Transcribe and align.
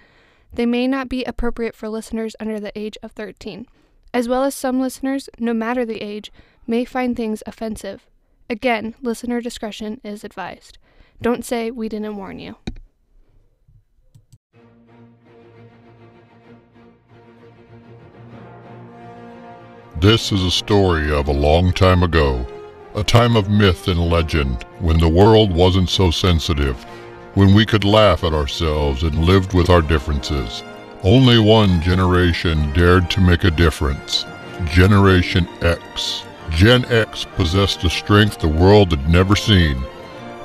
They 0.52 0.66
may 0.66 0.86
not 0.86 1.08
be 1.08 1.24
appropriate 1.24 1.74
for 1.74 1.88
listeners 1.88 2.36
under 2.38 2.60
the 2.60 2.78
age 2.78 2.98
of 3.02 3.12
13, 3.12 3.66
as 4.12 4.28
well 4.28 4.44
as 4.44 4.54
some 4.54 4.82
listeners, 4.82 5.30
no 5.38 5.54
matter 5.54 5.86
the 5.86 6.02
age, 6.02 6.30
may 6.66 6.84
find 6.84 7.16
things 7.16 7.42
offensive. 7.46 8.06
Again, 8.50 8.94
listener 9.00 9.40
discretion 9.40 9.98
is 10.04 10.24
advised. 10.24 10.76
Don't 11.22 11.44
say 11.44 11.70
we 11.70 11.88
didn't 11.88 12.16
warn 12.16 12.38
you. 12.38 12.56
This 20.00 20.32
is 20.32 20.42
a 20.42 20.50
story 20.50 21.12
of 21.12 21.28
a 21.28 21.32
long 21.32 21.74
time 21.74 22.02
ago, 22.02 22.46
a 22.94 23.04
time 23.04 23.36
of 23.36 23.50
myth 23.50 23.86
and 23.86 24.00
legend 24.00 24.64
when 24.78 24.98
the 24.98 25.10
world 25.10 25.52
wasn't 25.52 25.90
so 25.90 26.10
sensitive, 26.10 26.82
when 27.34 27.52
we 27.52 27.66
could 27.66 27.84
laugh 27.84 28.24
at 28.24 28.32
ourselves 28.32 29.02
and 29.02 29.26
lived 29.26 29.52
with 29.52 29.68
our 29.68 29.82
differences. 29.82 30.62
Only 31.02 31.38
one 31.38 31.82
generation 31.82 32.72
dared 32.72 33.10
to 33.10 33.20
make 33.20 33.44
a 33.44 33.50
difference 33.50 34.24
Generation 34.64 35.46
X. 35.60 36.22
Gen 36.48 36.86
X 36.86 37.26
possessed 37.36 37.84
a 37.84 37.90
strength 37.90 38.38
the 38.38 38.48
world 38.48 38.92
had 38.92 39.06
never 39.06 39.36
seen, 39.36 39.84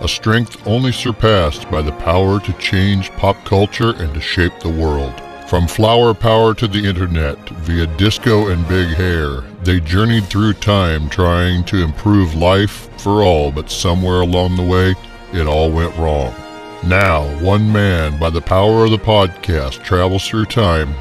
a 0.01 0.07
strength 0.09 0.67
only 0.67 0.91
surpassed 0.91 1.71
by 1.71 1.81
the 1.81 1.93
power 1.93 2.41
to 2.41 2.51
change 2.59 3.09
pop 3.11 3.37
culture 3.45 3.91
and 3.91 4.13
to 4.15 4.19
shape 4.19 4.59
the 4.59 4.67
world. 4.67 5.13
From 5.47 5.67
flower 5.67 6.15
power 6.15 6.55
to 6.55 6.67
the 6.67 6.83
internet, 6.83 7.37
via 7.49 7.85
disco 7.85 8.47
and 8.47 8.67
big 8.67 8.87
hair, 8.95 9.41
they 9.61 9.79
journeyed 9.79 10.23
through 10.23 10.53
time 10.53 11.07
trying 11.07 11.63
to 11.65 11.83
improve 11.83 12.33
life 12.33 12.89
for 12.99 13.21
all, 13.21 13.51
but 13.51 13.69
somewhere 13.69 14.21
along 14.21 14.55
the 14.55 14.63
way, 14.63 14.95
it 15.33 15.45
all 15.45 15.69
went 15.71 15.95
wrong. 15.97 16.33
Now, 16.83 17.27
one 17.43 17.71
man, 17.71 18.19
by 18.19 18.31
the 18.31 18.41
power 18.41 18.85
of 18.85 18.91
the 18.91 18.97
podcast, 18.97 19.83
travels 19.83 20.27
through 20.27 20.45
time, 20.45 20.95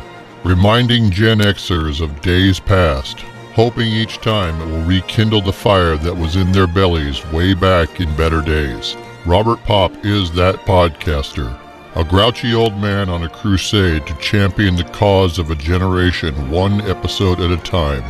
reminding 0.44 1.10
Gen 1.10 1.38
Xers 1.38 2.02
of 2.02 2.20
days 2.20 2.60
past, 2.60 3.20
hoping 3.54 3.88
each 3.88 4.18
time 4.18 4.60
it 4.60 4.66
will 4.66 4.82
rekindle 4.82 5.40
the 5.40 5.54
fire 5.54 5.96
that 5.96 6.14
was 6.14 6.36
in 6.36 6.52
their 6.52 6.66
bellies 6.66 7.24
way 7.32 7.54
back 7.54 7.98
in 7.98 8.14
better 8.14 8.42
days. 8.42 8.94
Robert 9.24 9.62
Pop 9.64 10.04
is 10.04 10.30
that 10.32 10.56
podcaster 10.66 11.58
a 11.96 12.02
grouchy 12.02 12.52
old 12.54 12.76
man 12.78 13.08
on 13.08 13.22
a 13.22 13.28
crusade 13.28 14.04
to 14.04 14.14
champion 14.16 14.74
the 14.74 14.82
cause 14.82 15.38
of 15.38 15.52
a 15.52 15.54
generation 15.54 16.50
one 16.50 16.80
episode 16.90 17.40
at 17.40 17.52
a 17.52 17.56
time, 17.58 18.02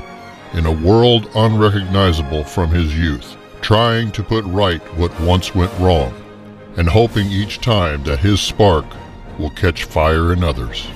in 0.55 0.65
a 0.65 0.72
world 0.72 1.28
unrecognizable 1.34 2.43
from 2.44 2.71
his 2.71 2.97
youth, 2.97 3.37
trying 3.61 4.11
to 4.11 4.23
put 4.23 4.43
right 4.47 4.81
what 4.97 5.21
once 5.21 5.55
went 5.55 5.73
wrong, 5.78 6.15
and 6.78 6.89
hoping 6.89 7.27
each 7.27 7.61
time 7.61 8.03
that 8.05 8.19
his 8.19 8.41
spark 8.41 8.87
will 9.39 9.50
catch 9.50 9.84
fire 9.84 10.33
in 10.33 10.43
others. 10.43 10.87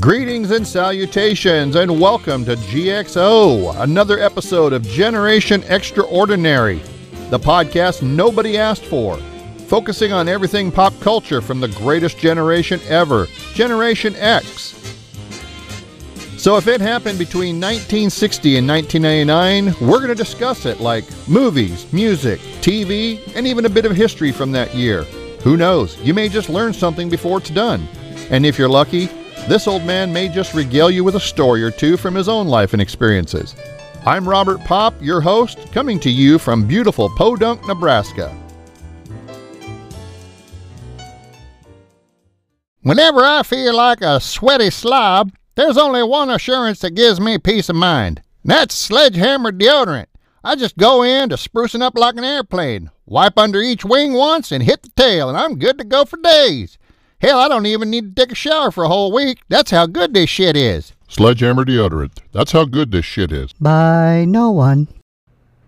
Greetings 0.00 0.50
and 0.50 0.66
salutations, 0.66 1.74
and 1.74 1.98
welcome 2.00 2.44
to 2.44 2.56
GXO, 2.56 3.80
another 3.80 4.20
episode 4.20 4.72
of 4.72 4.82
Generation 4.82 5.64
Extraordinary, 5.64 6.80
the 7.30 7.38
podcast 7.38 8.02
nobody 8.02 8.58
asked 8.58 8.84
for, 8.84 9.16
focusing 9.66 10.12
on 10.12 10.28
everything 10.28 10.70
pop 10.70 10.92
culture 11.00 11.40
from 11.40 11.58
the 11.58 11.68
greatest 11.68 12.18
generation 12.18 12.80
ever, 12.86 13.26
Generation 13.54 14.14
X. 14.16 14.74
So, 16.36 16.56
if 16.58 16.68
it 16.68 16.80
happened 16.80 17.18
between 17.18 17.56
1960 17.56 18.58
and 18.58 18.68
1999, 18.68 19.88
we're 19.88 19.98
going 19.98 20.08
to 20.08 20.14
discuss 20.14 20.64
it 20.64 20.80
like 20.80 21.04
movies, 21.26 21.90
music, 21.92 22.38
TV, 22.60 23.20
and 23.34 23.46
even 23.46 23.64
a 23.64 23.70
bit 23.70 23.86
of 23.86 23.96
history 23.96 24.32
from 24.32 24.52
that 24.52 24.74
year. 24.74 25.02
Who 25.42 25.56
knows? 25.56 25.98
You 26.02 26.14
may 26.14 26.28
just 26.28 26.50
learn 26.50 26.72
something 26.72 27.08
before 27.08 27.38
it's 27.38 27.50
done. 27.50 27.88
And 28.30 28.44
if 28.44 28.58
you're 28.58 28.68
lucky, 28.68 29.08
this 29.46 29.66
old 29.66 29.84
man 29.84 30.12
may 30.12 30.28
just 30.28 30.54
regale 30.54 30.90
you 30.90 31.04
with 31.04 31.16
a 31.16 31.20
story 31.20 31.62
or 31.62 31.70
two 31.70 31.96
from 31.96 32.14
his 32.14 32.28
own 32.28 32.48
life 32.48 32.72
and 32.72 32.82
experiences. 32.82 33.54
I'm 34.04 34.28
Robert 34.28 34.60
Pop, 34.60 34.94
your 35.00 35.20
host, 35.20 35.70
coming 35.72 36.00
to 36.00 36.10
you 36.10 36.38
from 36.38 36.66
beautiful 36.66 37.08
Podunk, 37.10 37.66
Nebraska. 37.66 38.34
Whenever 42.82 43.20
I 43.22 43.42
feel 43.42 43.74
like 43.74 44.00
a 44.00 44.20
sweaty 44.20 44.70
slob, 44.70 45.32
there's 45.56 45.76
only 45.76 46.02
one 46.02 46.30
assurance 46.30 46.78
that 46.80 46.94
gives 46.94 47.20
me 47.20 47.36
peace 47.36 47.68
of 47.68 47.76
mind. 47.76 48.22
That's 48.44 48.74
sledgehammer 48.74 49.52
deodorant. 49.52 50.06
I 50.42 50.56
just 50.56 50.78
go 50.78 51.02
in 51.02 51.28
to 51.28 51.36
sprucing 51.36 51.82
up 51.82 51.98
like 51.98 52.16
an 52.16 52.24
airplane, 52.24 52.90
wipe 53.04 53.36
under 53.36 53.60
each 53.60 53.84
wing 53.84 54.14
once, 54.14 54.52
and 54.52 54.62
hit 54.62 54.82
the 54.82 54.90
tail, 54.96 55.28
and 55.28 55.36
I'm 55.36 55.58
good 55.58 55.76
to 55.78 55.84
go 55.84 56.04
for 56.04 56.16
days. 56.16 56.78
Hell, 57.20 57.40
I 57.40 57.48
don't 57.48 57.66
even 57.66 57.90
need 57.90 58.14
to 58.14 58.22
take 58.22 58.30
a 58.30 58.36
shower 58.36 58.70
for 58.70 58.84
a 58.84 58.88
whole 58.88 59.10
week. 59.10 59.40
That's 59.48 59.72
how 59.72 59.86
good 59.86 60.14
this 60.14 60.30
shit 60.30 60.56
is. 60.56 60.92
Sledgehammer 61.08 61.64
deodorant. 61.64 62.18
That's 62.30 62.52
how 62.52 62.64
good 62.64 62.92
this 62.92 63.04
shit 63.04 63.32
is. 63.32 63.52
By 63.54 64.24
no 64.24 64.52
one. 64.52 64.86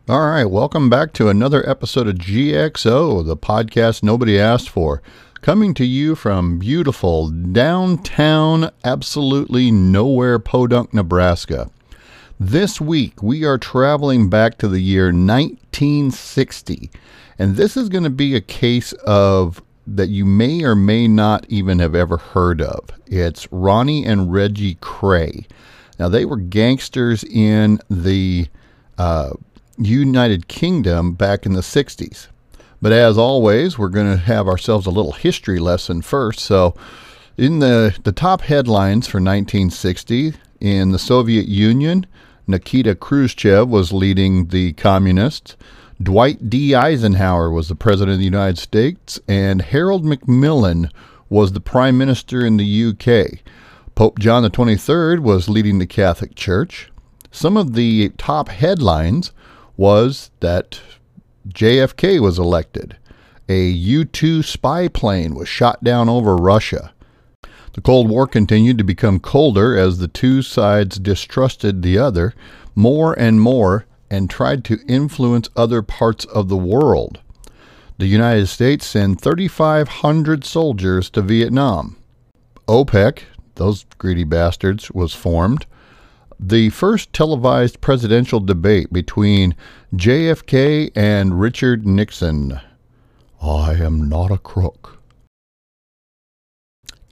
All 0.08 0.30
right, 0.30 0.44
welcome 0.44 0.88
back 0.88 1.12
to 1.14 1.28
another 1.28 1.68
episode 1.68 2.06
of 2.06 2.14
GXO, 2.18 3.26
the 3.26 3.36
podcast 3.36 4.04
nobody 4.04 4.38
asked 4.38 4.68
for. 4.68 5.02
Coming 5.40 5.74
to 5.74 5.84
you 5.84 6.14
from 6.14 6.60
beautiful 6.60 7.30
downtown, 7.30 8.70
absolutely 8.84 9.72
nowhere 9.72 10.38
Podunk, 10.38 10.94
Nebraska. 10.94 11.68
This 12.38 12.80
week, 12.80 13.24
we 13.24 13.44
are 13.44 13.58
traveling 13.58 14.30
back 14.30 14.56
to 14.58 14.68
the 14.68 14.80
year 14.80 15.06
1960, 15.06 16.92
and 17.40 17.56
this 17.56 17.76
is 17.76 17.88
going 17.88 18.04
to 18.04 18.10
be 18.10 18.36
a 18.36 18.40
case 18.40 18.92
of 19.04 19.60
that 19.96 20.08
you 20.08 20.24
may 20.24 20.62
or 20.62 20.74
may 20.74 21.08
not 21.08 21.44
even 21.48 21.78
have 21.80 21.94
ever 21.94 22.16
heard 22.16 22.62
of. 22.62 22.90
It's 23.06 23.50
Ronnie 23.50 24.04
and 24.04 24.32
Reggie 24.32 24.76
Kray. 24.76 25.46
Now, 25.98 26.08
they 26.08 26.24
were 26.24 26.36
gangsters 26.36 27.24
in 27.24 27.80
the 27.90 28.46
uh, 28.96 29.32
United 29.78 30.48
Kingdom 30.48 31.14
back 31.14 31.44
in 31.44 31.52
the 31.52 31.60
60s. 31.60 32.28
But 32.80 32.92
as 32.92 33.18
always, 33.18 33.78
we're 33.78 33.88
going 33.88 34.10
to 34.10 34.16
have 34.16 34.48
ourselves 34.48 34.86
a 34.86 34.90
little 34.90 35.12
history 35.12 35.58
lesson 35.58 36.00
first. 36.02 36.40
So, 36.40 36.74
in 37.36 37.58
the, 37.58 37.96
the 38.04 38.12
top 38.12 38.42
headlines 38.42 39.06
for 39.06 39.18
1960, 39.18 40.34
in 40.60 40.92
the 40.92 40.98
Soviet 40.98 41.48
Union, 41.48 42.06
Nikita 42.46 42.94
Khrushchev 42.94 43.68
was 43.68 43.92
leading 43.92 44.48
the 44.48 44.72
communists. 44.74 45.56
Dwight 46.02 46.48
D. 46.48 46.74
Eisenhower 46.74 47.50
was 47.50 47.68
the 47.68 47.74
President 47.74 48.14
of 48.14 48.18
the 48.18 48.24
United 48.24 48.56
States, 48.56 49.20
and 49.28 49.60
Harold 49.60 50.02
Macmillan 50.02 50.90
was 51.28 51.52
the 51.52 51.60
Prime 51.60 51.98
Minister 51.98 52.44
in 52.44 52.56
the 52.56 52.84
UK. 52.86 53.40
Pope 53.94 54.18
John 54.18 54.42
XXIII 54.42 55.18
was 55.18 55.50
leading 55.50 55.78
the 55.78 55.86
Catholic 55.86 56.34
Church. 56.34 56.90
Some 57.30 57.58
of 57.58 57.74
the 57.74 58.08
top 58.16 58.48
headlines 58.48 59.32
was 59.76 60.30
that 60.40 60.80
JFK 61.48 62.18
was 62.18 62.38
elected. 62.38 62.96
A 63.50 63.68
U 63.68 64.06
2 64.06 64.42
spy 64.42 64.88
plane 64.88 65.34
was 65.34 65.48
shot 65.48 65.84
down 65.84 66.08
over 66.08 66.34
Russia. 66.34 66.94
The 67.74 67.82
Cold 67.82 68.08
War 68.08 68.26
continued 68.26 68.78
to 68.78 68.84
become 68.84 69.20
colder 69.20 69.76
as 69.76 69.98
the 69.98 70.08
two 70.08 70.40
sides 70.40 70.98
distrusted 70.98 71.82
the 71.82 71.98
other 71.98 72.32
more 72.74 73.12
and 73.18 73.40
more 73.40 73.84
and 74.10 74.28
tried 74.28 74.64
to 74.64 74.80
influence 74.88 75.48
other 75.56 75.82
parts 75.82 76.24
of 76.26 76.48
the 76.48 76.56
world. 76.56 77.20
The 77.98 78.06
United 78.06 78.48
States 78.48 78.86
sent 78.86 79.20
3,500 79.20 80.44
soldiers 80.44 81.10
to 81.10 81.22
Vietnam. 81.22 81.96
OPEC, 82.66 83.24
those 83.56 83.84
greedy 83.98 84.24
bastards, 84.24 84.90
was 84.90 85.14
formed. 85.14 85.66
The 86.38 86.70
first 86.70 87.12
televised 87.12 87.80
presidential 87.80 88.40
debate 88.40 88.92
between 88.92 89.54
JFK 89.94 90.90
and 90.96 91.38
Richard 91.38 91.86
Nixon. 91.86 92.60
I 93.42 93.74
am 93.74 94.08
not 94.08 94.30
a 94.30 94.38
crook. 94.38 94.99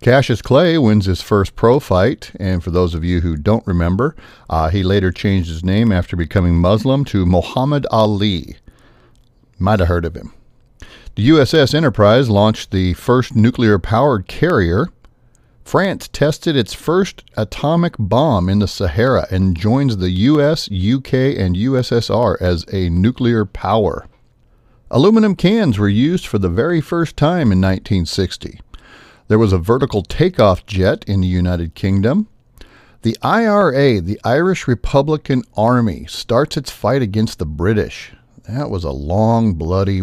Cassius 0.00 0.42
Clay 0.42 0.78
wins 0.78 1.06
his 1.06 1.20
first 1.20 1.56
pro 1.56 1.80
fight, 1.80 2.30
and 2.38 2.62
for 2.62 2.70
those 2.70 2.94
of 2.94 3.04
you 3.04 3.20
who 3.20 3.36
don't 3.36 3.66
remember, 3.66 4.14
uh, 4.48 4.68
he 4.68 4.84
later 4.84 5.10
changed 5.10 5.48
his 5.48 5.64
name 5.64 5.90
after 5.90 6.14
becoming 6.14 6.54
Muslim 6.56 7.04
to 7.06 7.26
Muhammad 7.26 7.84
Ali. 7.90 8.56
Might 9.58 9.80
have 9.80 9.88
heard 9.88 10.04
of 10.04 10.14
him. 10.14 10.32
The 11.16 11.28
USS 11.30 11.74
Enterprise 11.74 12.30
launched 12.30 12.70
the 12.70 12.94
first 12.94 13.34
nuclear 13.34 13.80
powered 13.80 14.28
carrier. 14.28 14.86
France 15.64 16.08
tested 16.12 16.54
its 16.54 16.72
first 16.72 17.24
atomic 17.36 17.96
bomb 17.98 18.48
in 18.48 18.60
the 18.60 18.68
Sahara 18.68 19.26
and 19.32 19.56
joins 19.56 19.96
the 19.96 20.10
US, 20.10 20.68
UK, 20.68 21.12
and 21.36 21.56
USSR 21.56 22.40
as 22.40 22.64
a 22.72 22.88
nuclear 22.88 23.44
power. 23.44 24.06
Aluminum 24.92 25.34
cans 25.34 25.76
were 25.76 25.88
used 25.88 26.24
for 26.24 26.38
the 26.38 26.48
very 26.48 26.80
first 26.80 27.16
time 27.16 27.50
in 27.50 27.60
1960. 27.60 28.60
There 29.28 29.38
was 29.38 29.52
a 29.52 29.58
vertical 29.58 30.02
takeoff 30.02 30.64
jet 30.64 31.04
in 31.06 31.20
the 31.20 31.26
United 31.26 31.74
Kingdom. 31.74 32.28
The 33.02 33.16
IRA, 33.22 34.00
the 34.00 34.18
Irish 34.24 34.66
Republican 34.66 35.42
Army, 35.54 36.06
starts 36.08 36.56
its 36.56 36.70
fight 36.70 37.02
against 37.02 37.38
the 37.38 37.46
British. 37.46 38.12
That 38.48 38.70
was 38.70 38.84
a 38.84 38.90
long, 38.90 39.52
bloody 39.52 40.02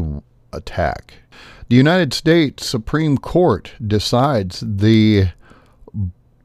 attack. 0.54 1.16
The 1.70 1.76
United 1.76 2.14
States 2.14 2.66
Supreme 2.68 3.18
Court 3.18 3.74
decides 3.86 4.64
the 4.66 5.30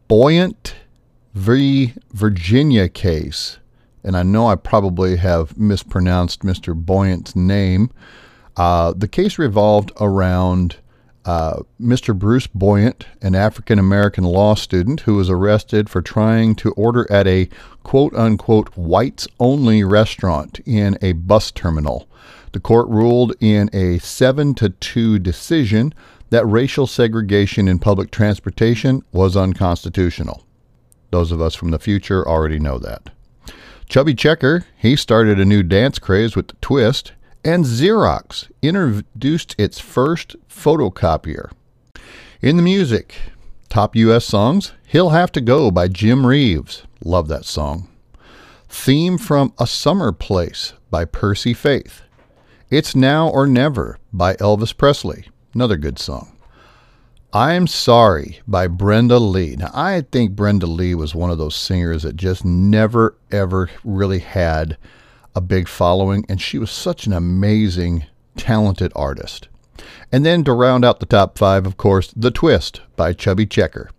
Boyant 0.09 0.73
v. 1.35 1.93
Virginia 2.13 2.89
case, 2.89 3.59
and 4.03 4.17
I 4.17 4.23
know 4.23 4.47
I 4.47 4.57
probably 4.57 5.17
have 5.17 5.59
mispronounced 5.59 6.41
Mr. 6.41 6.75
Boyant's 6.75 7.37
name. 7.37 7.91
Uh, 8.57 8.95
the 8.97 9.07
case 9.07 9.39
revolved 9.39 9.93
around 10.01 10.77
uh, 11.25 11.63
Mr. 11.81 12.19
Bruce 12.19 12.47
Boyant, 12.47 13.07
an 13.21 13.35
African 13.35 13.79
American 13.79 14.25
law 14.25 14.55
student 14.55 15.01
who 15.01 15.17
was 15.17 15.29
arrested 15.29 15.91
for 15.91 16.01
trying 16.01 16.55
to 16.57 16.73
order 16.73 17.11
at 17.11 17.27
a 17.27 17.49
quote 17.83 18.15
unquote 18.15 18.69
whites 18.77 19.29
only 19.39 19.85
restaurant 19.85 20.61
in 20.67 20.97
a 21.03 21.13
bus 21.13 21.51
terminal. 21.51 22.09
The 22.53 22.61
court 22.61 22.89
ruled 22.89 23.35
in 23.41 23.71
a 23.73 23.99
7 23.99 24.55
to 24.57 24.71
2 24.71 25.19
decision 25.19 25.95
that 26.31 26.47
racial 26.47 26.87
segregation 26.87 27.69
in 27.69 27.79
public 27.79 28.11
transportation 28.11 29.03
was 29.13 29.37
unconstitutional. 29.37 30.45
Those 31.11 31.33
of 31.33 31.41
us 31.41 31.55
from 31.55 31.71
the 31.71 31.79
future 31.79 32.27
already 32.27 32.59
know 32.59 32.79
that. 32.79 33.11
Chubby 33.89 34.15
Checker, 34.15 34.65
he 34.77 34.95
started 34.95 35.41
a 35.41 35.45
new 35.45 35.65
dance 35.65 35.99
craze 35.99 36.37
with 36.37 36.49
the 36.49 36.57
twist, 36.61 37.13
and 37.45 37.65
Xerox 37.65 38.51
introduced 38.63 39.55
its 39.59 39.79
first 39.79 40.37
photocopier. 40.49 41.51
In 42.43 42.57
the 42.57 42.63
music, 42.63 43.17
top 43.69 43.97
U.S. 43.97 44.25
songs, 44.25 44.73
He'll 44.87 45.11
Have 45.11 45.33
to 45.33 45.41
Go 45.41 45.71
by 45.71 45.89
Jim 45.89 46.27
Reeves. 46.27 46.85
Love 47.05 47.29
that 47.29 47.45
song. 47.45 47.89
Theme 48.69 49.19
from 49.19 49.53
A 49.59 49.67
Summer 49.67 50.13
Place 50.13 50.75
by 50.91 51.05
Percy 51.05 51.55
Faith. 51.55 52.03
It's 52.71 52.95
Now 52.95 53.29
or 53.29 53.47
Never 53.47 53.99
by 54.13 54.35
Elvis 54.35 54.77
Presley. 54.77 55.27
Another 55.55 55.77
good 55.77 55.99
song. 55.99 56.37
I'm 57.33 57.67
Sorry 57.67 58.41
by 58.47 58.67
Brenda 58.67 59.19
Lee. 59.19 59.57
Now, 59.57 59.71
I 59.73 60.03
think 60.13 60.33
Brenda 60.33 60.67
Lee 60.67 60.95
was 60.95 61.15
one 61.15 61.31
of 61.31 61.39
those 61.39 61.55
singers 61.55 62.03
that 62.03 62.17
just 62.17 62.45
never, 62.45 63.17
ever 63.31 63.71
really 63.85 64.19
had 64.19 64.77
a 65.35 65.41
big 65.41 65.69
following, 65.69 66.25
and 66.29 66.41
she 66.41 66.59
was 66.59 66.71
such 66.71 67.07
an 67.07 67.13
amazing, 67.13 68.07
talented 68.37 68.93
artist. 68.97 69.49
And 70.13 70.27
then 70.27 70.45
to 70.45 70.53
round 70.53 70.85
out 70.85 71.01
the 71.01 71.07
top 71.07 71.39
five, 71.39 71.67
of 71.67 71.77
course, 71.77 72.13
The 72.17 72.31
Twist 72.31 72.81
by 72.97 73.13
Chubby 73.13 73.47
Checker. 73.47 73.91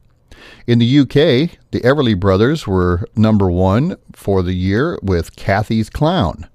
In 0.68 0.80
the 0.80 1.00
UK, 1.00 1.57
the 1.72 1.81
Everly 1.81 2.19
Brothers 2.19 2.68
were 2.68 3.06
number 3.16 3.50
one 3.50 3.98
for 4.13 4.44
the 4.44 4.54
year 4.54 5.00
with 5.01 5.36
Cathy's 5.36 5.89
Clown. 5.89 6.48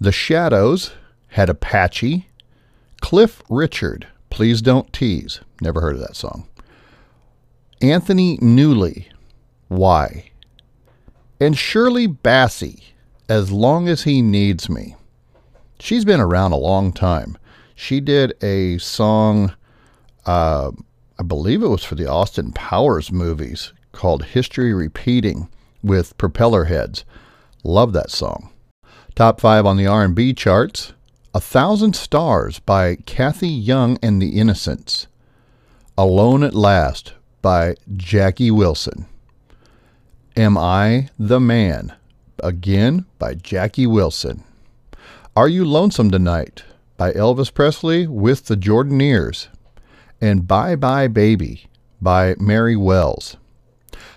The 0.00 0.12
Shadows 0.12 0.92
had 1.28 1.48
Apache, 1.48 2.28
Cliff 3.00 3.42
Richard, 3.48 4.06
Please 4.30 4.62
Don't 4.62 4.92
Tease, 4.92 5.40
never 5.60 5.80
heard 5.80 5.94
of 5.94 6.00
that 6.00 6.16
song, 6.16 6.48
Anthony 7.80 8.38
Newley, 8.38 9.06
Why, 9.68 10.30
and 11.40 11.56
Shirley 11.56 12.06
Bassey, 12.06 12.91
As 13.32 13.50
Long 13.50 13.88
as 13.88 14.02
He 14.02 14.20
Needs 14.20 14.68
Me. 14.68 14.94
She's 15.80 16.04
been 16.04 16.20
around 16.20 16.52
a 16.52 16.56
long 16.56 16.92
time. 16.92 17.38
She 17.74 17.98
did 17.98 18.34
a 18.42 18.76
song, 18.76 19.54
uh, 20.26 20.70
I 21.18 21.22
believe 21.22 21.62
it 21.62 21.68
was 21.68 21.82
for 21.82 21.94
the 21.94 22.06
Austin 22.06 22.52
Powers 22.52 23.10
movies, 23.10 23.72
called 23.92 24.22
History 24.22 24.74
Repeating 24.74 25.48
with 25.82 26.18
Propeller 26.18 26.64
Heads. 26.64 27.06
Love 27.64 27.94
that 27.94 28.10
song. 28.10 28.50
Top 29.14 29.40
five 29.40 29.64
on 29.64 29.78
the 29.78 29.86
R&B 29.86 30.34
charts. 30.34 30.92
A 31.34 31.40
Thousand 31.40 31.96
Stars 31.96 32.58
by 32.58 32.96
Kathy 32.96 33.48
Young 33.48 33.96
and 34.02 34.20
the 34.20 34.38
Innocents. 34.38 35.06
Alone 35.96 36.42
at 36.42 36.54
Last 36.54 37.14
by 37.40 37.76
Jackie 37.96 38.50
Wilson. 38.50 39.06
Am 40.36 40.58
I 40.58 41.08
the 41.18 41.40
Man? 41.40 41.94
Again 42.42 43.06
by 43.18 43.34
Jackie 43.34 43.86
Wilson. 43.86 44.44
Are 45.36 45.48
You 45.48 45.64
Lonesome 45.64 46.10
Tonight? 46.10 46.64
by 47.02 47.10
Elvis 47.14 47.52
Presley 47.52 48.06
with 48.06 48.46
the 48.46 48.56
Jordanaires. 48.56 49.48
And 50.20 50.46
Bye 50.46 50.76
Bye 50.76 51.08
Baby 51.08 51.66
by 52.00 52.36
Mary 52.38 52.76
Wells. 52.76 53.36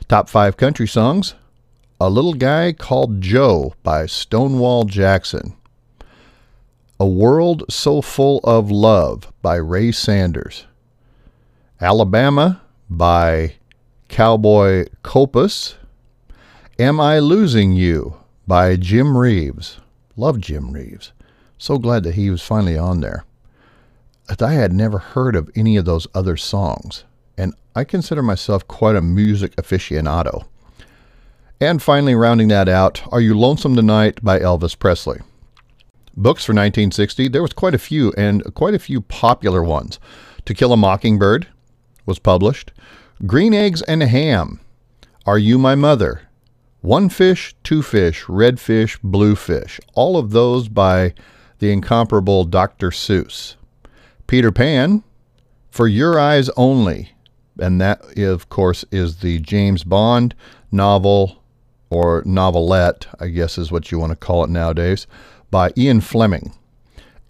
Top 0.08 0.30
5 0.30 0.56
country 0.56 0.88
songs 0.88 1.34
A 2.00 2.12
Little 2.12 2.36
Guy 2.36 2.74
Called 2.74 3.22
Joe 3.22 3.74
by 3.82 4.06
Stonewall 4.06 4.84
Jackson. 4.84 5.56
A 7.00 7.08
World 7.08 7.64
So 7.72 8.04
Full 8.04 8.40
of 8.44 8.70
Love 8.70 9.34
by 9.42 9.56
Ray 9.56 9.92
Sanders. 9.92 10.68
Alabama 11.82 12.62
by 12.88 13.56
Cowboy 14.10 14.86
Copas. 15.02 15.74
Am 16.78 17.00
I 17.00 17.18
Losing 17.18 17.74
You 17.74 18.18
by 18.48 18.76
Jim 18.76 19.18
Reeves. 19.18 19.80
Love 20.16 20.40
Jim 20.40 20.72
Reeves. 20.72 21.12
So 21.58 21.78
glad 21.78 22.04
that 22.04 22.16
he 22.16 22.30
was 22.30 22.42
finally 22.42 22.78
on 22.78 23.02
there. 23.02 23.26
But 24.28 24.42
I 24.42 24.54
had 24.54 24.74
never 24.74 24.98
heard 24.98 25.36
of 25.36 25.50
any 25.56 25.78
of 25.78 25.86
those 25.86 26.08
other 26.14 26.38
songs, 26.38 27.04
and 27.38 27.54
I 27.76 27.84
consider 27.84 28.22
myself 28.22 28.68
quite 28.68 28.96
a 28.96 29.02
music 29.02 29.56
aficionado. 29.56 30.46
And 31.60 31.82
finally, 31.82 32.16
rounding 32.16 32.50
that 32.50 32.68
out, 32.68 33.02
Are 33.12 33.22
You 33.22 33.38
Lonesome 33.38 33.76
Tonight 33.76 34.24
by 34.24 34.40
Elvis 34.40 34.78
Presley. 34.78 35.20
Books 36.18 36.46
for 36.46 36.54
1960, 36.54 37.30
there 37.30 37.42
was 37.42 37.54
quite 37.54 37.74
a 37.74 37.80
few, 37.80 38.14
and 38.18 38.44
quite 38.54 38.74
a 38.74 38.80
few 38.80 39.02
popular 39.02 39.64
ones. 39.64 40.00
To 40.46 40.54
Kill 40.54 40.74
a 40.74 40.78
Mockingbird 40.78 41.48
was 42.06 42.20
published. 42.20 42.72
Green 43.26 43.54
Eggs 43.54 43.82
and 43.84 44.04
Ham. 44.04 44.60
Are 45.26 45.40
You 45.40 45.58
My 45.58 45.76
Mother? 45.76 46.22
One 46.86 47.10
Fish, 47.10 47.56
Two 47.64 47.82
Fish, 47.82 48.30
Red 48.30 48.60
Fish, 48.60 49.00
Blue 49.02 49.36
Fish. 49.36 49.80
All 49.96 50.18
of 50.18 50.30
those 50.30 50.68
by 50.68 51.16
the 51.58 51.72
incomparable 51.72 52.44
Dr. 52.46 52.92
Seuss. 52.92 53.56
Peter 54.28 54.52
Pan, 54.52 55.04
For 55.72 55.88
Your 55.88 56.20
Eyes 56.20 56.48
Only. 56.50 57.10
And 57.60 57.82
that, 57.82 58.20
of 58.20 58.50
course, 58.50 58.86
is 58.92 59.18
the 59.18 59.40
James 59.40 59.84
Bond 59.84 60.36
novel 60.72 61.42
or 61.90 62.22
novelette, 62.24 63.08
I 63.20 63.30
guess 63.30 63.58
is 63.58 63.72
what 63.72 63.92
you 63.92 63.98
want 63.98 64.12
to 64.12 64.16
call 64.16 64.44
it 64.44 64.52
nowadays 64.52 65.08
by 65.50 65.74
Ian 65.76 66.02
Fleming. 66.02 66.54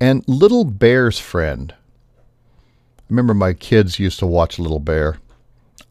And 0.01 0.21
Little 0.27 0.65
Bear's 0.65 1.17
Friend. 1.17 1.73
I 1.73 3.01
remember 3.07 3.33
my 3.33 3.53
kids 3.53 3.99
used 3.99 4.19
to 4.19 4.27
watch 4.27 4.59
Little 4.59 4.81
Bear. 4.81 5.17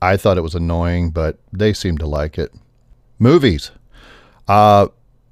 I 0.03 0.19
thought 0.19 0.37
it 0.37 0.43
was 0.43 0.55
annoying, 0.55 1.13
but 1.13 1.39
they 1.51 1.73
seemed 1.73 2.01
to 2.01 2.07
like 2.07 2.37
it. 2.37 2.53
Movies. 3.19 3.71
Uh, 4.49 4.89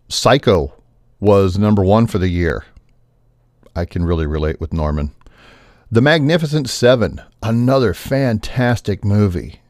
Psycho 0.09 0.73
was 1.21 1.59
number 1.59 1.85
one 1.85 2.07
for 2.07 2.19
the 2.19 2.29
year. 2.29 2.65
I 3.75 3.85
can 3.85 4.05
really 4.05 4.27
relate 4.27 4.61
with 4.61 4.73
Norman. 4.73 5.13
The 5.91 6.01
Magnificent 6.01 6.69
Seven, 6.69 7.21
another 7.43 7.95
fantastic 7.95 9.05
movie. 9.05 9.61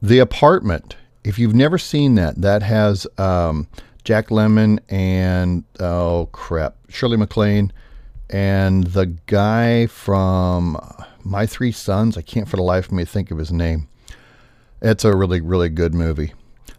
The 0.00 0.20
Apartment, 0.20 0.96
if 1.24 1.38
you've 1.38 1.54
never 1.54 1.78
seen 1.78 2.14
that, 2.16 2.40
that 2.40 2.62
has 2.62 3.06
um, 3.18 3.68
Jack 4.04 4.28
Lemmon 4.28 4.78
and, 4.88 5.64
oh 5.80 6.28
crap, 6.32 6.76
Shirley 6.88 7.16
MacLaine 7.16 7.72
and 8.30 8.84
the 8.84 9.06
guy 9.26 9.86
from 9.86 10.78
My 11.24 11.46
Three 11.46 11.72
Sons. 11.72 12.16
I 12.16 12.22
can't 12.22 12.48
for 12.48 12.56
the 12.56 12.62
life 12.62 12.86
of 12.86 12.92
me 12.92 13.04
think 13.04 13.30
of 13.30 13.38
his 13.38 13.52
name. 13.52 13.88
It's 14.80 15.04
a 15.04 15.16
really, 15.16 15.40
really 15.40 15.68
good 15.68 15.94
movie. 15.94 16.32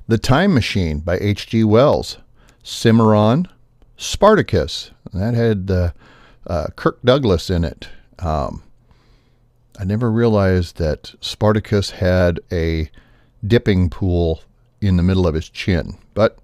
The 0.10 0.18
Time 0.18 0.56
Machine 0.56 1.02
by 1.02 1.20
H.G. 1.20 1.64
Wells. 1.66 2.18
Cimarron. 2.64 3.48
Spartacus. 3.96 4.90
That 5.14 5.36
had 5.36 5.70
uh, 5.70 5.92
uh, 6.48 6.66
Kirk 6.76 7.00
Douglas 7.06 7.52
in 7.52 7.64
it. 7.64 7.90
Um, 8.18 8.64
I 9.80 9.84
never 9.84 10.12
realized 10.12 10.78
that 10.78 11.14
Spartacus 11.22 11.92
had 11.92 12.40
a 12.52 12.90
dipping 13.46 13.92
pool 13.92 14.42
in 14.82 14.98
the 14.98 15.04
middle 15.04 15.28
of 15.28 15.36
his 15.36 15.48
chin, 15.48 15.96
but 16.16 16.40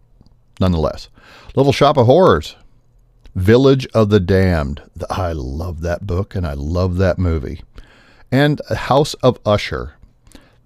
nonetheless. 0.59 1.09
Little 1.55 1.73
Shop 1.73 1.97
of 1.97 2.05
Horrors. 2.05 2.55
Village 3.33 3.87
of 3.95 4.09
the 4.09 4.19
Damned. 4.19 4.83
I 5.09 5.31
love 5.31 5.81
that 5.81 6.05
book 6.05 6.35
and 6.35 6.45
I 6.45 6.53
love 6.53 6.97
that 6.97 7.17
movie. 7.17 7.63
And 8.31 8.61
House 8.69 9.15
of 9.15 9.39
Usher. 9.43 9.95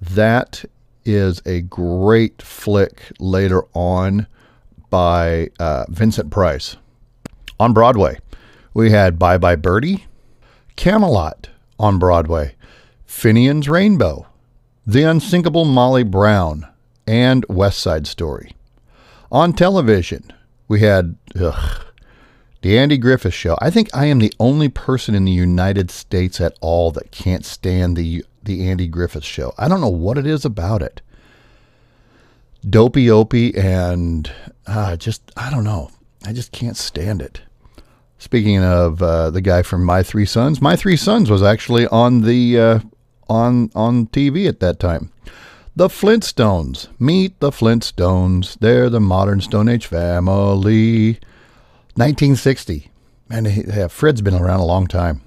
That 0.02 0.66
is 1.14 1.42
a 1.46 1.62
great 1.62 2.42
flick 2.42 3.12
later 3.20 3.64
on 3.74 4.28
by 4.90 5.50
uh, 5.60 5.86
Vincent 5.90 6.32
Price. 6.32 6.78
On 7.60 7.74
Broadway, 7.74 8.20
we 8.74 8.92
had 8.92 9.20
Bye 9.20 9.38
Bye 9.38 9.56
Birdie, 9.56 10.06
Camelot 10.76 11.50
on 11.80 12.00
Broadway, 12.00 12.56
Finian's 13.06 13.68
Rainbow, 13.68 14.28
The 14.86 15.04
Unsinkable 15.04 15.66
Molly 15.66 16.04
Brown, 16.04 16.68
and 17.06 17.46
West 17.50 17.80
Side 17.80 18.08
Story. 18.08 18.54
On 19.32 19.54
television, 19.54 20.32
we 20.68 20.82
had 20.82 21.16
ugh, 21.40 21.86
the 22.62 22.78
Andy 22.78 22.98
Griffith 22.98 23.34
Show. 23.34 23.58
I 23.62 23.70
think 23.70 23.90
I 23.94 24.06
am 24.06 24.20
the 24.20 24.34
only 24.40 24.70
person 24.70 25.16
in 25.16 25.26
the 25.26 25.32
United 25.32 25.92
States 25.92 26.42
at 26.42 26.58
all 26.62 26.92
that 26.92 27.12
can't 27.12 27.46
stand 27.46 27.96
the 27.96 28.24
the 28.44 28.68
Andy 28.70 28.88
Griffith 28.88 29.24
Show. 29.24 29.54
I 29.58 29.68
don't 29.68 29.82
know 29.82 29.90
what 29.90 30.18
it 30.18 30.26
is 30.26 30.46
about 30.46 30.82
it. 30.82 31.02
Dopey 32.68 33.10
Opie 33.10 33.56
and 33.56 34.32
uh, 34.68 34.96
just 34.98 35.32
I 35.38 35.50
don't 35.50 35.64
know. 35.64 35.92
I 36.26 36.34
just 36.34 36.52
can't 36.52 36.78
stand 36.78 37.22
it. 37.22 37.42
Speaking 38.18 38.62
of 38.62 39.02
uh, 39.02 39.30
the 39.30 39.42
guy 39.42 39.62
from 39.62 39.86
My 39.86 40.04
Three 40.04 40.26
Sons, 40.26 40.62
My 40.62 40.76
Three 40.76 40.98
Sons 40.98 41.32
was 41.32 41.42
actually 41.42 41.88
on 41.88 42.22
the 42.22 42.60
uh, 42.60 42.80
on 43.30 43.72
on 43.76 44.08
TV 44.08 44.48
at 44.48 44.60
that 44.60 44.80
time. 44.80 45.12
The 45.76 45.88
Flintstones. 45.88 46.90
Meet 47.00 47.40
the 47.40 47.52
Flintstones. 47.52 48.60
They're 48.60 48.90
the 48.90 49.00
modern 49.00 49.40
Stone 49.40 49.70
Age 49.70 49.86
family. 49.86 51.14
1960. 51.96 52.92
Man, 53.30 53.46
yeah, 53.46 53.88
Fred's 53.88 54.22
been 54.22 54.34
around 54.34 54.60
a 54.60 54.66
long 54.66 54.88
time. 54.88 55.22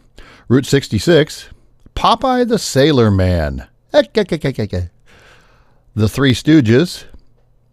Route 0.49 0.67
66. 0.67 1.49
Popeye 1.95 2.49
the 2.49 2.59
Sailor 2.59 3.11
Man. 3.11 3.69
Eh, 3.93 4.03
the 5.95 6.09
Three 6.09 6.33
Stooges. 6.33 7.05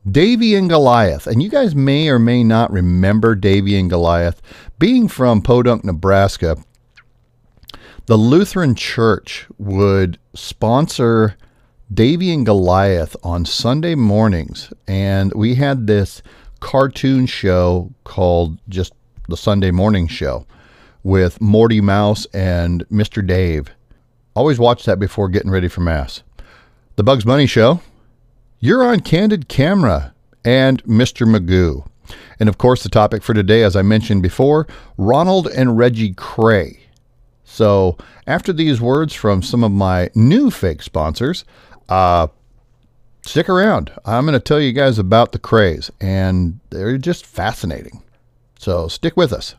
Davey 0.10 0.56
and 0.56 0.70
Goliath. 0.70 1.28
And 1.28 1.44
you 1.44 1.50
guys 1.50 1.76
may 1.76 2.10
or 2.10 2.20
may 2.20 2.44
not 2.44 2.72
remember 2.72 3.36
Davey 3.36 3.78
and 3.78 3.90
Goliath. 3.90 4.42
Being 4.78 5.08
from 5.08 5.42
Podunk, 5.42 5.84
Nebraska, 5.84 6.58
the 8.06 8.18
Lutheran 8.18 8.76
Church 8.76 9.46
would 9.58 10.18
sponsor 10.34 11.36
Davey 11.94 12.34
and 12.34 12.46
Goliath 12.46 13.16
on 13.24 13.46
Sunday 13.46 13.96
mornings. 13.96 14.72
And 14.88 15.34
we 15.34 15.56
had 15.56 15.88
this 15.88 16.22
cartoon 16.60 17.26
show 17.26 17.92
called 18.04 18.58
just 18.70 18.94
the 19.28 19.38
Sunday 19.38 19.72
Morning 19.72 20.08
Show 20.08 20.46
with 21.04 21.40
Morty 21.40 21.82
Mouse 21.82 22.26
and 22.34 22.88
Mr. 22.90 23.26
Dave. 23.26 23.70
Always 24.40 24.58
watch 24.58 24.86
that 24.86 25.00
before 25.00 25.28
getting 25.28 25.52
ready 25.52 25.68
for 25.68 25.82
Mass. 25.82 26.24
The 26.96 27.04
Bugs 27.04 27.26
Bunny 27.26 27.46
Show, 27.46 27.82
You're 28.62 28.86
on 28.86 29.02
Candid 29.02 29.50
Camera, 29.50 30.14
and 30.46 30.82
Mr. 30.86 31.28
Magoo. 31.28 31.86
And 32.40 32.48
of 32.48 32.58
course, 32.58 32.82
the 32.82 32.88
topic 32.88 33.22
for 33.22 33.34
today, 33.34 33.64
as 33.64 33.76
I 33.76 33.82
mentioned 33.82 34.24
before, 34.24 34.66
Ronald 34.98 35.48
and 35.48 35.78
Reggie 35.78 36.14
Kray. 36.14 36.80
So, 37.44 37.98
after 38.28 38.54
these 38.54 38.80
words 38.80 39.14
from 39.14 39.44
some 39.44 39.62
of 39.62 39.74
my 39.74 40.10
new 40.16 40.50
fake 40.50 40.84
sponsors, 40.84 41.44
uh, 41.90 42.28
stick 43.24 43.50
around. 43.50 43.92
I'm 44.06 44.24
going 44.24 44.32
to 44.36 44.40
tell 44.40 44.62
you 44.62 44.72
guys 44.72 44.98
about 44.98 45.34
the 45.34 45.40
Krays, 45.40 45.92
and 46.00 46.62
they're 46.70 46.98
just 46.98 47.26
fascinating. 47.26 48.04
So 48.58 48.88
stick 48.88 49.18
with 49.18 49.34
us. 49.34 49.56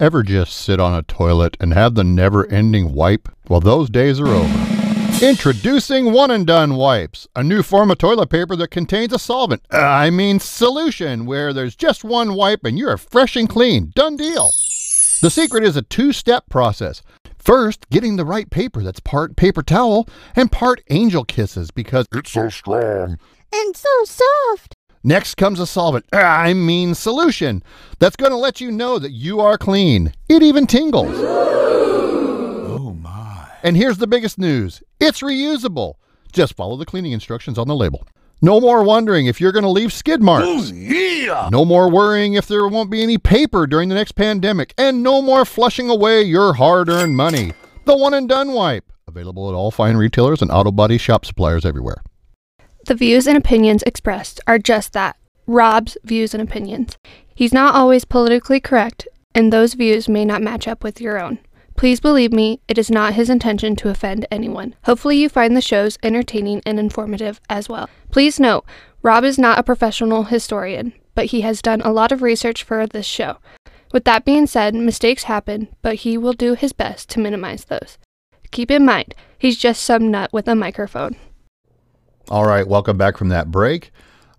Ever 0.00 0.22
just 0.22 0.54
sit 0.54 0.80
on 0.80 0.94
a 0.94 1.02
toilet 1.02 1.56
and 1.60 1.74
have 1.74 1.94
the 1.94 2.02
never 2.04 2.46
ending 2.46 2.94
wipe? 2.94 3.28
Well, 3.48 3.60
those 3.60 3.90
days 3.90 4.18
are 4.18 4.26
over. 4.28 4.66
Introducing 5.22 6.12
One 6.12 6.30
and 6.30 6.46
Done 6.46 6.74
Wipes, 6.76 7.28
a 7.36 7.42
new 7.42 7.62
form 7.62 7.90
of 7.90 7.98
toilet 7.98 8.30
paper 8.30 8.56
that 8.56 8.70
contains 8.70 9.12
a 9.12 9.18
solvent, 9.18 9.62
uh, 9.70 9.76
I 9.76 10.08
mean 10.08 10.40
solution, 10.40 11.26
where 11.26 11.52
there's 11.52 11.76
just 11.76 12.02
one 12.02 12.32
wipe 12.32 12.64
and 12.64 12.78
you're 12.78 12.96
fresh 12.96 13.36
and 13.36 13.46
clean. 13.48 13.92
Done 13.94 14.16
deal. 14.16 14.50
The 15.20 15.28
secret 15.30 15.64
is 15.64 15.76
a 15.76 15.82
two 15.82 16.12
step 16.14 16.44
process. 16.48 17.02
First, 17.36 17.86
getting 17.90 18.16
the 18.16 18.24
right 18.24 18.48
paper 18.48 18.82
that's 18.82 19.00
part 19.00 19.36
paper 19.36 19.62
towel 19.62 20.08
and 20.34 20.50
part 20.50 20.80
angel 20.88 21.24
kisses 21.24 21.70
because 21.70 22.06
It's 22.14 22.32
so 22.32 22.48
strong. 22.48 23.18
and 23.52 23.76
so 23.76 23.88
soft. 24.04 24.74
Next 25.02 25.36
comes 25.36 25.58
a 25.60 25.66
solvent, 25.66 26.04
uh, 26.12 26.18
I 26.18 26.52
mean 26.52 26.94
solution, 26.94 27.62
that's 27.98 28.16
going 28.16 28.32
to 28.32 28.36
let 28.36 28.60
you 28.60 28.70
know 28.70 28.98
that 28.98 29.12
you 29.12 29.40
are 29.40 29.56
clean. 29.56 30.12
It 30.28 30.42
even 30.42 30.66
tingles. 30.66 31.14
Oh 31.16 32.94
my. 33.00 33.48
And 33.62 33.78
here's 33.78 33.96
the 33.96 34.06
biggest 34.06 34.38
news 34.38 34.82
it's 35.00 35.22
reusable. 35.22 35.94
Just 36.32 36.54
follow 36.54 36.76
the 36.76 36.84
cleaning 36.84 37.12
instructions 37.12 37.58
on 37.58 37.66
the 37.66 37.74
label. 37.74 38.06
No 38.42 38.60
more 38.60 38.82
wondering 38.82 39.24
if 39.26 39.40
you're 39.40 39.52
going 39.52 39.64
to 39.64 39.70
leave 39.70 39.92
skid 39.92 40.22
marks. 40.22 40.70
Yeah. 40.70 41.48
No 41.50 41.64
more 41.64 41.90
worrying 41.90 42.34
if 42.34 42.46
there 42.46 42.66
won't 42.68 42.90
be 42.90 43.02
any 43.02 43.16
paper 43.16 43.66
during 43.66 43.88
the 43.88 43.94
next 43.94 44.12
pandemic. 44.12 44.74
And 44.78 45.02
no 45.02 45.20
more 45.22 45.44
flushing 45.44 45.90
away 45.90 46.22
your 46.22 46.54
hard 46.54 46.88
earned 46.88 47.16
money. 47.16 47.52
The 47.86 47.96
one 47.96 48.14
and 48.14 48.28
done 48.28 48.52
wipe. 48.52 48.90
Available 49.08 49.48
at 49.50 49.54
all 49.54 49.70
fine 49.70 49.96
retailers 49.96 50.40
and 50.40 50.50
auto 50.50 50.70
body 50.70 50.96
shop 50.96 51.24
suppliers 51.24 51.66
everywhere. 51.66 52.02
The 52.90 52.96
views 52.96 53.28
and 53.28 53.38
opinions 53.38 53.84
expressed 53.84 54.40
are 54.48 54.58
just 54.58 54.94
that 54.94 55.14
Rob's 55.46 55.96
views 56.02 56.34
and 56.34 56.42
opinions. 56.42 56.98
He's 57.32 57.52
not 57.52 57.76
always 57.76 58.04
politically 58.04 58.58
correct, 58.58 59.06
and 59.32 59.52
those 59.52 59.74
views 59.74 60.08
may 60.08 60.24
not 60.24 60.42
match 60.42 60.66
up 60.66 60.82
with 60.82 61.00
your 61.00 61.16
own. 61.16 61.38
Please 61.76 62.00
believe 62.00 62.32
me, 62.32 62.60
it 62.66 62.78
is 62.78 62.90
not 62.90 63.14
his 63.14 63.30
intention 63.30 63.76
to 63.76 63.90
offend 63.90 64.26
anyone. 64.28 64.74
Hopefully, 64.86 65.18
you 65.18 65.28
find 65.28 65.56
the 65.56 65.60
shows 65.60 65.98
entertaining 66.02 66.62
and 66.66 66.80
informative 66.80 67.40
as 67.48 67.68
well. 67.68 67.88
Please 68.10 68.40
note, 68.40 68.64
Rob 69.02 69.22
is 69.22 69.38
not 69.38 69.60
a 69.60 69.62
professional 69.62 70.24
historian, 70.24 70.92
but 71.14 71.26
he 71.26 71.42
has 71.42 71.62
done 71.62 71.80
a 71.82 71.92
lot 71.92 72.10
of 72.10 72.22
research 72.22 72.64
for 72.64 72.88
this 72.88 73.06
show. 73.06 73.36
With 73.92 74.02
that 74.06 74.24
being 74.24 74.48
said, 74.48 74.74
mistakes 74.74 75.22
happen, 75.22 75.68
but 75.80 75.94
he 76.02 76.18
will 76.18 76.32
do 76.32 76.54
his 76.54 76.72
best 76.72 77.08
to 77.10 77.20
minimize 77.20 77.66
those. 77.66 77.98
Keep 78.50 78.72
in 78.72 78.84
mind, 78.84 79.14
he's 79.38 79.58
just 79.58 79.80
some 79.80 80.10
nut 80.10 80.32
with 80.32 80.48
a 80.48 80.56
microphone. 80.56 81.14
All 82.30 82.46
right, 82.46 82.64
welcome 82.64 82.96
back 82.96 83.16
from 83.16 83.30
that 83.30 83.50
break. 83.50 83.90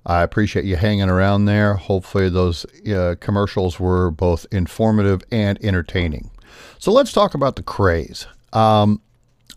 I 0.05 0.21
appreciate 0.21 0.63
you 0.63 0.77
hanging 0.77 1.09
around 1.09 1.43
there. 1.43 1.73
Hopefully, 1.73 2.29
those 2.29 2.65
uh, 2.87 3.15
commercials 3.19 3.81
were 3.81 4.09
both 4.11 4.45
informative 4.49 5.21
and 5.29 5.61
entertaining. 5.61 6.31
So, 6.79 6.93
let's 6.93 7.11
talk 7.11 7.33
about 7.33 7.57
the 7.57 7.63
Krays. 7.63 8.27
Um, 8.53 9.01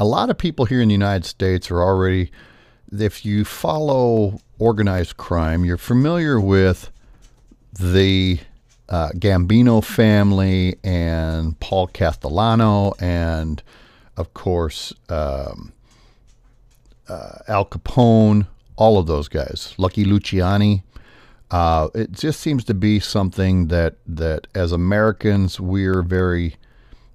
a 0.00 0.04
lot 0.04 0.30
of 0.30 0.36
people 0.36 0.64
here 0.64 0.80
in 0.80 0.88
the 0.88 0.94
United 0.94 1.24
States 1.24 1.70
are 1.70 1.80
already, 1.80 2.32
if 2.90 3.24
you 3.24 3.44
follow 3.44 4.40
organized 4.58 5.16
crime, 5.16 5.64
you're 5.64 5.76
familiar 5.76 6.40
with 6.40 6.90
the 7.78 8.40
uh, 8.88 9.10
Gambino 9.10 9.82
family 9.82 10.74
and 10.82 11.58
Paul 11.60 11.86
Castellano, 11.86 12.94
and 12.98 13.62
of 14.16 14.34
course, 14.34 14.92
um, 15.08 15.72
uh, 17.08 17.38
Al 17.48 17.64
Capone, 17.64 18.46
all 18.76 18.98
of 18.98 19.06
those 19.06 19.28
guys, 19.28 19.74
Lucky 19.78 20.04
Luciani. 20.04 20.82
Uh, 21.50 21.88
it 21.94 22.12
just 22.12 22.40
seems 22.40 22.64
to 22.64 22.74
be 22.74 22.98
something 22.98 23.68
that 23.68 23.96
that 24.06 24.46
as 24.54 24.72
Americans 24.72 25.60
we're 25.60 26.02
very 26.02 26.56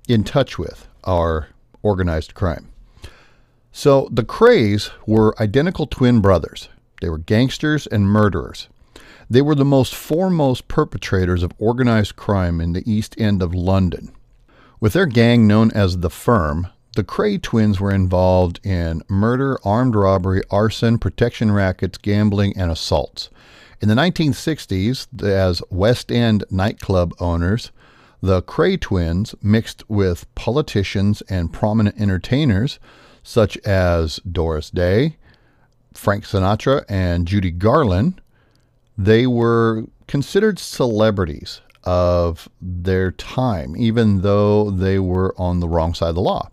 in 0.08 0.24
touch 0.24 0.58
with 0.58 0.88
our 1.03 1.50
organized 1.81 2.34
crime. 2.34 2.69
So 3.72 4.10
the 4.12 4.24
Krays 4.24 4.91
were 5.05 5.39
identical 5.41 5.88
twin 5.88 6.22
brothers. 6.22 6.69
They 7.01 7.10
were 7.10 7.17
gangsters 7.17 7.88
and 7.88 8.10
murderers. 8.10 8.67
They 9.29 9.41
were 9.41 9.55
the 9.55 9.65
most 9.65 9.93
foremost 9.93 10.67
perpetrators 10.67 11.43
of 11.43 11.53
organized 11.60 12.15
crime 12.15 12.60
in 12.60 12.74
the 12.74 12.84
East 12.91 13.15
End 13.19 13.41
of 13.43 13.53
London. 13.53 14.12
With 14.79 14.93
their 14.93 15.05
gang 15.05 15.46
known 15.46 15.72
as 15.72 16.00
the 16.00 16.10
Firm, 16.10 16.67
the 16.96 17.03
Kray 17.03 17.41
twins 17.41 17.79
were 17.79 17.91
involved 17.91 18.60
in 18.65 19.03
murder, 19.08 19.60
armed 19.63 19.96
robbery, 19.96 20.41
arson, 20.50 20.98
protection 20.98 21.51
rackets, 21.51 21.98
gambling, 21.98 22.58
and 22.58 22.72
assaults. 22.72 23.29
In 23.81 23.88
the 23.88 23.96
1960s, 23.96 25.24
as 25.24 25.62
West 25.69 26.12
End 26.12 26.43
nightclub 26.50 27.13
owners, 27.19 27.72
the 28.22 28.41
Kray 28.41 28.79
twins 28.79 29.36
mixed 29.41 29.89
with 29.89 30.34
politicians 30.36 31.22
and 31.29 31.53
prominent 31.53 32.00
entertainers 32.00 32.79
such 33.24 33.58
as 33.60 34.19
Doris 34.29 34.69
Day, 34.69 35.17
Frank 35.93 36.25
Sinatra, 36.25 36.84
and 36.89 37.27
Judy 37.27 37.51
Garland. 37.51 38.22
They 38.98 39.27
were 39.27 39.86
considered 40.08 40.60
celebrities 40.60 41.62
of 41.84 42.50
their 42.62 43.12
time, 43.12 43.77
even 43.77 44.22
though 44.22 44.69
they 44.69 45.00
were 45.00 45.34
on 45.38 45.60
the 45.60 45.69
wrong 45.69 45.93
side 45.93 46.10
of 46.10 46.15
the 46.15 46.22
law. 46.22 46.50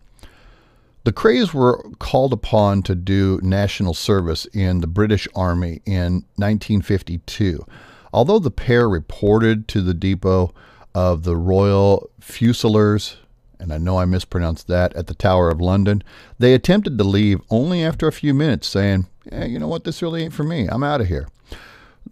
The 1.07 1.13
Krays 1.13 1.55
were 1.55 1.89
called 2.01 2.33
upon 2.33 2.83
to 2.83 2.97
do 2.97 3.39
national 3.41 3.95
service 3.95 4.45
in 4.47 4.81
the 4.81 4.89
British 4.89 5.29
Army 5.37 5.81
in 5.87 6.25
1952. 6.35 7.65
Although 8.13 8.41
the 8.41 8.51
pair 8.51 8.89
reported 8.89 9.69
to 9.69 9.83
the 9.83 9.95
depot 9.95 10.53
of 10.97 11.23
the 11.23 11.37
Royal 11.37 12.11
Fusiliers, 12.19 13.19
and 13.61 13.73
I 13.73 13.79
know 13.79 14.01
I 14.01 14.05
mispronounced 14.05 14.67
that, 14.67 14.97
at 14.97 15.07
the 15.07 15.15
Tower 15.15 15.49
of 15.49 15.61
London, 15.61 16.03
they 16.41 16.55
attempted 16.55 16.99
to 16.99 17.05
leave 17.05 17.41
only 17.51 17.85
after 17.85 18.09
a 18.09 18.13
few 18.13 18.35
minutes, 18.35 18.67
saying, 18.67 19.07
eh, 19.31 19.45
you 19.45 19.61
know 19.61 19.69
what, 19.69 19.85
this 19.85 20.03
really 20.03 20.25
ain't 20.25 20.35
for 20.35 20.43
me. 20.43 20.67
I'm 20.67 20.83
out 20.83 21.01
of 21.01 21.07
here. 21.07 21.29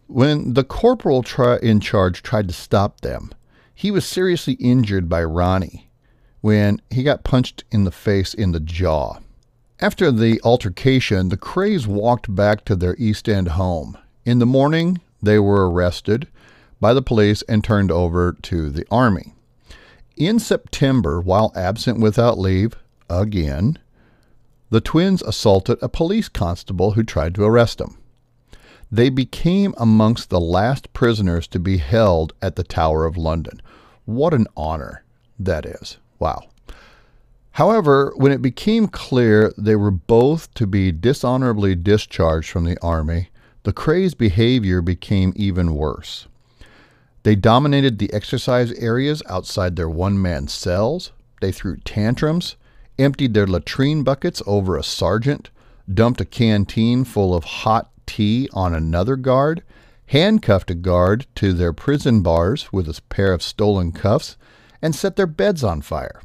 When 0.07 0.55
the 0.55 0.63
corporal 0.63 1.25
in 1.61 1.81
charge 1.81 2.23
tried 2.23 2.47
to 2.47 2.55
stop 2.55 3.01
them, 3.01 3.33
he 3.75 3.91
was 3.91 4.07
seriously 4.07 4.53
injured 4.61 5.09
by 5.09 5.25
Ronnie 5.25 5.91
when 6.45 6.79
he 6.91 7.03
got 7.03 7.25
punched 7.25 7.65
in 7.71 7.85
the 7.85 7.91
face 7.91 8.35
in 8.35 8.53
the 8.53 8.61
jaw. 8.61 9.17
After 9.81 10.13
the 10.13 10.39
altercation, 10.45 11.31
the 11.31 11.39
Krays 11.39 11.87
walked 11.87 12.35
back 12.35 12.67
to 12.67 12.77
their 12.77 12.95
East 12.99 13.31
End 13.31 13.49
home. 13.49 13.97
In 14.27 14.41
the 14.41 14.45
morning, 14.45 15.01
they 15.23 15.39
were 15.39 15.71
arrested 15.71 16.29
by 16.83 16.93
the 16.93 17.01
police 17.01 17.41
and 17.49 17.65
turned 17.65 17.91
over 17.91 18.37
to 18.43 18.69
the 18.69 18.85
Army. 18.91 19.33
In 20.19 20.39
September, 20.39 21.19
while 21.19 21.51
absent 21.57 21.99
without 21.99 22.39
leave, 22.39 22.77
again, 23.09 23.79
the 24.69 24.83
twins 24.83 25.23
assaulted 25.23 25.79
a 25.81 25.89
police 25.89 26.29
constable 26.29 26.91
who 26.91 27.05
tried 27.05 27.35
to 27.37 27.45
arrest 27.45 27.79
them. 27.79 27.97
They 28.93 29.09
became 29.09 29.73
amongst 29.79 30.29
the 30.29 30.41
last 30.41 30.93
prisoners 30.93 31.47
to 31.49 31.59
be 31.59 31.79
held 31.79 32.35
at 32.43 32.57
the 32.57 32.65
Tower 32.65 33.07
of 33.07 33.17
London. 33.17 33.63
What 34.05 34.35
an 34.35 34.47
honor 34.55 35.05
that 35.39 35.65
is. 35.65 35.97
Wow. 36.19 36.45
However, 37.53 38.13
when 38.17 38.33
it 38.33 38.43
became 38.43 38.89
clear 38.89 39.53
they 39.57 39.77
were 39.77 39.93
both 39.93 40.53
to 40.55 40.67
be 40.67 40.91
dishonorably 40.91 41.77
discharged 41.77 42.51
from 42.51 42.65
the 42.65 42.79
Army, 42.83 43.29
the 43.63 43.73
Krays' 43.73 44.17
behavior 44.17 44.83
became 44.83 45.33
even 45.37 45.75
worse. 45.75 46.27
They 47.23 47.35
dominated 47.35 47.99
the 47.99 48.13
exercise 48.13 48.73
areas 48.73 49.23
outside 49.29 49.77
their 49.77 49.89
one 49.89 50.21
man 50.21 50.49
cells. 50.49 51.13
They 51.41 51.53
threw 51.53 51.77
tantrums, 51.79 52.57
emptied 52.99 53.35
their 53.35 53.47
latrine 53.47 54.03
buckets 54.03 54.43
over 54.47 54.77
a 54.77 54.83
sergeant, 54.83 55.51
dumped 55.93 56.21
a 56.21 56.25
canteen 56.25 57.05
full 57.05 57.35
of 57.35 57.45
hot 57.45 57.91
tea 58.07 58.49
on 58.53 58.75
another 58.75 59.17
guard, 59.17 59.63
handcuffed 60.07 60.71
a 60.71 60.75
guard 60.75 61.27
to 61.37 61.53
their 61.53 61.73
prison 61.73 62.21
bars 62.21 62.73
with 62.73 62.89
a 62.89 63.01
pair 63.09 63.33
of 63.33 63.43
stolen 63.43 63.93
cuffs, 63.93 64.37
and 64.85 64.95
set 64.95 65.17
their 65.17 65.27
beds 65.27 65.65
on 65.65 65.81
fire. 65.81 66.21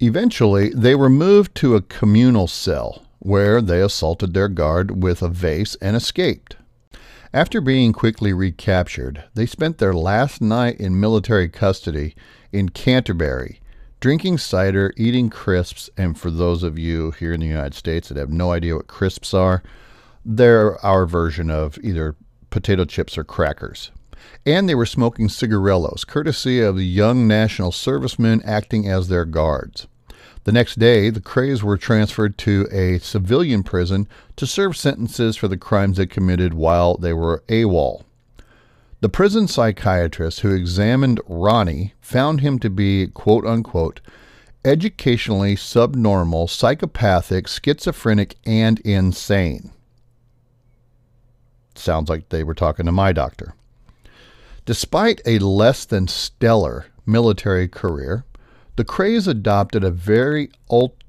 Eventually, 0.00 0.70
they 0.70 0.94
were 0.94 1.10
moved 1.10 1.54
to 1.56 1.76
a 1.76 1.82
communal 1.82 2.46
cell 2.46 3.04
where 3.18 3.60
they 3.60 3.82
assaulted 3.82 4.32
their 4.32 4.48
guard 4.48 5.02
with 5.02 5.20
a 5.20 5.28
vase 5.28 5.74
and 5.82 5.94
escaped. 5.94 6.56
After 7.34 7.60
being 7.60 7.92
quickly 7.92 8.32
recaptured, 8.32 9.24
they 9.34 9.44
spent 9.44 9.76
their 9.76 9.92
last 9.92 10.40
night 10.40 10.80
in 10.80 10.98
military 10.98 11.50
custody 11.50 12.14
in 12.50 12.70
Canterbury, 12.70 13.60
drinking 14.00 14.38
cider, 14.38 14.94
eating 14.96 15.28
crisps, 15.28 15.90
and 15.98 16.18
for 16.18 16.30
those 16.30 16.62
of 16.62 16.78
you 16.78 17.10
here 17.10 17.34
in 17.34 17.40
the 17.40 17.46
United 17.46 17.74
States 17.74 18.08
that 18.08 18.16
have 18.16 18.30
no 18.30 18.52
idea 18.52 18.74
what 18.74 18.86
crisps 18.86 19.34
are, 19.34 19.62
they're 20.24 20.82
our 20.82 21.04
version 21.04 21.50
of 21.50 21.78
either 21.82 22.16
potato 22.48 22.86
chips 22.86 23.18
or 23.18 23.24
crackers. 23.24 23.90
And 24.44 24.68
they 24.68 24.74
were 24.74 24.86
smoking 24.86 25.28
cigarillos, 25.28 26.04
courtesy 26.04 26.60
of 26.60 26.76
the 26.76 26.86
young 26.86 27.26
national 27.26 27.72
servicemen 27.72 28.42
acting 28.44 28.88
as 28.88 29.08
their 29.08 29.24
guards. 29.24 29.86
The 30.44 30.52
next 30.52 30.78
day, 30.78 31.10
the 31.10 31.20
Krays 31.20 31.62
were 31.62 31.76
transferred 31.76 32.38
to 32.38 32.68
a 32.70 32.98
civilian 32.98 33.64
prison 33.64 34.06
to 34.36 34.46
serve 34.46 34.76
sentences 34.76 35.36
for 35.36 35.48
the 35.48 35.56
crimes 35.56 35.96
they 35.96 36.06
committed 36.06 36.54
while 36.54 36.96
they 36.96 37.12
were 37.12 37.42
AWOL. 37.48 38.04
The 39.00 39.08
prison 39.08 39.48
psychiatrist 39.48 40.40
who 40.40 40.54
examined 40.54 41.20
Ronnie 41.26 41.94
found 42.00 42.40
him 42.40 42.58
to 42.60 42.70
be, 42.70 43.08
quote 43.08 43.44
unquote, 43.44 44.00
educationally 44.64 45.54
subnormal, 45.54 46.48
psychopathic, 46.48 47.46
schizophrenic, 47.46 48.36
and 48.44 48.80
insane. 48.80 49.72
Sounds 51.74 52.08
like 52.08 52.28
they 52.28 52.42
were 52.42 52.54
talking 52.54 52.86
to 52.86 52.92
my 52.92 53.12
doctor. 53.12 53.54
Despite 54.66 55.20
a 55.24 55.38
less 55.38 55.84
than 55.84 56.08
stellar 56.08 56.86
military 57.06 57.68
career, 57.68 58.24
the 58.74 58.84
Krays 58.84 59.28
adopted 59.28 59.84
a 59.84 59.92
very 59.92 60.50
ult- 60.68 61.02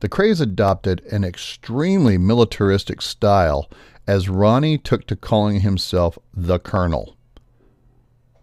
the 0.00 0.08
Krays 0.08 0.40
adopted 0.40 1.02
an 1.12 1.22
extremely 1.22 2.18
militaristic 2.18 3.00
style 3.00 3.70
as 4.08 4.28
Ronnie 4.28 4.76
took 4.76 5.06
to 5.06 5.14
calling 5.14 5.60
himself 5.60 6.18
the 6.34 6.58
Colonel. 6.58 7.16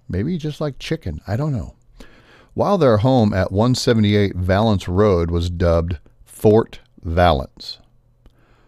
Maybe 0.08 0.38
just 0.38 0.62
like 0.62 0.80
chicken, 0.80 1.20
I 1.28 1.36
don't 1.36 1.52
know. 1.52 1.76
While 2.54 2.78
their 2.78 2.98
home 2.98 3.34
at 3.34 3.52
178 3.52 4.36
Vallance 4.36 4.88
Road 4.88 5.30
was 5.30 5.50
dubbed 5.50 5.98
Fort 6.24 6.80
Vallance. 7.04 7.80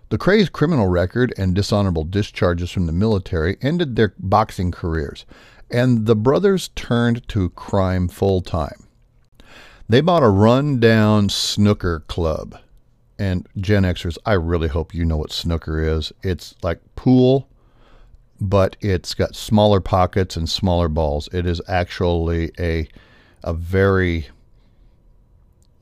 The 0.10 0.18
Krays' 0.18 0.52
criminal 0.52 0.88
record 0.88 1.34
and 1.38 1.54
dishonorable 1.54 2.04
discharges 2.04 2.72
from 2.72 2.88
the 2.88 2.92
military 2.92 3.58
ended 3.62 3.96
their 3.96 4.16
boxing 4.18 4.72
careers, 4.72 5.26
and 5.70 6.08
the 6.08 6.16
brothers 6.16 6.70
turned 6.70 7.28
to 7.30 7.52
crime 7.52 8.08
full 8.08 8.42
time. 8.42 8.88
They 9.88 10.02
bought 10.02 10.24
a 10.24 10.30
run-down 10.30 11.30
snooker 11.30 12.02
club. 12.08 12.58
And 13.20 13.48
Gen 13.58 13.84
Xers, 13.84 14.18
I 14.26 14.34
really 14.34 14.68
hope 14.68 14.96
you 14.96 15.06
know 15.06 15.18
what 15.18 15.32
snooker 15.32 15.80
is. 15.80 16.12
It's 16.24 16.56
like 16.64 16.80
pool, 16.96 17.48
but 18.42 18.78
it's 18.82 19.14
got 19.14 19.36
smaller 19.36 19.80
pockets 19.80 20.36
and 20.36 20.50
smaller 20.50 20.88
balls. 20.88 21.30
It 21.32 21.46
is 21.46 21.62
actually 21.68 22.52
a 22.60 22.88
a 23.44 23.54
very 23.54 24.28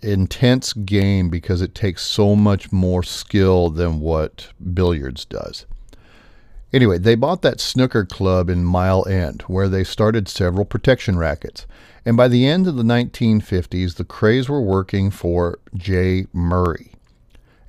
intense 0.01 0.73
game 0.73 1.29
because 1.29 1.61
it 1.61 1.73
takes 1.73 2.03
so 2.03 2.35
much 2.35 2.71
more 2.71 3.03
skill 3.03 3.69
than 3.69 3.99
what 3.99 4.49
billiards 4.73 5.25
does. 5.25 5.65
Anyway, 6.73 6.97
they 6.97 7.15
bought 7.15 7.41
that 7.41 7.61
snooker 7.61 8.05
club 8.05 8.49
in 8.49 8.63
Mile 8.63 9.07
End, 9.07 9.41
where 9.43 9.69
they 9.69 9.83
started 9.83 10.27
several 10.27 10.65
protection 10.65 11.17
rackets. 11.17 11.65
And 12.05 12.17
by 12.17 12.27
the 12.27 12.45
end 12.45 12.67
of 12.67 12.75
the 12.75 12.83
1950s, 12.83 13.95
the 13.95 14.03
Krays 14.03 14.49
were 14.49 14.61
working 14.61 15.09
for 15.09 15.59
Jay 15.75 16.27
Murray. 16.33 16.91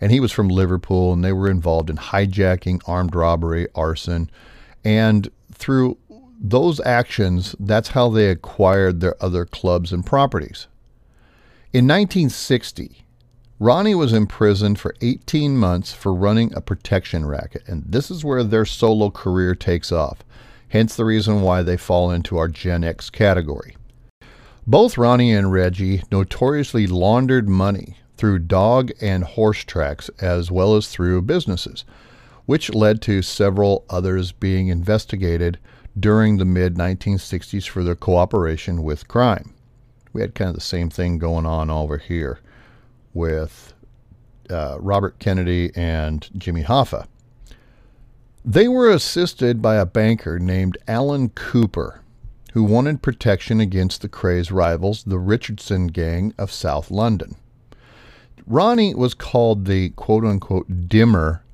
And 0.00 0.12
he 0.12 0.20
was 0.20 0.32
from 0.32 0.48
Liverpool, 0.48 1.12
and 1.12 1.24
they 1.24 1.32
were 1.32 1.50
involved 1.50 1.90
in 1.90 1.96
hijacking, 1.96 2.80
armed 2.86 3.14
robbery, 3.14 3.68
arson. 3.74 4.30
And 4.84 5.28
through 5.52 5.96
those 6.40 6.80
actions, 6.80 7.56
that's 7.58 7.88
how 7.90 8.08
they 8.08 8.30
acquired 8.30 9.00
their 9.00 9.16
other 9.22 9.44
clubs 9.44 9.92
and 9.92 10.04
properties. 10.04 10.66
In 11.70 11.87
1960, 11.87 13.04
Ronnie 13.59 13.94
was 13.94 14.14
imprisoned 14.14 14.78
for 14.78 14.94
18 15.02 15.54
months 15.54 15.92
for 15.92 16.14
running 16.14 16.50
a 16.54 16.62
protection 16.62 17.26
racket, 17.26 17.62
and 17.66 17.85
this 17.87 18.11
is 18.11 18.24
where 18.24 18.42
their 18.42 18.64
solo 18.64 19.11
career 19.11 19.54
takes 19.54 19.92
off, 19.92 20.24
hence 20.68 20.96
the 20.96 21.04
reason 21.04 21.42
why 21.42 21.62
they 21.62 21.76
fall 21.76 22.11
into 22.11 22.38
our 22.38 22.48
Gen 22.48 22.85
X 22.85 23.11
category. 23.11 23.76
Both 24.66 24.96
Ronnie 24.96 25.35
and 25.35 25.52
Reggie 25.52 26.02
notoriously 26.11 26.87
laundered 26.87 27.50
money 27.50 27.98
through 28.16 28.38
dog 28.38 28.90
and 29.02 29.22
horse 29.24 29.62
tracks 29.62 30.09
as 30.22 30.50
well 30.50 30.74
as 30.74 30.88
through 30.88 31.20
businesses, 31.20 31.85
which 32.46 32.72
led 32.72 33.02
to 33.02 33.20
several 33.20 33.85
others 33.90 34.33
being 34.33 34.68
investigated 34.68 35.59
during 36.00 36.38
the 36.38 36.46
mid 36.46 36.76
1960s 36.76 37.68
for 37.68 37.85
their 37.85 37.94
cooperation 37.94 38.83
with 38.83 39.07
crime 39.07 39.52
we 40.18 40.22
had 40.22 40.35
kind 40.35 40.48
of 40.48 40.57
the 40.57 40.61
same 40.61 40.90
thing 40.90 41.16
going 41.16 41.46
on 41.46 41.70
over 41.70 41.96
here 41.96 42.40
with 43.14 43.72
uh, 44.50 44.76
Robert 44.81 45.16
Kennedy 45.20 45.70
and 45.76 46.28
Jimmy 46.37 46.64
Hoffa. 46.64 47.07
They 48.44 48.66
were 48.66 48.90
assisted 48.90 49.62
by 49.62 49.76
a 49.76 49.87
banker 49.87 50.40
named 50.40 50.76
Alan 50.88 51.28
Cooper, 51.28 52.00
who 52.52 52.64
wanted 52.64 53.00
protection 53.00 53.61
against 53.61 54.02
the 54.02 54.09
Krays 54.09 54.50
rivals, 54.50 55.04
the 55.04 55.20
Richardson 55.20 55.87
Gang 55.87 56.35
of 56.37 56.50
South 56.50 56.90
London. 56.90 57.37
Ronnie 58.44 58.96
was 58.96 59.14
called 59.14 59.66
the 59.66 59.90
quote 59.90 60.24
unquote 60.24 60.88
dimmer 60.88 61.44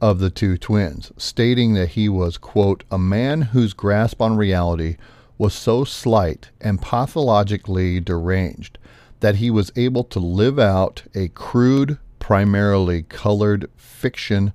of 0.00 0.18
the 0.18 0.30
two 0.30 0.58
twins, 0.58 1.12
stating 1.16 1.74
that 1.74 1.90
he 1.90 2.08
was, 2.08 2.38
quote, 2.38 2.82
a 2.90 2.98
man 2.98 3.42
whose 3.42 3.72
grasp 3.72 4.20
on 4.20 4.36
reality 4.36 4.96
was 5.40 5.54
so 5.54 5.84
slight 5.84 6.50
and 6.60 6.82
pathologically 6.82 7.98
deranged 7.98 8.76
that 9.20 9.36
he 9.36 9.50
was 9.50 9.72
able 9.74 10.04
to 10.04 10.18
live 10.18 10.58
out 10.58 11.02
a 11.14 11.28
crude, 11.28 11.96
primarily 12.18 13.02
colored 13.04 13.66
fiction, 13.74 14.52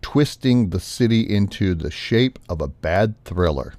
twisting 0.00 0.70
the 0.70 0.80
city 0.80 1.20
into 1.20 1.74
the 1.74 1.90
shape 1.90 2.38
of 2.48 2.62
a 2.62 2.66
bad 2.66 3.14
thriller. 3.26 3.74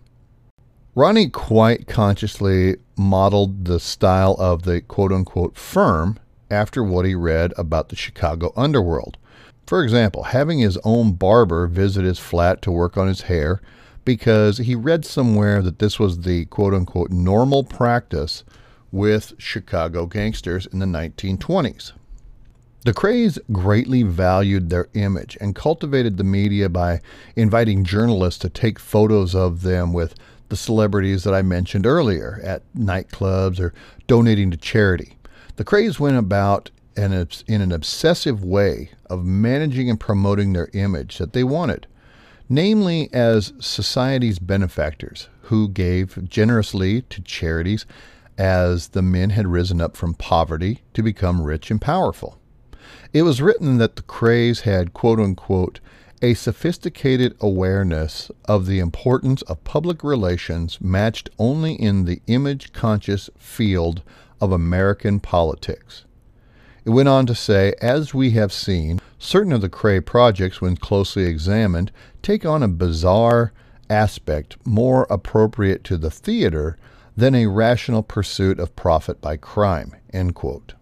Ronnie 0.93 1.29
quite 1.29 1.87
consciously 1.87 2.75
modeled 2.95 3.65
the 3.65 3.79
style 3.79 4.35
of 4.37 4.61
the 4.61 4.79
quote 4.79 5.11
unquote 5.11 5.57
firm 5.57 6.19
after 6.51 6.83
what 6.83 7.03
he 7.03 7.15
read 7.15 7.51
about 7.57 7.89
the 7.89 7.95
Chicago 7.95 8.53
underworld. 8.55 9.17
For 9.65 9.83
example, 9.83 10.21
having 10.21 10.59
his 10.59 10.77
own 10.83 11.13
barber 11.13 11.65
visit 11.65 12.05
his 12.05 12.19
flat 12.19 12.61
to 12.61 12.71
work 12.71 12.95
on 12.95 13.07
his 13.07 13.21
hair 13.21 13.59
because 14.05 14.59
he 14.59 14.75
read 14.75 15.05
somewhere 15.05 15.61
that 15.61 15.79
this 15.79 15.99
was 15.99 16.21
the 16.21 16.45
quote 16.45 16.73
unquote 16.73 17.11
normal 17.11 17.63
practice 17.63 18.43
with 18.91 19.33
Chicago 19.37 20.05
gangsters 20.05 20.65
in 20.67 20.79
the 20.79 20.85
1920s. 20.85 21.93
The 22.85 22.93
Krays 22.93 23.39
greatly 23.51 24.03
valued 24.03 24.69
their 24.69 24.89
image 24.93 25.37
and 25.39 25.55
cultivated 25.55 26.17
the 26.17 26.25
media 26.25 26.67
by 26.67 26.99
inviting 27.35 27.85
journalists 27.85 28.39
to 28.41 28.49
take 28.49 28.77
photos 28.77 29.33
of 29.33 29.61
them 29.61 29.93
with 29.93 30.15
the 30.49 30.57
celebrities 30.57 31.23
that 31.23 31.33
I 31.33 31.41
mentioned 31.41 31.85
earlier 31.85 32.41
at 32.43 32.61
nightclubs 32.75 33.59
or 33.59 33.73
donating 34.05 34.51
to 34.51 34.57
charity. 34.57 35.17
The 35.55 35.63
Krays 35.63 35.97
went 35.97 36.17
about 36.17 36.71
in 36.97 37.13
an 37.13 37.71
obsessive 37.71 38.43
way 38.43 38.91
of 39.09 39.25
managing 39.25 39.89
and 39.89 39.99
promoting 39.99 40.53
their 40.53 40.69
image 40.73 41.17
that 41.19 41.33
they 41.33 41.43
wanted, 41.43 41.87
namely 42.49 43.09
as 43.13 43.53
society's 43.59 44.39
benefactors 44.39 45.29
who 45.43 45.67
gave 45.69 46.27
generously 46.29 47.01
to 47.03 47.21
charities 47.21 47.85
as 48.37 48.89
the 48.89 49.01
men 49.01 49.31
had 49.31 49.47
risen 49.47 49.79
up 49.81 49.95
from 49.95 50.13
poverty 50.13 50.81
to 50.93 51.03
become 51.03 51.41
rich 51.41 51.69
and 51.69 51.81
powerful. 51.81 52.37
It 53.11 53.23
was 53.23 53.41
written 53.41 53.77
that 53.77 53.95
the 53.95 54.01
Krays 54.01 54.61
had, 54.61 54.93
quote 54.93 55.19
unquote, 55.19 55.79
a 56.21 56.33
sophisticated 56.33 57.35
awareness 57.41 58.31
of 58.45 58.65
the 58.65 58.79
importance 58.79 59.41
of 59.43 59.63
public 59.65 60.03
relations 60.03 60.79
matched 60.79 61.29
only 61.37 61.73
in 61.73 62.05
the 62.05 62.21
image 62.27 62.71
conscious 62.71 63.29
field 63.37 64.01
of 64.39 64.51
American 64.51 65.19
politics. 65.19 66.05
It 66.85 66.89
went 66.89 67.07
on 67.07 67.25
to 67.27 67.35
say, 67.35 67.73
as 67.81 68.13
we 68.13 68.31
have 68.31 68.51
seen, 68.51 68.99
certain 69.17 69.53
of 69.53 69.61
the 69.61 69.69
Kray 69.69 70.05
projects, 70.05 70.59
when 70.59 70.75
closely 70.75 71.23
examined, 71.23 71.91
take 72.21 72.45
on 72.45 72.61
a 72.61 72.67
bizarre 72.67 73.53
aspect 73.89 74.57
more 74.65 75.07
appropriate 75.09 75.83
to 75.85 75.97
the 75.97 76.11
theater 76.11 76.77
than 77.15 77.35
a 77.35 77.47
rational 77.47 78.03
pursuit 78.03 78.59
of 78.59 78.75
profit 78.75 79.21
by 79.21 79.37
crime. 79.37 79.95
End 80.11 80.35
quote. 80.35 80.73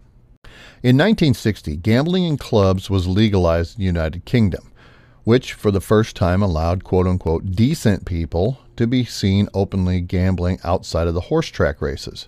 In 0.81 0.97
1960, 0.97 1.77
gambling 1.77 2.23
in 2.23 2.37
clubs 2.37 2.89
was 2.89 3.07
legalized 3.07 3.75
in 3.75 3.81
the 3.81 3.85
United 3.85 4.25
Kingdom, 4.25 4.71
which 5.23 5.53
for 5.53 5.69
the 5.69 5.81
first 5.81 6.15
time 6.15 6.41
allowed 6.41 6.83
quote 6.83 7.05
unquote 7.05 7.51
decent 7.51 8.05
people 8.05 8.59
to 8.75 8.87
be 8.87 9.05
seen 9.05 9.47
openly 9.53 10.01
gambling 10.01 10.57
outside 10.63 11.07
of 11.07 11.13
the 11.13 11.21
horse 11.21 11.47
track 11.47 11.79
races. 11.79 12.27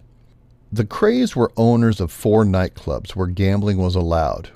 The 0.74 0.86
Krays 0.86 1.36
were 1.36 1.52
owners 1.56 2.02
of 2.02 2.12
four 2.12 2.44
nightclubs 2.44 3.12
where 3.12 3.28
gambling 3.28 3.78
was 3.78 3.94
allowed, 3.94 4.50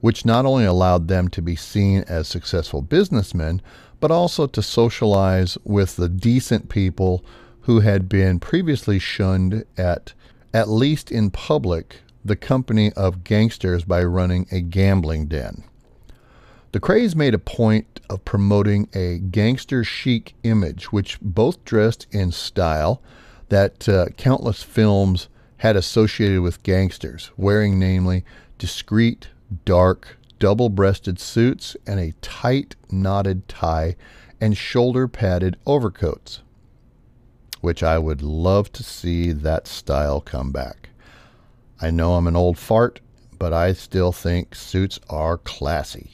which 0.00 0.24
not 0.24 0.46
only 0.46 0.64
allowed 0.64 1.08
them 1.08 1.28
to 1.28 1.42
be 1.42 1.56
seen 1.56 2.04
as 2.08 2.26
successful 2.26 2.80
businessmen, 2.80 3.60
but 4.00 4.10
also 4.10 4.46
to 4.46 4.62
socialize 4.62 5.58
with 5.64 5.96
the 5.96 6.08
decent 6.08 6.70
people 6.70 7.22
who 7.60 7.80
had 7.80 8.08
been 8.08 8.40
previously 8.40 8.98
shunned 8.98 9.66
at, 9.76 10.14
at 10.54 10.70
least 10.70 11.12
in 11.12 11.30
public, 11.30 11.96
the 12.24 12.34
company 12.34 12.90
of 12.94 13.22
gangsters 13.22 13.84
by 13.84 14.02
running 14.02 14.46
a 14.50 14.62
gambling 14.62 15.26
den. 15.26 15.64
The 16.72 16.80
Krays 16.80 17.14
made 17.14 17.34
a 17.34 17.38
point 17.38 18.00
of 18.08 18.24
promoting 18.24 18.88
a 18.94 19.18
gangster 19.18 19.84
chic 19.84 20.34
image, 20.44 20.92
which 20.92 21.20
both 21.20 21.62
dressed 21.66 22.06
in 22.10 22.32
style 22.32 23.02
that 23.50 23.86
uh, 23.86 24.06
countless 24.16 24.62
films 24.62 25.28
had 25.58 25.76
associated 25.76 26.40
with 26.40 26.62
gangsters, 26.62 27.30
wearing 27.36 27.78
namely 27.78 28.24
discreet, 28.58 29.28
dark, 29.64 30.18
double 30.38 30.68
breasted 30.68 31.18
suits 31.18 31.76
and 31.86 31.98
a 31.98 32.14
tight 32.20 32.76
knotted 32.90 33.48
tie 33.48 33.96
and 34.40 34.56
shoulder 34.56 35.08
padded 35.08 35.56
overcoats, 35.66 36.40
which 37.60 37.82
I 37.82 37.98
would 37.98 38.22
love 38.22 38.72
to 38.72 38.82
see 38.82 39.32
that 39.32 39.66
style 39.66 40.20
come 40.20 40.52
back. 40.52 40.90
I 41.80 41.90
know 41.90 42.14
I'm 42.14 42.26
an 42.26 42.36
old 42.36 42.58
fart, 42.58 43.00
but 43.38 43.52
I 43.52 43.72
still 43.72 44.12
think 44.12 44.54
suits 44.54 44.98
are 45.08 45.38
classy. 45.38 46.12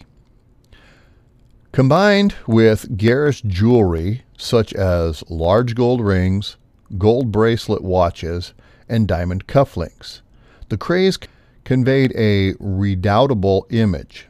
Combined 1.72 2.35
with 2.46 2.96
garish 2.96 3.42
jewelry 3.42 4.22
such 4.38 4.72
as 4.74 5.28
large 5.28 5.74
gold 5.74 6.00
rings, 6.00 6.57
gold 6.98 7.33
bracelet 7.33 7.83
watches, 7.83 8.54
and 8.88 9.09
diamond 9.09 9.47
cufflinks. 9.47 10.20
The 10.68 10.79
Krays 10.79 11.18
conveyed 11.64 12.12
a 12.16 12.55
redoubtable 12.59 13.66
image. 13.70 14.29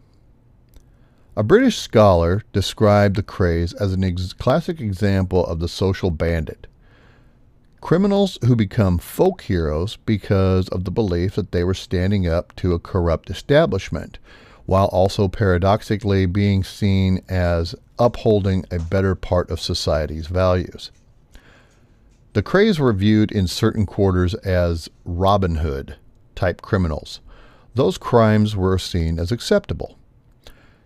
A 1.36 1.42
British 1.42 1.78
scholar 1.78 2.42
described 2.52 3.16
the 3.16 3.22
Krays 3.22 3.74
as 3.80 3.92
a 3.92 4.06
ex- 4.06 4.32
classic 4.32 4.80
example 4.80 5.44
of 5.44 5.58
the 5.58 5.68
social 5.68 6.10
bandit. 6.10 6.68
Criminals 7.80 8.38
who 8.44 8.54
become 8.54 8.98
folk 8.98 9.42
heroes 9.42 9.96
because 10.06 10.68
of 10.68 10.84
the 10.84 10.92
belief 10.92 11.34
that 11.34 11.50
they 11.50 11.64
were 11.64 11.74
standing 11.74 12.26
up 12.26 12.54
to 12.56 12.72
a 12.72 12.78
corrupt 12.78 13.30
establishment, 13.30 14.18
while 14.66 14.86
also 14.86 15.26
paradoxically 15.26 16.24
being 16.24 16.62
seen 16.62 17.20
as 17.28 17.74
upholding 17.98 18.64
a 18.70 18.78
better 18.78 19.14
part 19.14 19.50
of 19.50 19.60
society's 19.60 20.28
values. 20.28 20.92
The 22.34 22.42
Krays 22.42 22.80
were 22.80 22.92
viewed 22.92 23.30
in 23.30 23.46
certain 23.46 23.86
quarters 23.86 24.34
as 24.34 24.88
Robin 25.04 25.56
Hood 25.56 25.94
type 26.34 26.62
criminals. 26.62 27.20
Those 27.76 27.96
crimes 27.96 28.56
were 28.56 28.76
seen 28.76 29.20
as 29.20 29.30
acceptable. 29.30 29.96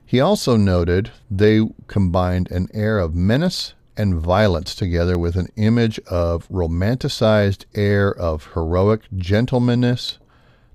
He 0.05 0.21
also 0.21 0.57
noted 0.59 1.11
they 1.31 1.67
combined 1.87 2.51
an 2.51 2.69
air 2.75 2.99
of 2.99 3.15
menace 3.15 3.73
and 3.97 4.17
violence 4.17 4.75
together 4.75 5.19
with 5.19 5.37
an 5.37 5.49
image 5.57 5.99
of 6.01 6.47
romanticized 6.51 7.65
air 7.75 8.15
of 8.15 8.53
heroic 8.53 9.05
gentlemanliness, 9.17 10.19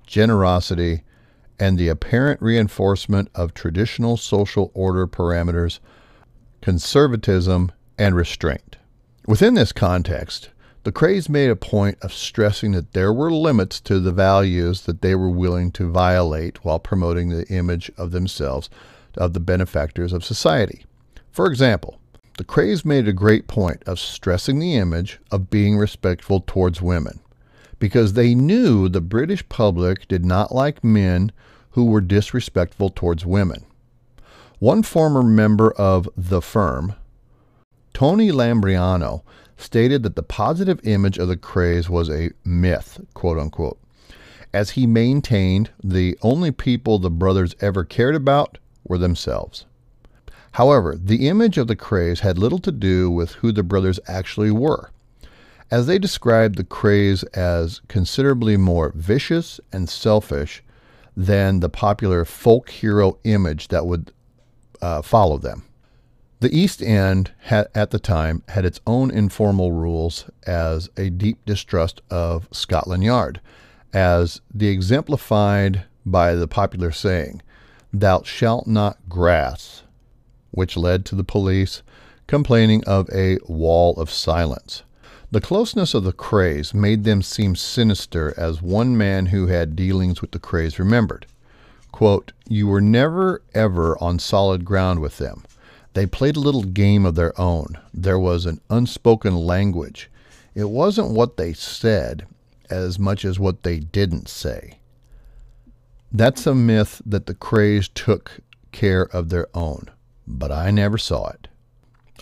generosity, 0.08 1.04
and 1.56 1.78
the 1.78 1.88
apparent 1.88 2.42
reinforcement 2.42 3.28
of 3.32 3.54
traditional 3.54 4.16
social 4.16 4.72
order 4.74 5.06
parameters, 5.06 5.78
conservatism, 6.60 7.70
and 7.96 8.16
restraint. 8.16 8.76
Within 9.26 9.54
this 9.54 9.72
context, 9.72 10.50
the 10.84 10.92
Krays 10.92 11.30
made 11.30 11.48
a 11.48 11.56
point 11.56 11.96
of 12.02 12.12
stressing 12.12 12.72
that 12.72 12.92
there 12.92 13.12
were 13.12 13.32
limits 13.32 13.80
to 13.80 13.98
the 13.98 14.12
values 14.12 14.82
that 14.82 15.00
they 15.00 15.14
were 15.14 15.30
willing 15.30 15.70
to 15.72 15.90
violate 15.90 16.62
while 16.62 16.78
promoting 16.78 17.30
the 17.30 17.46
image 17.48 17.90
of 17.96 18.10
themselves 18.10 18.68
of 19.16 19.32
the 19.32 19.40
benefactors 19.40 20.12
of 20.12 20.24
society. 20.24 20.84
For 21.30 21.46
example, 21.46 21.98
the 22.36 22.44
Krays 22.44 22.84
made 22.84 23.08
a 23.08 23.14
great 23.14 23.46
point 23.46 23.82
of 23.86 23.98
stressing 23.98 24.58
the 24.58 24.76
image 24.76 25.20
of 25.30 25.50
being 25.50 25.78
respectful 25.78 26.44
towards 26.46 26.82
women 26.82 27.20
because 27.78 28.12
they 28.12 28.34
knew 28.34 28.88
the 28.88 29.00
British 29.00 29.48
public 29.48 30.06
did 30.06 30.24
not 30.24 30.54
like 30.54 30.84
men 30.84 31.32
who 31.70 31.86
were 31.86 32.00
disrespectful 32.00 32.90
towards 32.90 33.24
women. 33.24 33.64
One 34.58 34.82
former 34.82 35.22
member 35.22 35.70
of 35.72 36.08
the 36.16 36.42
firm, 36.42 36.94
Tony 37.92 38.30
Lambrianou, 38.30 39.22
stated 39.64 40.02
that 40.02 40.14
the 40.14 40.22
positive 40.22 40.78
image 40.84 41.18
of 41.18 41.28
the 41.28 41.36
Krays 41.36 41.88
was 41.88 42.10
a 42.10 42.30
myth, 42.44 43.00
quote 43.14 43.38
unquote, 43.38 43.80
as 44.52 44.70
he 44.70 44.86
maintained 44.86 45.70
the 45.82 46.16
only 46.22 46.52
people 46.52 46.98
the 46.98 47.10
brothers 47.10 47.56
ever 47.60 47.82
cared 47.82 48.14
about 48.14 48.58
were 48.84 48.98
themselves. 48.98 49.64
However, 50.52 50.94
the 50.96 51.26
image 51.28 51.58
of 51.58 51.66
the 51.66 51.74
Krays 51.74 52.20
had 52.20 52.38
little 52.38 52.60
to 52.60 52.70
do 52.70 53.10
with 53.10 53.32
who 53.32 53.50
the 53.50 53.64
brothers 53.64 53.98
actually 54.06 54.52
were, 54.52 54.90
as 55.70 55.86
they 55.86 55.98
described 55.98 56.56
the 56.56 56.64
Krays 56.64 57.24
as 57.36 57.80
considerably 57.88 58.56
more 58.56 58.92
vicious 58.94 59.58
and 59.72 59.88
selfish 59.88 60.62
than 61.16 61.60
the 61.60 61.68
popular 61.68 62.24
folk 62.24 62.70
hero 62.70 63.18
image 63.24 63.68
that 63.68 63.86
would 63.86 64.12
uh, 64.80 65.02
follow 65.02 65.38
them. 65.38 65.64
The 66.40 66.54
East 66.54 66.82
End 66.82 67.30
had, 67.42 67.68
at 67.74 67.90
the 67.90 67.98
time 67.98 68.42
had 68.48 68.64
its 68.64 68.80
own 68.86 69.10
informal 69.10 69.72
rules 69.72 70.26
as 70.46 70.90
a 70.96 71.08
deep 71.08 71.44
distrust 71.46 72.02
of 72.10 72.48
Scotland 72.52 73.04
Yard, 73.04 73.40
as 73.92 74.40
the 74.52 74.68
exemplified 74.68 75.84
by 76.04 76.34
the 76.34 76.48
popular 76.48 76.90
saying, 76.90 77.40
Thou 77.92 78.22
shalt 78.24 78.66
not 78.66 78.98
grass, 79.08 79.84
which 80.50 80.76
led 80.76 81.04
to 81.06 81.14
the 81.14 81.24
police 81.24 81.82
complaining 82.26 82.82
of 82.84 83.08
a 83.12 83.38
wall 83.46 83.94
of 83.94 84.10
silence. 84.10 84.82
The 85.30 85.40
closeness 85.40 85.94
of 85.94 86.04
the 86.04 86.12
Krays 86.12 86.74
made 86.74 87.04
them 87.04 87.22
seem 87.22 87.56
sinister, 87.56 88.34
as 88.36 88.62
one 88.62 88.96
man 88.96 89.26
who 89.26 89.46
had 89.46 89.76
dealings 89.76 90.20
with 90.20 90.32
the 90.32 90.38
Krays 90.38 90.78
remembered. 90.78 91.26
Quote, 91.92 92.32
You 92.48 92.66
were 92.66 92.80
never 92.80 93.42
ever 93.54 93.96
on 94.02 94.18
solid 94.18 94.64
ground 94.64 95.00
with 95.00 95.18
them. 95.18 95.44
They 95.94 96.06
played 96.06 96.36
a 96.36 96.40
little 96.40 96.64
game 96.64 97.06
of 97.06 97.14
their 97.14 97.38
own. 97.40 97.78
There 97.92 98.18
was 98.18 98.46
an 98.46 98.60
unspoken 98.68 99.36
language. 99.36 100.10
It 100.54 100.68
wasn't 100.70 101.10
what 101.10 101.36
they 101.36 101.52
said 101.52 102.26
as 102.68 102.98
much 102.98 103.24
as 103.24 103.38
what 103.38 103.62
they 103.62 103.78
didn't 103.78 104.28
say. 104.28 104.78
That's 106.12 106.46
a 106.46 106.54
myth 106.54 107.00
that 107.06 107.26
the 107.26 107.34
Krays 107.34 107.88
took 107.92 108.40
care 108.72 109.04
of 109.04 109.28
their 109.28 109.46
own, 109.54 109.90
but 110.26 110.50
I 110.50 110.70
never 110.70 110.98
saw 110.98 111.28
it. 111.30 111.48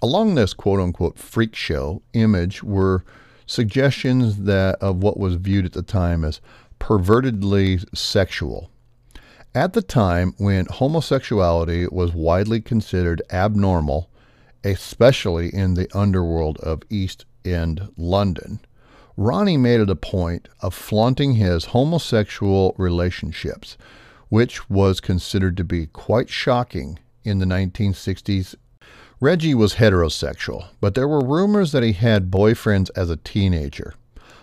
Along 0.03 0.35
this 0.35 0.53
quote 0.55 0.81
unquote 0.81 1.19
freak 1.19 1.55
show 1.55 2.03
image 2.13 2.63
were 2.63 3.05
suggestions 3.47 4.39
that 4.45 4.77
of 4.83 5.03
what 5.03 5.19
was 5.19 5.35
viewed 5.37 5.65
at 5.65 5.73
the 5.73 5.83
time 5.83 6.25
as 6.25 6.41
pervertedly 6.79 7.85
sexual. 7.95 8.71
At 9.55 9.75
the 9.75 9.83
time 9.83 10.33
when 10.39 10.65
homosexuality 10.65 11.87
was 11.87 12.15
widely 12.15 12.63
considered 12.63 13.21
abnormal, 13.31 14.09
especially 14.65 15.55
in 15.55 15.75
the 15.75 15.95
underworld 15.95 16.57
of 16.61 16.83
East 16.89 17.27
End 17.45 17.91
London, 17.99 18.61
Ronnie 19.15 19.59
made 19.59 19.81
it 19.81 19.91
a 19.91 19.95
point 19.95 20.49
of 20.61 20.73
flaunting 20.73 21.35
his 21.35 21.67
homosexual 21.67 22.75
relationships, 22.79 23.77
which 24.31 24.71
was 24.71 25.01
considered 25.01 25.59
to 25.59 25.65
be 25.65 25.87
quite 25.87 26.31
shocking 26.31 26.99
in 27.23 27.39
the 27.39 27.45
1960s. 27.45 28.55
Reggie 29.21 29.55
was 29.55 29.75
heterosexual, 29.75 30.69
but 30.81 30.95
there 30.95 31.07
were 31.07 31.21
rumors 31.21 31.73
that 31.73 31.83
he 31.83 31.93
had 31.93 32.31
boyfriends 32.31 32.89
as 32.97 33.11
a 33.11 33.17
teenager. 33.17 33.93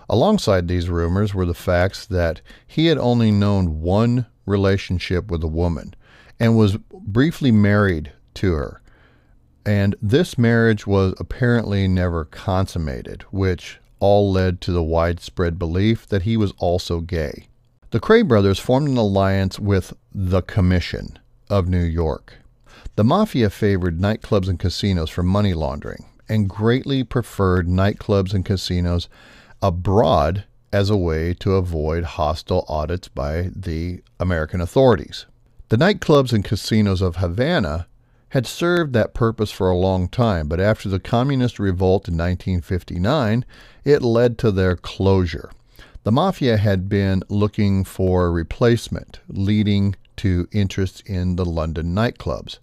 Alongside 0.08 0.68
these 0.68 0.88
rumors 0.88 1.34
were 1.34 1.48
the 1.48 1.56
facts 1.56 2.06
that 2.06 2.42
he 2.68 2.86
had 2.86 3.00
only 3.00 3.32
known 3.32 3.82
one 3.82 4.28
relationship 4.50 5.32
with 5.32 5.44
a 5.44 5.48
woman 5.48 5.96
and 6.40 6.58
was 6.58 6.78
briefly 6.92 7.52
married 7.52 8.12
to 8.36 8.54
her. 8.54 8.82
And 9.66 9.96
this 10.02 10.38
marriage 10.38 10.88
was 10.88 11.14
apparently 11.20 11.88
never 11.88 12.26
consummated, 12.26 13.24
which 13.32 13.80
all 14.00 14.32
led 14.32 14.62
to 14.62 14.72
the 14.72 14.84
widespread 14.84 15.60
belief 15.60 16.08
that 16.08 16.24
he 16.24 16.38
was 16.38 16.54
also 16.58 17.02
gay. 17.02 17.48
The 17.92 18.00
Kray 18.00 18.28
brothers 18.28 18.60
formed 18.60 18.88
an 18.88 18.98
alliance 18.98 19.60
with 19.60 19.94
the 20.14 20.42
Commission 20.42 21.20
of 21.50 21.68
New 21.68 21.84
York. 21.84 22.36
The 22.96 23.04
Mafia 23.04 23.50
favored 23.50 24.00
nightclubs 24.00 24.48
and 24.48 24.60
casinos 24.60 25.10
for 25.10 25.24
money 25.24 25.54
laundering 25.54 26.06
and 26.28 26.50
greatly 26.50 27.04
preferred 27.04 27.68
nightclubs 27.68 28.34
and 28.34 28.46
casinos 28.46 29.10
abroad 29.62 30.46
as 30.72 30.90
a 30.90 30.98
way 30.98 31.34
to 31.36 31.54
avoid 31.54 32.04
hostile 32.04 32.66
audits 32.68 33.08
by 33.08 33.50
the 33.56 34.02
American 34.20 34.62
authorities. 34.62 35.26
The 35.70 35.78
nightclubs 35.78 36.34
and 36.34 36.44
casinos 36.44 37.02
of 37.02 37.18
Havana 37.18 37.88
had 38.30 38.46
served 38.46 38.94
that 38.94 39.14
purpose 39.14 39.52
for 39.52 39.70
a 39.70 39.78
long 39.78 40.08
time, 40.08 40.48
but 40.48 40.60
after 40.60 40.88
the 40.88 41.00
Communist 41.00 41.60
revolt 41.60 42.08
in 42.08 42.16
1959, 42.16 43.44
it 43.84 44.02
led 44.02 44.38
to 44.38 44.52
their 44.52 44.76
closure. 44.76 45.52
The 46.04 46.12
Mafia 46.12 46.58
had 46.58 46.88
been 46.88 47.24
looking 47.28 47.84
for 47.84 48.26
a 48.26 48.32
replacement, 48.32 49.20
leading 49.28 49.96
to 50.18 50.48
interest 50.52 51.02
in 51.06 51.36
the 51.36 51.46
London 51.46 51.96
nightclubs. 51.96 52.60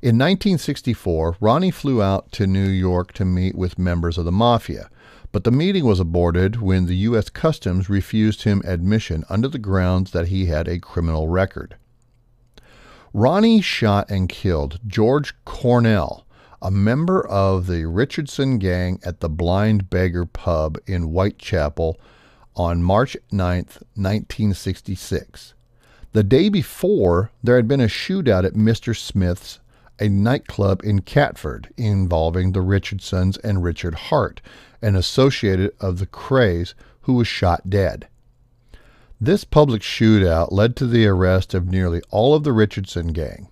In 0.00 0.16
1964, 0.16 1.38
Ronnie 1.40 1.70
flew 1.70 2.02
out 2.02 2.30
to 2.32 2.46
New 2.46 2.68
York 2.68 3.12
to 3.14 3.24
meet 3.24 3.56
with 3.56 3.78
members 3.78 4.16
of 4.16 4.24
the 4.24 4.32
Mafia, 4.32 4.90
but 5.32 5.44
the 5.44 5.50
meeting 5.50 5.84
was 5.84 6.00
aborted 6.00 6.60
when 6.60 6.86
the 6.86 6.96
U.S. 6.96 7.28
Customs 7.28 7.90
refused 7.90 8.44
him 8.44 8.62
admission 8.64 9.24
under 9.28 9.48
the 9.48 9.58
grounds 9.58 10.10
that 10.12 10.28
he 10.28 10.46
had 10.46 10.68
a 10.68 10.78
criminal 10.78 11.28
record. 11.28 11.76
Ronnie 13.12 13.60
shot 13.60 14.10
and 14.10 14.28
killed 14.28 14.78
George 14.86 15.34
Cornell, 15.44 16.26
a 16.60 16.70
member 16.70 17.26
of 17.26 17.66
the 17.66 17.86
Richardson 17.86 18.58
gang 18.58 19.00
at 19.04 19.20
the 19.20 19.28
Blind 19.28 19.90
Beggar 19.90 20.26
Pub 20.26 20.78
in 20.86 21.02
Whitechapel 21.04 21.98
on 22.56 22.82
March 22.82 23.16
9, 23.30 23.56
1966. 23.94 25.54
The 26.12 26.22
day 26.22 26.48
before, 26.48 27.30
there 27.42 27.56
had 27.56 27.68
been 27.68 27.80
a 27.80 27.86
shootout 27.86 28.44
at 28.44 28.54
Mr. 28.54 28.96
Smith's, 28.96 29.60
a 30.00 30.08
nightclub 30.08 30.82
in 30.84 31.00
Catford, 31.02 31.72
involving 31.76 32.52
the 32.52 32.60
Richardsons 32.60 33.36
and 33.38 33.62
Richard 33.62 33.94
Hart, 33.94 34.40
an 34.82 34.96
associate 34.96 35.74
of 35.80 35.98
the 35.98 36.06
Krays, 36.06 36.74
who 37.02 37.14
was 37.14 37.26
shot 37.26 37.70
dead. 37.70 38.08
This 39.20 39.44
public 39.44 39.82
shootout 39.82 40.52
led 40.52 40.76
to 40.76 40.86
the 40.86 41.06
arrest 41.06 41.54
of 41.54 41.66
nearly 41.66 42.00
all 42.10 42.34
of 42.34 42.44
the 42.44 42.52
Richardson 42.52 43.08
gang. 43.08 43.48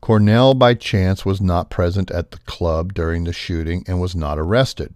Cornell, 0.00 0.54
by 0.54 0.74
chance, 0.74 1.24
was 1.24 1.40
not 1.40 1.70
present 1.70 2.10
at 2.10 2.30
the 2.30 2.38
club 2.38 2.94
during 2.94 3.24
the 3.24 3.32
shooting 3.32 3.84
and 3.88 4.00
was 4.00 4.14
not 4.14 4.38
arrested. 4.38 4.94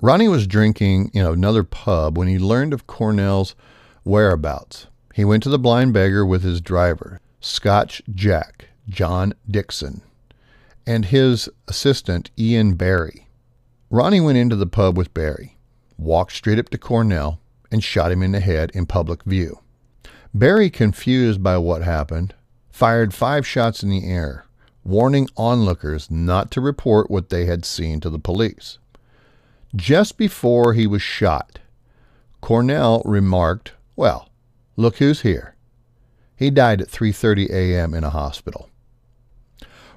Ronnie 0.00 0.28
was 0.28 0.46
drinking 0.46 1.10
in 1.14 1.24
another 1.24 1.62
pub 1.62 2.18
when 2.18 2.26
he 2.26 2.38
learned 2.38 2.72
of 2.72 2.86
Cornell's 2.86 3.54
whereabouts. 4.02 4.88
He 5.14 5.24
went 5.24 5.44
to 5.44 5.48
the 5.48 5.58
blind 5.58 5.92
beggar 5.92 6.26
with 6.26 6.42
his 6.42 6.60
driver, 6.60 7.20
Scotch 7.40 8.02
Jack, 8.12 8.66
John 8.88 9.32
Dickson, 9.48 10.02
and 10.86 11.06
his 11.06 11.48
assistant, 11.68 12.30
Ian 12.36 12.74
Barrie. 12.74 13.23
Ronnie 13.90 14.20
went 14.20 14.38
into 14.38 14.56
the 14.56 14.66
pub 14.66 14.96
with 14.96 15.14
Barrie, 15.14 15.56
walked 15.96 16.32
straight 16.32 16.58
up 16.58 16.68
to 16.70 16.78
Cornell, 16.78 17.40
and 17.70 17.82
shot 17.82 18.12
him 18.12 18.22
in 18.22 18.32
the 18.32 18.40
head 18.40 18.70
in 18.74 18.86
public 18.86 19.22
view. 19.24 19.60
Barrie, 20.32 20.70
confused 20.70 21.42
by 21.42 21.58
what 21.58 21.82
happened, 21.82 22.34
fired 22.70 23.14
five 23.14 23.46
shots 23.46 23.82
in 23.82 23.90
the 23.90 24.04
air, 24.04 24.46
warning 24.84 25.28
onlookers 25.36 26.10
not 26.10 26.50
to 26.50 26.60
report 26.60 27.10
what 27.10 27.28
they 27.28 27.46
had 27.46 27.64
seen 27.64 28.00
to 28.00 28.10
the 28.10 28.18
police. 28.18 28.78
Just 29.76 30.18
before 30.18 30.74
he 30.74 30.86
was 30.86 31.02
shot, 31.02 31.58
Cornell 32.40 33.02
remarked, 33.04 33.72
"Well, 33.96 34.28
look 34.76 34.96
who's 34.96 35.22
here." 35.22 35.54
He 36.36 36.50
died 36.50 36.80
at 36.80 36.90
3:30 36.90 37.48
a.m. 37.50 37.94
in 37.94 38.04
a 38.04 38.10
hospital. 38.10 38.68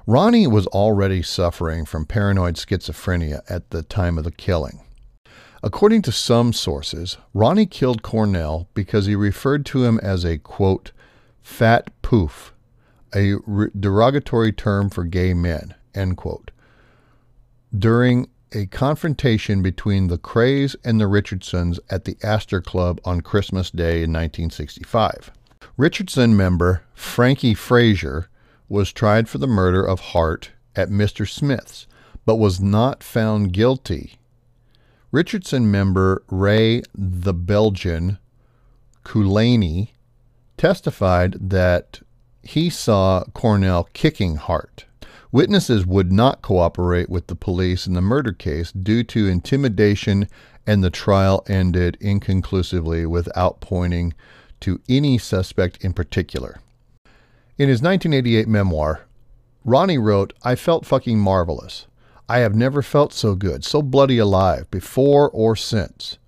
Ronnie 0.08 0.46
was 0.46 0.66
already 0.68 1.20
suffering 1.20 1.84
from 1.84 2.06
paranoid 2.06 2.54
schizophrenia 2.54 3.42
at 3.46 3.68
the 3.68 3.82
time 3.82 4.16
of 4.16 4.24
the 4.24 4.30
killing. 4.32 4.80
According 5.62 6.00
to 6.00 6.12
some 6.12 6.54
sources, 6.54 7.18
Ronnie 7.34 7.66
killed 7.66 8.00
Cornell 8.00 8.70
because 8.72 9.04
he 9.04 9.14
referred 9.14 9.66
to 9.66 9.84
him 9.84 9.98
as 9.98 10.24
a 10.24 10.38
quote, 10.38 10.92
fat 11.42 11.90
poof 12.00 12.54
a 13.14 13.34
derogatory 13.78 14.50
term 14.50 14.88
for 14.88 15.04
gay 15.04 15.34
men, 15.34 15.74
end 15.94 16.16
quote. 16.16 16.52
During 17.78 18.30
a 18.52 18.64
confrontation 18.64 19.60
between 19.60 20.06
the 20.06 20.16
Krays 20.16 20.74
and 20.86 20.98
the 20.98 21.06
Richardsons 21.06 21.78
at 21.90 22.06
the 22.06 22.16
Astor 22.22 22.62
Club 22.62 22.98
on 23.04 23.20
Christmas 23.20 23.70
Day 23.70 23.96
in 23.96 24.10
1965. 24.14 25.30
Richardson 25.76 26.34
member 26.34 26.82
Frankie 26.94 27.52
Fraser 27.52 28.30
was 28.68 28.92
tried 28.92 29.28
for 29.28 29.38
the 29.38 29.46
murder 29.46 29.84
of 29.84 30.00
Hart 30.00 30.50
at 30.76 30.90
Mr. 30.90 31.28
Smith's, 31.28 31.86
but 32.24 32.36
was 32.36 32.60
not 32.60 33.02
found 33.02 33.52
guilty. 33.52 34.18
Richardson 35.10 35.70
member 35.70 36.22
Ray 36.28 36.82
the 36.94 37.32
Belgian 37.32 38.18
Cullinane 39.04 39.88
testified 40.58 41.36
that 41.40 42.00
he 42.42 42.68
saw 42.68 43.24
Cornell 43.32 43.88
kicking 43.94 44.36
Hart. 44.36 44.84
Witnesses 45.32 45.86
would 45.86 46.12
not 46.12 46.42
cooperate 46.42 47.08
with 47.08 47.26
the 47.26 47.34
police 47.34 47.86
in 47.86 47.94
the 47.94 48.00
murder 48.00 48.32
case 48.32 48.72
due 48.72 49.02
to 49.04 49.28
intimidation, 49.28 50.28
and 50.66 50.82
the 50.82 50.90
trial 50.90 51.44
ended 51.48 51.96
inconclusively 52.00 53.06
without 53.06 53.60
pointing 53.60 54.14
to 54.60 54.80
any 54.88 55.18
suspect 55.18 55.84
in 55.84 55.92
particular. 55.92 56.60
In 57.58 57.68
his 57.68 57.82
1988 57.82 58.46
memoir, 58.46 59.00
Ronnie 59.64 59.98
wrote, 59.98 60.32
I 60.44 60.54
felt 60.54 60.86
fucking 60.86 61.18
marvelous. 61.18 61.88
I 62.28 62.38
have 62.38 62.54
never 62.54 62.82
felt 62.82 63.12
so 63.12 63.34
good, 63.34 63.64
so 63.64 63.82
bloody 63.82 64.18
alive, 64.18 64.70
before 64.70 65.28
or 65.30 65.56
since. 65.56 66.18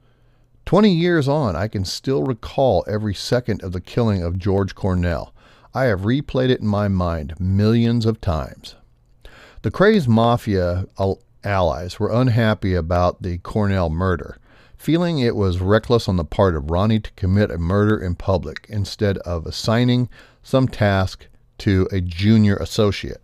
Twenty 0.67 0.93
years 0.93 1.29
on, 1.29 1.55
I 1.55 1.69
can 1.69 1.85
still 1.85 2.25
recall 2.25 2.85
every 2.89 3.15
second 3.15 3.63
of 3.63 3.71
the 3.71 3.81
killing 3.81 4.25
of 4.25 4.41
George 4.41 4.75
Cornell. 4.75 5.33
I 5.73 5.85
have 5.85 6.01
replayed 6.01 6.49
it 6.49 6.61
in 6.61 6.67
my 6.67 6.89
mind 6.89 7.39
millions 7.39 8.07
of 8.07 8.21
times. 8.21 8.75
The 9.63 9.71
crazed 9.71 10.09
Mafia 10.09 10.87
allies 11.45 12.01
were 12.01 12.13
unhappy 12.13 12.75
about 12.75 13.23
the 13.23 13.39
Cornell 13.39 13.89
murder, 13.89 14.39
feeling 14.81 15.19
it 15.19 15.37
was 15.37 15.61
reckless 15.61 16.09
on 16.09 16.17
the 16.17 16.25
part 16.25 16.57
of 16.57 16.71
Ronnie 16.71 17.01
to 17.01 17.11
commit 17.11 17.51
a 17.51 17.59
murder 17.59 18.03
in 18.03 18.15
public 18.15 18.65
instead 18.71 19.19
of 19.19 19.45
assigning 19.45 20.09
some 20.43 20.69
task 20.69 21.27
to 21.59 21.87
a 21.93 22.01
junior 22.01 22.57
associate. 22.57 23.21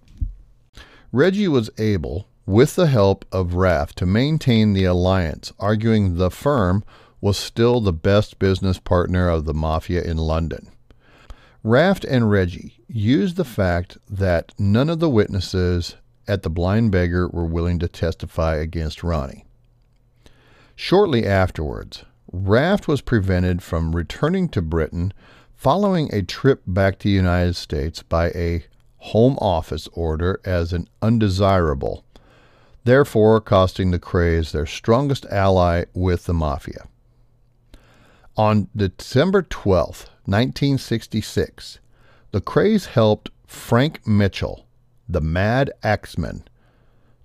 Reggie 1.12 1.48
was 1.48 1.70
able, 1.78 2.28
with 2.44 2.74
the 2.74 2.88
help 2.88 3.24
of 3.32 3.54
Raft, 3.54 3.96
to 3.96 4.04
maintain 4.04 4.74
the 4.74 4.84
alliance, 4.84 5.50
arguing 5.58 6.18
the 6.18 6.30
firm 6.30 6.84
was 7.22 7.38
still 7.38 7.80
the 7.80 7.90
best 7.90 8.38
business 8.38 8.78
partner 8.78 9.30
of 9.30 9.46
the 9.46 9.54
mafia 9.54 10.02
in 10.02 10.18
London. 10.18 10.68
Raft 11.64 12.04
and 12.04 12.30
Reggie 12.30 12.84
used 12.86 13.36
the 13.36 13.46
fact 13.46 13.96
that 14.10 14.52
none 14.58 14.90
of 14.90 15.00
the 15.00 15.08
witnesses 15.08 15.96
at 16.28 16.42
the 16.42 16.50
Blind 16.50 16.92
Beggar 16.92 17.28
were 17.28 17.46
willing 17.46 17.78
to 17.78 17.88
testify 17.88 18.56
against 18.56 19.02
Ronnie. 19.02 19.45
Shortly 20.78 21.26
afterwards, 21.26 22.04
Raft 22.30 22.86
was 22.86 23.00
prevented 23.00 23.62
from 23.62 23.96
returning 23.96 24.50
to 24.50 24.60
Britain 24.60 25.14
following 25.54 26.12
a 26.12 26.22
trip 26.22 26.62
back 26.66 26.98
to 26.98 27.04
the 27.04 27.14
United 27.14 27.56
States 27.56 28.02
by 28.02 28.28
a 28.28 28.66
Home 28.98 29.38
Office 29.40 29.88
order 29.94 30.38
as 30.44 30.74
an 30.74 30.86
undesirable, 31.00 32.04
therefore 32.84 33.40
costing 33.40 33.90
the 33.90 33.98
Krays 33.98 34.52
their 34.52 34.66
strongest 34.66 35.24
ally 35.26 35.84
with 35.94 36.26
the 36.26 36.34
Mafia. 36.34 36.86
On 38.36 38.68
December 38.76 39.42
12, 39.42 40.10
1966, 40.26 41.78
the 42.32 42.40
Krays 42.42 42.86
helped 42.86 43.30
Frank 43.46 44.06
Mitchell, 44.06 44.66
the 45.08 45.22
Mad 45.22 45.70
Axeman, 45.82 46.46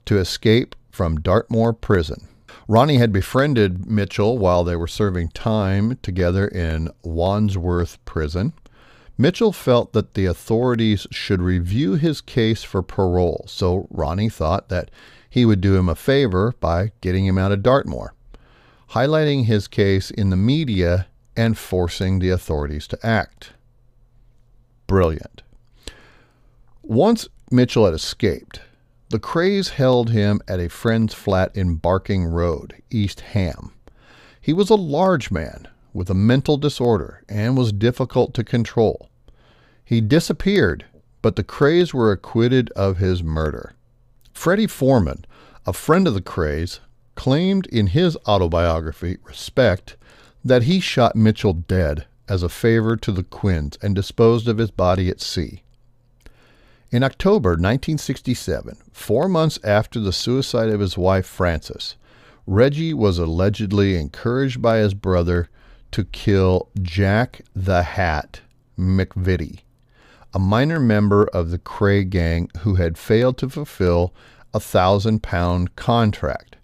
to 0.05 0.19
escape 0.19 0.73
from 0.89 1.19
Dartmoor 1.19 1.73
Prison. 1.73 2.29
Ronnie 2.71 2.99
had 2.99 3.11
befriended 3.11 3.85
Mitchell 3.85 4.37
while 4.37 4.63
they 4.63 4.77
were 4.77 4.87
serving 4.87 5.31
time 5.31 5.99
together 6.01 6.47
in 6.47 6.89
Wandsworth 7.03 7.97
Prison. 8.05 8.53
Mitchell 9.17 9.51
felt 9.51 9.91
that 9.91 10.13
the 10.13 10.25
authorities 10.25 11.05
should 11.11 11.41
review 11.41 11.95
his 11.95 12.21
case 12.21 12.63
for 12.63 12.81
parole, 12.81 13.43
so 13.45 13.89
Ronnie 13.91 14.29
thought 14.29 14.69
that 14.69 14.89
he 15.29 15.43
would 15.43 15.59
do 15.59 15.75
him 15.75 15.89
a 15.89 15.95
favor 15.95 16.53
by 16.61 16.93
getting 17.01 17.25
him 17.25 17.37
out 17.37 17.51
of 17.51 17.61
Dartmoor, 17.61 18.13
highlighting 18.91 19.47
his 19.47 19.67
case 19.67 20.09
in 20.09 20.29
the 20.29 20.37
media 20.37 21.07
and 21.35 21.57
forcing 21.57 22.19
the 22.19 22.29
authorities 22.29 22.87
to 22.87 23.05
act. 23.05 23.51
Brilliant. 24.87 25.43
Once 26.83 27.27
Mitchell 27.51 27.83
had 27.83 27.93
escaped, 27.93 28.61
the 29.11 29.19
Krays 29.19 29.71
held 29.71 30.09
him 30.11 30.39
at 30.47 30.61
a 30.61 30.69
friend's 30.69 31.13
flat 31.13 31.53
in 31.53 31.75
Barking 31.75 32.23
Road, 32.23 32.81
East 32.89 33.19
Ham. 33.19 33.73
He 34.39 34.53
was 34.53 34.69
a 34.69 34.75
large 34.75 35.29
man 35.29 35.67
with 35.93 36.09
a 36.09 36.13
mental 36.13 36.55
disorder 36.55 37.21
and 37.27 37.57
was 37.57 37.73
difficult 37.73 38.33
to 38.35 38.45
control. 38.45 39.09
He 39.83 39.99
disappeared, 39.99 40.85
but 41.21 41.35
the 41.35 41.43
Krays 41.43 41.93
were 41.93 42.13
acquitted 42.13 42.69
of 42.69 42.99
his 42.99 43.21
murder. 43.21 43.73
Freddie 44.33 44.65
Foreman, 44.65 45.25
a 45.65 45.73
friend 45.73 46.07
of 46.07 46.13
the 46.13 46.21
Krays, 46.21 46.79
claimed 47.15 47.67
in 47.67 47.87
his 47.87 48.15
autobiography, 48.25 49.17
Respect, 49.25 49.97
that 50.41 50.63
he 50.63 50.79
shot 50.79 51.17
Mitchell 51.17 51.53
dead 51.53 52.05
as 52.29 52.43
a 52.43 52.49
favor 52.49 52.95
to 52.95 53.11
the 53.11 53.23
Quins 53.23 53.77
and 53.81 53.93
disposed 53.93 54.47
of 54.47 54.57
his 54.57 54.71
body 54.71 55.09
at 55.09 55.19
sea. 55.19 55.63
In 56.91 57.03
October 57.03 57.51
1967, 57.51 58.75
four 58.91 59.29
months 59.29 59.57
after 59.63 59.97
the 59.97 60.11
suicide 60.11 60.67
of 60.67 60.81
his 60.81 60.97
wife 60.97 61.25
Frances, 61.25 61.95
Reggie 62.45 62.93
was 62.93 63.17
allegedly 63.17 63.95
encouraged 63.95 64.61
by 64.61 64.79
his 64.79 64.93
brother 64.93 65.47
to 65.91 66.03
kill 66.03 66.67
Jack 66.81 67.43
the 67.55 67.83
Hat 67.83 68.41
McVitie, 68.77 69.61
a 70.33 70.39
minor 70.39 70.81
member 70.81 71.23
of 71.27 71.49
the 71.49 71.59
Kray 71.59 72.09
gang 72.09 72.49
who 72.59 72.75
had 72.75 72.97
failed 72.97 73.37
to 73.37 73.47
fulfill 73.47 74.13
a 74.53 74.59
thousand 74.59 75.23
pound 75.23 75.77
contract, 75.77 76.57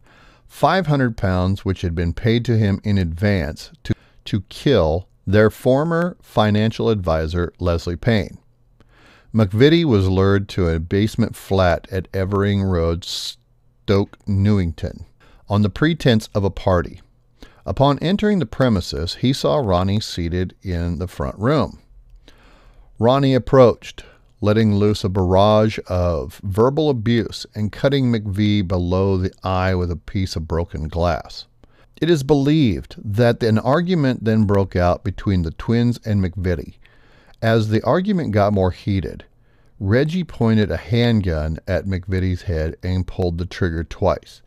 500 0.46 1.16
pounds 1.16 1.63
which 1.63 1.84
had 1.84 1.96
been 1.96 2.12
paid 2.12 2.44
to 2.44 2.58
him 2.58 2.82
in 2.84 2.98
advance 2.98 3.72
to, 3.86 3.94
to 4.26 4.42
kill 4.50 5.08
their 5.26 5.50
former 5.50 6.18
financial 6.22 6.90
advisor, 6.90 7.54
Leslie 7.60 7.96
Payne. 7.96 8.40
McVitie 9.34 9.84
was 9.84 10.08
lured 10.08 10.48
to 10.50 10.70
a 10.70 10.80
basement 10.80 11.36
flat 11.36 11.86
at 11.92 12.10
Evering 12.13 12.63
Road, 12.63 13.04
Stoke 13.04 14.18
Newington, 14.26 15.06
on 15.50 15.63
the 15.63 15.70
pretense 15.70 16.30
of 16.34 16.46
a 16.46 16.50
party. 16.50 17.02
Upon 17.66 18.00
entering 18.00 18.40
the 18.40 18.46
premises, 18.46 19.16
he 19.16 19.34
saw 19.34 19.58
Ronnie 19.58 20.00
seated 20.00 20.56
in 20.63 21.00
the 21.00 21.10
front 21.10 21.38
room. 21.38 21.80
Ronnie 23.00 23.34
approached, 23.34 24.06
letting 24.40 24.76
loose 24.76 25.04
a 25.04 25.10
barrage 25.10 25.78
of 25.88 26.40
verbal 26.44 26.90
abuse 26.90 27.46
and 27.54 27.70
cutting 27.70 28.10
McVitie 28.10 28.66
below 28.66 29.18
the 29.18 29.34
eye 29.44 29.76
with 29.76 29.92
a 29.92 29.98
piece 29.98 30.38
of 30.38 30.48
broken 30.48 30.88
glass. 30.88 31.48
It 32.00 32.10
is 32.10 32.24
believed 32.24 32.96
that 33.04 33.44
an 33.44 33.60
argument 33.60 34.24
then 34.24 34.46
broke 34.46 34.78
out 34.78 35.04
between 35.04 35.42
the 35.42 35.52
twins 35.52 36.00
and 36.06 36.24
McVitie, 36.24 36.76
as 37.41 37.69
the 37.69 37.84
argument 37.84 38.32
got 38.32 38.54
more 38.54 38.71
heated, 38.71 39.26
Reggie 39.80 40.23
pointed 40.23 40.71
a 40.71 40.78
handgun 40.78 41.60
at 41.67 41.86
McVitie's 41.86 42.43
head 42.43 42.76
and 42.82 43.06
pulled 43.06 43.38
the 43.38 43.45
trigger 43.45 43.84
twice, 43.84 44.41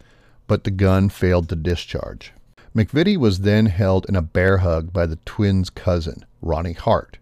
but 0.46 0.64
the 0.64 0.70
gun 0.70 1.08
failed 1.08 1.48
to 1.48 1.56
discharge. 1.56 2.32
McVitie 2.74 3.16
was 3.16 3.40
then 3.40 3.66
held 3.66 4.06
in 4.08 4.16
a 4.16 4.22
bear 4.22 4.58
hug 4.58 4.92
by 4.92 5.06
the 5.06 5.18
twins' 5.24 5.70
cousin, 5.70 6.24
Ronnie 6.42 6.72
Hart, 6.72 7.18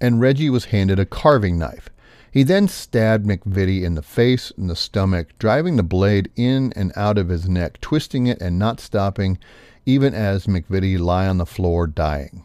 and 0.00 0.20
Reggie 0.20 0.50
was 0.50 0.66
handed 0.66 0.98
a 0.98 1.06
carving 1.06 1.58
knife. 1.58 1.88
He 2.32 2.42
then 2.42 2.68
stabbed 2.68 3.26
McVitie 3.26 3.82
in 3.82 3.94
the 3.94 4.02
face 4.02 4.52
and 4.56 4.70
the 4.70 4.76
stomach, 4.76 5.36
driving 5.38 5.76
the 5.76 5.82
blade 5.82 6.30
in 6.36 6.72
and 6.74 6.92
out 6.96 7.18
of 7.18 7.28
his 7.28 7.48
neck, 7.48 7.80
twisting 7.80 8.26
it 8.26 8.40
and 8.40 8.58
not 8.58 8.80
stopping, 8.80 9.38
even 9.86 10.14
as 10.14 10.46
McVitie 10.46 10.98
lay 10.98 11.26
on 11.26 11.38
the 11.38 11.46
floor 11.46 11.86
dying. 11.86 12.44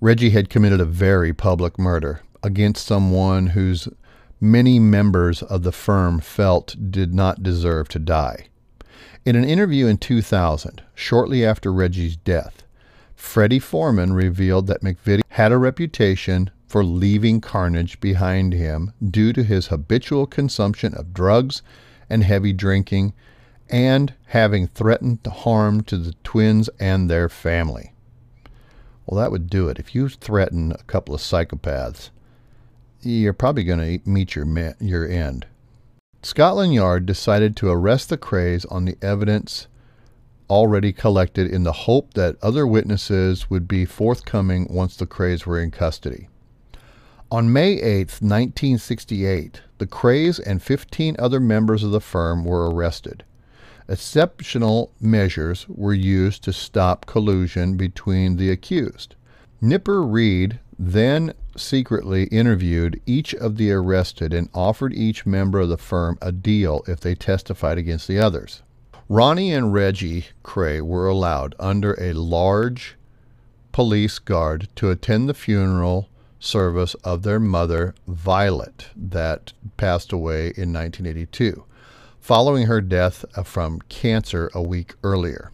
Reggie 0.00 0.30
had 0.30 0.50
committed 0.50 0.80
a 0.80 0.84
very 0.84 1.32
public 1.32 1.78
murder 1.78 2.20
against 2.42 2.86
someone 2.86 3.48
whose 3.48 3.88
many 4.40 4.78
members 4.78 5.42
of 5.42 5.62
the 5.62 5.72
firm 5.72 6.20
felt 6.20 6.76
did 6.90 7.14
not 7.14 7.42
deserve 7.42 7.88
to 7.88 7.98
die. 7.98 8.48
In 9.24 9.36
an 9.36 9.44
interview 9.44 9.86
in 9.86 9.96
2000, 9.96 10.82
shortly 10.94 11.44
after 11.44 11.72
Reggie's 11.72 12.16
death, 12.16 12.62
Freddie 13.14 13.58
Foreman 13.58 14.12
revealed 14.12 14.66
that 14.66 14.82
McVitie 14.82 15.22
had 15.30 15.50
a 15.50 15.58
reputation 15.58 16.50
for 16.68 16.84
leaving 16.84 17.40
carnage 17.40 17.98
behind 18.00 18.52
him 18.52 18.92
due 19.02 19.32
to 19.32 19.42
his 19.42 19.68
habitual 19.68 20.26
consumption 20.26 20.94
of 20.94 21.14
drugs 21.14 21.62
and 22.10 22.22
heavy 22.22 22.52
drinking 22.52 23.14
and 23.68 24.14
having 24.26 24.66
threatened 24.66 25.26
harm 25.26 25.82
to 25.82 25.96
the 25.96 26.12
twins 26.22 26.68
and 26.78 27.10
their 27.10 27.28
family. 27.28 27.92
Well, 29.06 29.20
that 29.20 29.30
would 29.30 29.48
do 29.48 29.68
it. 29.68 29.78
If 29.78 29.94
you 29.94 30.08
threaten 30.08 30.72
a 30.72 30.82
couple 30.84 31.14
of 31.14 31.20
psychopaths, 31.20 32.10
you're 33.02 33.32
probably 33.32 33.64
going 33.64 34.00
to 34.00 34.08
meet 34.08 34.34
your, 34.34 34.74
your 34.80 35.08
end. 35.08 35.46
Scotland 36.22 36.74
Yard 36.74 37.06
decided 37.06 37.56
to 37.56 37.70
arrest 37.70 38.08
the 38.08 38.18
Krays 38.18 38.66
on 38.70 38.84
the 38.84 38.96
evidence 39.00 39.68
already 40.50 40.92
collected 40.92 41.50
in 41.50 41.62
the 41.62 41.72
hope 41.72 42.14
that 42.14 42.36
other 42.42 42.66
witnesses 42.66 43.50
would 43.50 43.66
be 43.66 43.84
forthcoming 43.84 44.66
once 44.70 44.96
the 44.96 45.06
Krays 45.06 45.46
were 45.46 45.60
in 45.60 45.70
custody. 45.70 46.28
On 47.30 47.52
May 47.52 47.72
8, 47.80 48.20
1968, 48.22 49.62
the 49.78 49.86
Krays 49.86 50.38
and 50.44 50.62
15 50.62 51.16
other 51.18 51.40
members 51.40 51.82
of 51.82 51.90
the 51.90 52.00
firm 52.00 52.44
were 52.44 52.70
arrested. 52.70 53.24
Exceptional 53.88 54.92
measures 55.00 55.66
were 55.68 55.94
used 55.94 56.42
to 56.44 56.52
stop 56.52 57.06
collusion 57.06 57.76
between 57.76 58.36
the 58.36 58.50
accused. 58.50 59.14
Nipper 59.60 60.02
Read 60.02 60.58
then 60.78 61.32
secretly 61.56 62.24
interviewed 62.24 63.00
each 63.06 63.34
of 63.34 63.56
the 63.56 63.72
arrested 63.72 64.34
and 64.34 64.50
offered 64.52 64.92
each 64.92 65.24
member 65.24 65.60
of 65.60 65.68
the 65.68 65.78
firm 65.78 66.18
a 66.20 66.32
deal 66.32 66.82
if 66.86 67.00
they 67.00 67.14
testified 67.14 67.78
against 67.78 68.08
the 68.08 68.18
others. 68.18 68.62
Ronnie 69.08 69.52
and 69.52 69.72
Reggie 69.72 70.26
Kray 70.42 70.80
were 70.80 71.06
allowed 71.06 71.54
under 71.58 71.94
a 72.00 72.12
large 72.12 72.96
police 73.72 74.18
guard 74.18 74.68
to 74.76 74.90
attend 74.90 75.28
the 75.28 75.34
funeral 75.34 76.08
service 76.40 76.94
of 76.96 77.22
their 77.22 77.40
mother, 77.40 77.94
Violet, 78.08 78.88
that 78.96 79.52
passed 79.76 80.12
away 80.12 80.46
in 80.56 80.72
1982, 80.72 81.64
following 82.26 82.66
her 82.66 82.80
death 82.80 83.24
uh, 83.36 83.42
from 83.44 83.78
cancer 83.88 84.50
a 84.52 84.60
week 84.60 84.94
earlier. 85.04 85.52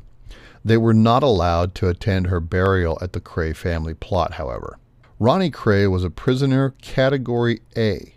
They 0.64 0.78
were 0.78 0.94
not 0.94 1.22
allowed 1.22 1.74
to 1.74 1.88
attend 1.90 2.28
her 2.28 2.40
burial 2.40 2.96
at 3.02 3.12
the 3.12 3.20
Kray 3.20 3.54
family 3.54 3.92
plot, 3.92 4.32
however. 4.34 4.78
Ronnie 5.18 5.50
Kray 5.50 5.90
was 5.90 6.02
a 6.02 6.08
prisoner 6.08 6.70
category 6.80 7.60
A, 7.76 8.14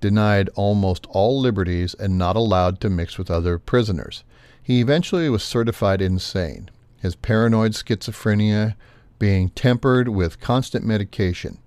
denied 0.00 0.48
almost 0.54 1.04
all 1.10 1.38
liberties, 1.38 1.92
and 1.92 2.16
not 2.16 2.36
allowed 2.36 2.80
to 2.80 2.88
mix 2.88 3.18
with 3.18 3.30
other 3.30 3.58
prisoners. 3.58 4.24
He 4.62 4.80
eventually 4.80 5.28
was 5.28 5.42
certified 5.42 6.00
insane, 6.00 6.70
his 7.02 7.16
paranoid 7.16 7.72
schizophrenia 7.72 8.76
being 9.18 9.50
tempered 9.50 10.08
with 10.08 10.40
constant 10.40 10.86
medication. 10.86 11.58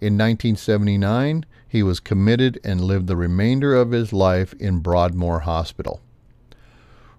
In 0.00 0.16
1979, 0.16 1.44
he 1.72 1.82
was 1.82 2.00
committed 2.00 2.60
and 2.62 2.82
lived 2.82 3.06
the 3.06 3.16
remainder 3.16 3.74
of 3.74 3.92
his 3.92 4.12
life 4.12 4.52
in 4.60 4.80
Broadmoor 4.80 5.38
Hospital. 5.38 6.02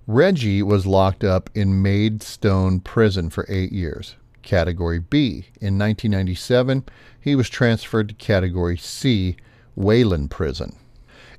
Reggie 0.06 0.62
was 0.62 0.86
locked 0.86 1.24
up 1.24 1.50
in 1.56 1.82
Maidstone 1.82 2.80
Prison 2.80 3.32
for 3.32 3.48
eight 3.50 3.72
years, 3.72 4.16
Category 4.44 5.00
B. 5.00 5.48
In 5.60 5.80
1997, 5.80 6.84
he 7.20 7.36
was 7.36 7.50
transferred 7.50 8.10
to 8.10 8.14
Category 8.14 8.78
C, 8.78 9.38
Wayland 9.76 10.30
Prison. 10.30 10.76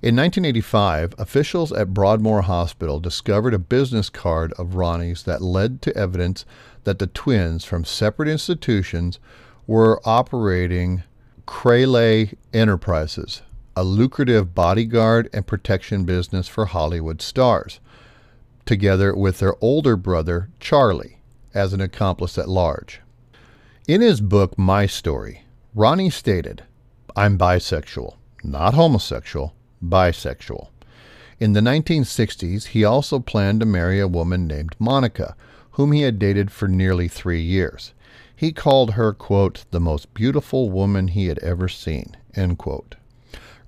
In 0.03 0.17
1985, 0.17 1.15
officials 1.17 1.71
at 1.71 1.95
Broadmoor 1.95 2.43
Hospital 2.43 2.99
discovered 2.99 3.55
a 3.55 3.61
business 3.61 4.11
card 4.11 4.53
of 4.55 4.75
Ronnie's 4.75 5.23
that 5.23 5.41
led 5.41 5.81
to 5.83 5.97
evidence 5.97 6.45
that 6.83 6.99
the 6.99 7.07
twins 7.07 7.65
from 7.65 7.85
separate 7.85 8.29
institutions 8.29 9.21
were 9.69 10.01
operating 10.05 11.05
Krayleigh 11.47 12.35
Enterprises, 12.53 13.43
a 13.77 13.85
lucrative 13.85 14.55
bodyguard 14.55 15.29
and 15.33 15.47
protection 15.47 16.05
business 16.05 16.49
for 16.49 16.67
Hollywood 16.67 17.21
stars 17.21 17.81
together 18.65 19.15
with 19.15 19.39
their 19.39 19.55
older 19.61 19.97
brother, 19.97 20.49
Charlie, 20.59 21.19
as 21.53 21.73
an 21.73 21.81
accomplice 21.81 22.39
at 22.39 22.49
large. 22.49 23.01
In 23.87 24.01
his 24.01 24.21
book, 24.21 24.57
My 24.59 24.87
Story, 24.87 25.45
Ronnie 25.75 26.11
stated, 26.11 26.65
I'm 27.15 27.37
bisexual, 27.37 28.17
not 28.43 28.75
homosexual, 28.75 29.55
bisexual. 29.85 30.69
In 31.39 31.53
the 31.53 31.61
1960s, 31.61 32.69
he 32.69 32.85
also 32.85 33.19
planned 33.19 33.61
to 33.61 33.67
marry 33.67 34.01
a 34.01 34.09
woman 34.09 34.47
named 34.47 34.75
Monica, 34.79 35.37
whom 35.73 35.93
he 35.93 36.03
had 36.03 36.19
dated 36.19 36.51
for 36.51 36.69
nearly 36.69 37.09
three 37.09 37.43
years. 37.43 37.93
He 38.37 38.53
called 38.53 38.93
her, 38.93 39.13
quote, 39.13 39.65
the 39.71 39.81
most 39.81 40.13
beautiful 40.13 40.69
woman 40.69 41.09
he 41.09 41.27
had 41.27 41.39
ever 41.39 41.69
seen, 41.69 42.17
end 42.35 42.59
quote. 42.59 42.97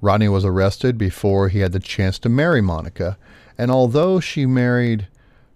Ronnie 0.00 0.28
was 0.28 0.44
arrested 0.44 0.98
before 0.98 1.48
he 1.48 1.60
had 1.60 1.72
the 1.72 1.80
chance 1.80 2.18
to 2.20 2.28
marry 2.28 2.60
Monica, 2.60 3.16
and 3.56 3.70
although 3.70 4.20
she 4.20 4.44
married 4.44 5.08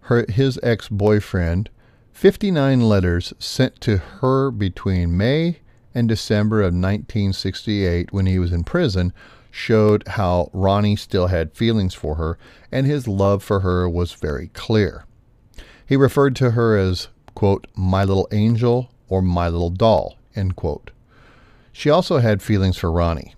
her, 0.03 0.25
his 0.29 0.59
ex 0.63 0.89
boyfriend, 0.89 1.71
59 2.13 2.81
letters 2.81 3.33
sent 3.39 3.81
to 3.83 3.97
her 3.99 4.51
between 4.51 5.17
May 5.17 5.59
and 5.95 6.09
December 6.09 6.61
of 6.61 6.73
1968 6.75 8.13
when 8.13 8.27
he 8.27 8.39
was 8.39 8.53
in 8.53 8.65
prison 8.65 9.13
showed 9.51 10.07
how 10.07 10.49
Ronnie 10.53 10.97
still 10.97 11.27
had 11.27 11.55
feelings 11.55 11.95
for 11.95 12.15
her 12.15 12.39
and 12.71 12.87
his 12.87 13.09
love 13.09 13.43
for 13.43 13.61
her 13.61 13.89
was 13.89 14.13
very 14.13 14.49
clear. 14.49 15.05
He 15.85 15.97
referred 15.97 16.37
to 16.37 16.53
her 16.53 16.77
as, 16.77 17.09
quote, 17.35 17.67
my 17.75 18.05
little 18.05 18.29
angel 18.31 18.91
or 19.11 19.21
my 19.21 19.49
little 19.49 19.69
doll, 19.69 20.17
end 20.35 20.57
quote. 20.57 20.91
She 21.73 21.91
also 21.91 22.19
had 22.19 22.41
feelings 22.41 22.79
for 22.79 22.91
Ronnie. 22.91 23.35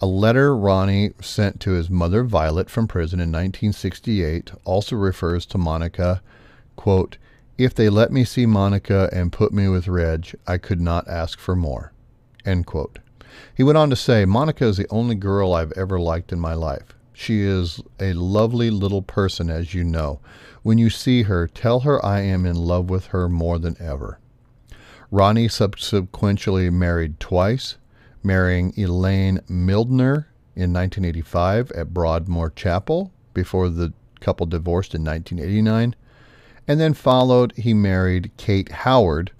A 0.00 0.06
letter 0.06 0.56
Ronnie 0.56 1.12
sent 1.20 1.60
to 1.60 1.72
his 1.72 1.88
mother 1.88 2.22
Violet 2.24 2.68
from 2.68 2.86
prison 2.86 3.18
in 3.18 3.30
1968 3.30 4.52
also 4.64 4.94
refers 4.96 5.46
to 5.46 5.58
Monica, 5.58 6.20
quote, 6.76 7.16
If 7.56 7.74
they 7.74 7.88
let 7.88 8.12
me 8.12 8.24
see 8.24 8.44
Monica 8.44 9.08
and 9.12 9.32
put 9.32 9.52
me 9.52 9.68
with 9.68 9.88
Reg, 9.88 10.34
I 10.46 10.58
could 10.58 10.80
not 10.80 11.08
ask 11.08 11.38
for 11.38 11.56
more. 11.56 11.92
End 12.44 12.66
quote. 12.66 12.98
He 13.56 13.62
went 13.62 13.78
on 13.78 13.90
to 13.90 13.96
say, 13.96 14.24
Monica 14.24 14.66
is 14.66 14.76
the 14.76 14.88
only 14.90 15.14
girl 15.14 15.54
I've 15.54 15.72
ever 15.72 15.98
liked 15.98 16.32
in 16.32 16.38
my 16.38 16.54
life. 16.54 16.94
She 17.12 17.42
is 17.42 17.80
a 18.00 18.12
lovely 18.12 18.70
little 18.70 19.02
person, 19.02 19.48
as 19.48 19.72
you 19.72 19.84
know. 19.84 20.20
When 20.62 20.78
you 20.78 20.90
see 20.90 21.22
her, 21.22 21.46
tell 21.46 21.80
her 21.80 22.04
I 22.04 22.20
am 22.20 22.44
in 22.44 22.56
love 22.56 22.90
with 22.90 23.06
her 23.06 23.28
more 23.28 23.58
than 23.58 23.76
ever. 23.80 24.18
Ronnie 25.14 25.46
subsequently 25.46 26.70
married 26.70 27.20
twice 27.20 27.76
marrying 28.24 28.74
Elaine 28.76 29.38
Mildener 29.48 30.26
in 30.56 30.72
1985 30.72 31.70
at 31.70 31.94
Broadmoor 31.94 32.50
Chapel 32.50 33.12
before 33.32 33.68
the 33.68 33.92
couple 34.18 34.44
divorced 34.44 34.92
in 34.92 35.04
1989. 35.04 35.94
And 36.66 36.80
then 36.80 36.94
followed, 36.94 37.52
he 37.56 37.72
married 37.72 38.32
Kate 38.38 38.72
Howard, 38.72 39.30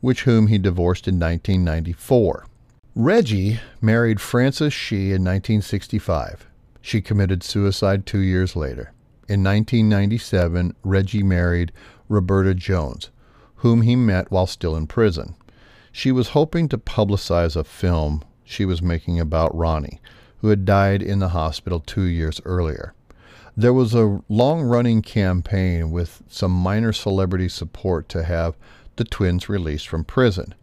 which 0.00 0.22
whom 0.22 0.46
he 0.46 0.56
divorced 0.56 1.08
in 1.08 1.18
1994. 1.18 2.46
Reggie 2.94 3.58
married 3.80 4.20
Frances 4.20 4.72
Shea 4.72 5.06
in 5.06 5.24
1965. 5.24 6.46
She 6.80 7.00
committed 7.00 7.42
suicide 7.42 8.06
two 8.06 8.20
years 8.20 8.54
later. 8.54 8.92
In 9.28 9.42
1997, 9.42 10.76
Reggie 10.84 11.24
married 11.24 11.72
Roberta 12.08 12.54
Jones, 12.54 13.10
whom 13.64 13.80
he 13.80 13.96
met 13.96 14.30
while 14.30 14.46
still 14.46 14.76
in 14.76 14.86
prison. 14.86 15.34
She 15.90 16.12
was 16.12 16.28
hoping 16.28 16.68
to 16.68 16.76
publicize 16.76 17.56
a 17.56 17.64
film 17.64 18.22
she 18.44 18.66
was 18.66 18.82
making 18.82 19.18
about 19.18 19.56
Ronnie, 19.56 20.02
who 20.42 20.48
had 20.48 20.66
died 20.66 21.02
in 21.02 21.18
the 21.18 21.30
hospital 21.30 21.80
two 21.80 22.02
years 22.02 22.42
earlier. 22.44 22.92
There 23.56 23.72
was 23.72 23.94
a 23.94 24.20
long 24.28 24.60
running 24.60 25.00
campaign 25.00 25.92
with 25.92 26.22
some 26.28 26.52
minor 26.52 26.92
celebrity 26.92 27.48
support 27.48 28.06
to 28.10 28.24
have 28.24 28.54
the 28.96 29.04
twins 29.04 29.48
released 29.48 29.88
from 29.88 30.04
prison, 30.04 30.54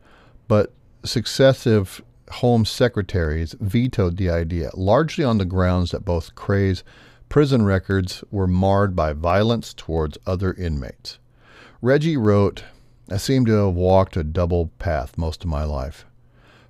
but 0.48 0.72
successive 1.04 2.04
Home 2.34 2.66
Secretaries 2.66 3.56
vetoed 3.60 4.18
the 4.18 4.30
idea, 4.30 4.70
largely 4.76 5.24
on 5.24 5.40
the 5.40 5.46
grounds 5.46 5.90
that 5.90 6.06
both 6.06 6.36
Kray's 6.36 6.84
prison 7.30 7.66
records 7.66 8.24
were 8.30 8.46
marred 8.46 8.96
by 8.96 9.14
violence 9.14 9.74
towards 9.74 10.20
other 10.28 10.54
inmates. 10.54 11.18
Reggie 11.82 12.16
wrote, 12.16 12.64
I 13.12 13.18
seem 13.18 13.46
to 13.48 13.66
have 13.66 13.76
walked 13.76 14.16
a 14.16 14.24
double 14.24 14.68
path 14.80 15.18
most 15.18 15.44
of 15.44 15.50
my 15.50 15.66
life. 15.66 16.06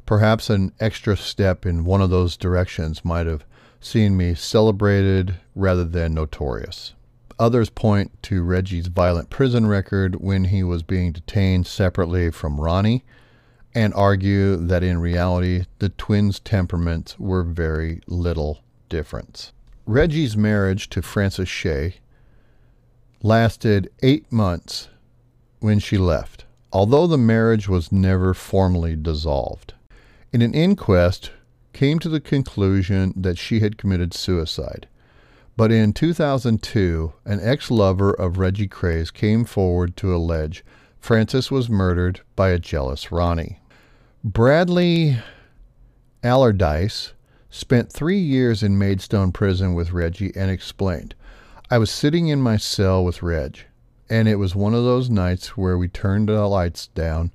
Perhaps 0.08 0.50
an 0.50 0.72
extra 0.80 1.16
step 1.16 1.68
in 1.68 1.86
one 1.86 2.02
of 2.02 2.10
those 2.10 2.36
directions 2.36 3.06
might 3.06 3.28
have 3.28 3.46
seen 3.80 4.18
me 4.18 4.34
celebrated 4.34 5.36
rather 5.54 5.84
than 5.84 6.16
notorious. 6.16 6.96
Others 7.38 7.70
point 7.70 8.12
to 8.24 8.44
Reggie's 8.44 8.88
violent 8.88 9.30
prison 9.30 9.68
record 9.68 10.16
when 10.16 10.46
he 10.46 10.64
was 10.64 10.82
being 10.82 11.12
detained 11.12 11.68
separately 11.68 12.32
from 12.32 12.60
Ronnie 12.60 13.04
and 13.76 13.94
argue 13.94 14.56
that 14.56 14.84
in 14.84 15.00
reality 15.00 15.66
the 15.78 15.90
twins' 15.90 16.40
temperaments 16.40 17.20
were 17.20 17.44
very 17.44 18.02
little 18.08 18.62
different. 18.90 19.52
Reggie's 19.86 20.36
marriage 20.36 20.90
to 20.90 21.04
Frances 21.04 21.50
Shea 21.50 21.96
lasted 23.22 23.92
eight 24.02 24.32
months 24.32 24.90
when 25.62 25.80
she 25.80 25.98
left, 25.98 26.44
although 26.74 27.08
the 27.08 27.18
marriage 27.18 27.70
was 27.70 27.92
never 27.92 28.34
formally 28.34 28.96
dissolved 28.96 29.74
in 30.32 30.42
an 30.42 30.54
inquest 30.54 31.32
came 31.74 32.00
to 32.00 32.10
the 32.10 32.22
conclusion 32.22 33.14
that 33.16 33.38
she 33.38 33.60
had 33.60 33.78
committed 33.78 34.14
suicide. 34.14 34.88
But 35.58 35.72
in 35.72 35.94
2002, 35.94 37.14
an 37.26 37.40
ex 37.42 37.70
lover 37.70 38.12
of 38.12 38.38
Reggie 38.38 38.68
Kray's 38.68 39.12
came 39.12 39.44
forward 39.44 39.98
to 39.98 40.16
allege 40.16 40.64
Frances 41.00 41.52
was 41.52 41.70
murdered 41.70 42.22
by 42.36 42.50
a 42.50 42.60
jealous 42.60 43.12
Ronnie. 43.12 43.60
Bradley 44.24 45.18
Allardyce 46.24 47.14
spent 47.50 47.92
three 47.92 48.20
years 48.20 48.64
in 48.64 48.78
Maidstone 48.78 49.32
prison 49.32 49.74
with 49.74 49.92
Reggie 49.92 50.32
and 50.36 50.50
explained, 50.50 51.16
I 51.70 51.80
was 51.80 51.90
sitting 51.90 52.28
in 52.28 52.42
my 52.42 52.58
cell 52.58 53.04
with 53.04 53.24
Reg, 53.24 53.60
and 54.12 54.28
it 54.28 54.36
was 54.36 54.54
one 54.54 54.74
of 54.74 54.84
those 54.84 55.10
nights 55.10 55.56
where 55.56 55.78
we 55.78 55.88
turned 55.88 56.28
the 56.28 56.46
lights 56.46 56.88
down 56.88 57.32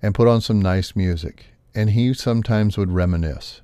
and 0.00 0.14
put 0.14 0.26
on 0.26 0.40
some 0.40 0.60
nice 0.60 0.96
music 0.96 1.54
and 1.74 1.90
he 1.90 2.14
sometimes 2.14 2.78
would 2.78 2.92
reminisce. 2.92 3.60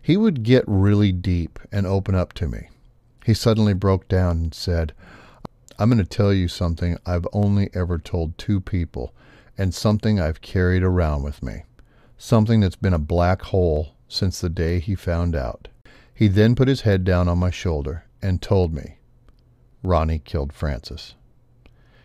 He 0.00 0.16
would 0.16 0.44
get 0.44 0.64
really 0.68 1.10
deep 1.10 1.58
and 1.72 1.86
open 1.86 2.14
up 2.14 2.32
to 2.34 2.46
me. 2.46 2.68
He 3.24 3.34
suddenly 3.34 3.74
broke 3.74 4.06
down 4.06 4.36
and 4.36 4.54
said, 4.54 4.92
I'm 5.78 5.90
going 5.90 5.98
to 5.98 6.04
tell 6.04 6.32
you 6.32 6.46
something 6.46 6.96
I've 7.04 7.26
only 7.32 7.70
ever 7.74 7.98
told 7.98 8.38
two 8.38 8.60
people, 8.60 9.12
and 9.58 9.74
something 9.74 10.20
I've 10.20 10.42
carried 10.42 10.82
around 10.82 11.22
with 11.24 11.42
me. 11.42 11.64
Something 12.18 12.60
that's 12.60 12.76
been 12.76 12.94
a 12.94 12.98
black 12.98 13.42
hole 13.42 13.94
since 14.06 14.40
the 14.40 14.48
day 14.48 14.78
he 14.78 14.94
found 14.94 15.34
out. 15.34 15.68
He 16.14 16.28
then 16.28 16.54
put 16.54 16.68
his 16.68 16.82
head 16.82 17.02
down 17.02 17.28
on 17.28 17.38
my 17.38 17.50
shoulder 17.50 18.04
and 18.22 18.40
told 18.40 18.72
me 18.72 18.98
Ronnie 19.82 20.18
killed 20.18 20.52
Frances. 20.52 21.14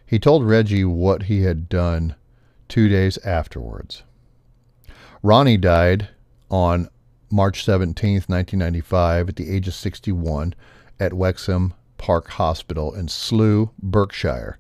He 0.06 0.20
told 0.20 0.46
Reggie 0.46 0.86
what 0.86 1.24
he 1.24 1.42
had 1.42 1.68
done 1.68 2.16
two 2.68 2.88
days 2.88 3.18
afterwards. 3.20 4.04
Ronnie 5.24 5.58
died 5.58 6.10
on 6.50 6.90
March 7.32 7.64
17, 7.64 8.14
1995, 8.28 9.30
at 9.30 9.36
the 9.36 9.50
age 9.50 9.68
of 9.68 9.74
61 9.74 10.54
at 11.00 11.14
Wexham 11.14 11.74
Park 11.98 12.30
Hospital 12.30 12.94
in 12.94 13.08
Slough, 13.08 13.70
Berkshire. 13.82 14.58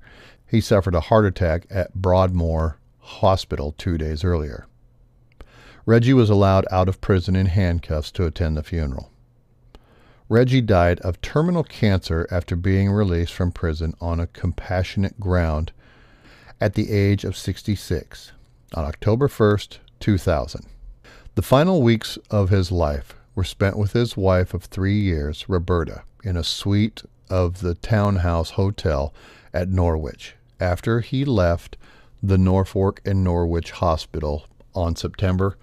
He 0.48 0.62
suffered 0.62 0.96
a 0.96 1.02
heart 1.02 1.26
attack 1.26 1.68
at 1.70 1.94
Broadmoor 1.94 2.80
Hospital 3.00 3.74
two 3.78 3.98
days 3.98 4.24
earlier. 4.24 4.66
Reggie 5.86 6.14
was 6.14 6.32
allowed 6.32 6.66
out 6.72 6.90
of 6.90 7.02
prison 7.02 7.36
in 7.36 7.46
handcuffs 7.46 8.12
to 8.12 8.26
attend 8.26 8.58
the 8.58 8.64
funeral. 8.64 9.12
Reggie 10.28 10.62
died 10.62 11.00
of 11.02 11.22
terminal 11.22 11.64
cancer 11.64 12.28
after 12.32 12.56
being 12.56 12.90
released 12.90 13.34
from 13.34 13.52
prison 13.52 13.94
on 14.02 14.20
a 14.20 14.28
compassionate 14.28 15.20
ground 15.20 15.72
at 16.60 16.74
the 16.74 16.92
age 16.92 17.24
of 17.24 17.38
66 17.38 18.32
on 18.74 18.86
October 18.86 19.28
1st, 19.28 19.78
2000. 20.00 20.66
The 21.36 21.42
final 21.44 21.84
weeks 21.84 22.18
of 22.32 22.50
his 22.50 22.72
life 22.72 23.14
were 23.36 23.44
spent 23.44 23.78
with 23.78 23.94
his 23.94 24.18
wife 24.18 24.56
of 24.56 24.64
three 24.64 25.00
years, 25.00 25.48
Roberta, 25.48 26.02
in 26.24 26.36
a 26.38 26.44
suite 26.44 27.04
of 27.30 27.62
the 27.62 27.76
Townhouse 27.76 28.52
Hotel 28.52 29.14
at 29.54 29.70
Norwich 29.70 30.36
after 30.60 31.02
he 31.02 31.24
left 31.24 31.78
the 32.24 32.38
Norfolk 32.40 33.00
and 33.06 33.24
Norwich 33.24 33.72
Hospital 33.72 34.48
on 34.74 34.96
September 34.96 35.58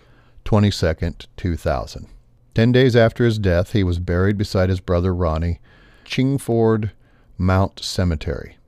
22, 0.45 0.95
2000. 1.37 2.12
Ten 2.55 2.71
days 2.71 2.95
after 2.95 3.25
his 3.25 3.39
death, 3.39 3.73
he 3.73 3.83
was 3.83 3.99
buried 3.99 4.37
beside 4.37 4.69
his 4.69 4.81
brother 4.81 5.15
Ronnie, 5.15 5.61
Chingford 6.05 6.91
Mount 7.39 7.81
Cemetery. 7.83 8.59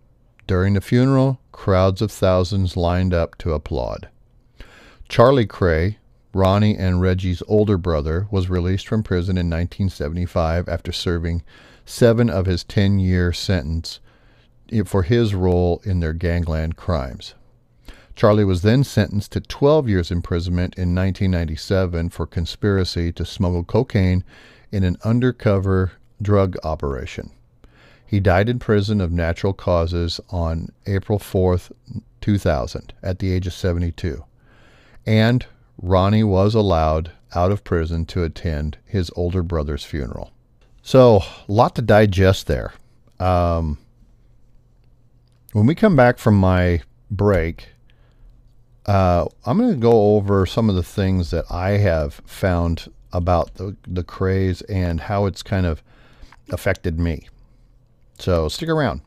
During 0.47 0.75
the 0.75 0.81
funeral, 0.81 1.41
crowds 1.53 2.01
of 2.01 2.11
thousands 2.11 2.77
lined 2.77 3.13
up 3.13 3.37
to 3.39 3.53
applaud. 3.53 4.09
Charlie 5.09 5.47
Kray, 5.47 5.97
Ronnie 6.33 6.77
and 6.77 7.01
Reggie's 7.01 7.43
older 7.47 7.77
brother, 7.77 8.27
was 8.31 8.49
released 8.49 8.89
from 8.89 9.03
prison 9.03 9.37
in 9.37 9.51
1975 9.51 10.69
after 10.69 10.91
serving 10.91 11.43
seven 11.85 12.31
of 12.31 12.47
his 12.47 12.65
10 12.65 12.99
year 12.99 13.33
sentence 13.33 14.01
for 14.87 15.03
his 15.03 15.35
role 15.35 15.83
in 15.85 16.01
their 16.01 16.15
gangland 16.15 16.77
crimes. 16.77 17.35
Charlie 18.17 18.45
was 18.45 18.63
then 18.63 18.85
sentenced 18.85 19.33
to 19.33 19.41
12 19.41 19.89
years 19.89 20.11
imprisonment 20.11 20.75
in 20.77 20.95
1997 20.95 22.11
for 22.11 22.27
conspiracy 22.27 23.13
to 23.13 23.25
smuggle 23.25 23.65
cocaine 23.65 24.23
in 24.71 24.85
an 24.85 24.97
undercover 25.05 25.93
drug 26.23 26.57
operation. 26.63 27.31
He 28.07 28.21
died 28.21 28.49
in 28.49 28.59
prison 28.59 29.01
of 29.01 29.11
natural 29.11 29.53
causes 29.53 30.21
on 30.31 30.69
April 30.87 31.19
4th, 31.19 31.73
2000, 32.21 32.93
at 33.03 33.19
the 33.19 33.33
age 33.33 33.47
of 33.47 33.53
72. 33.53 34.25
And 35.05 35.45
Ronnie 35.83 36.23
was 36.25 36.55
allowed 36.55 37.11
out 37.35 37.51
of 37.51 37.65
prison 37.65 38.07
to 38.07 38.23
attend 38.23 38.79
his 38.85 39.11
older 39.17 39.43
brother's 39.43 39.85
funeral. 39.85 40.31
So, 40.83 41.23
a 41.49 41.53
lot 41.53 41.75
to 41.75 41.83
digest 41.83 42.47
there. 42.47 42.75
Um, 43.19 43.79
when 45.53 45.67
we 45.67 45.75
come 45.75 45.97
back 45.97 46.19
from 46.19 46.39
my 46.39 46.83
break, 47.11 47.74
uh, 48.87 49.27
I'm 49.47 49.59
going 49.59 49.71
to 49.71 49.77
go 49.81 50.17
over 50.17 50.47
some 50.47 50.69
of 50.69 50.77
the 50.77 50.83
things 50.83 51.31
that 51.31 51.45
I 51.51 51.71
have 51.79 52.15
found 52.27 52.91
about 53.13 53.55
the, 53.55 53.77
the 53.87 54.05
Krays 54.05 54.63
and 54.69 55.01
how 55.01 55.27
it's 55.27 55.43
kind 55.43 55.67
of 55.67 55.83
affected 56.51 56.99
me. 56.99 57.29
So 58.19 58.49
stick 58.49 58.69
around. 58.69 59.01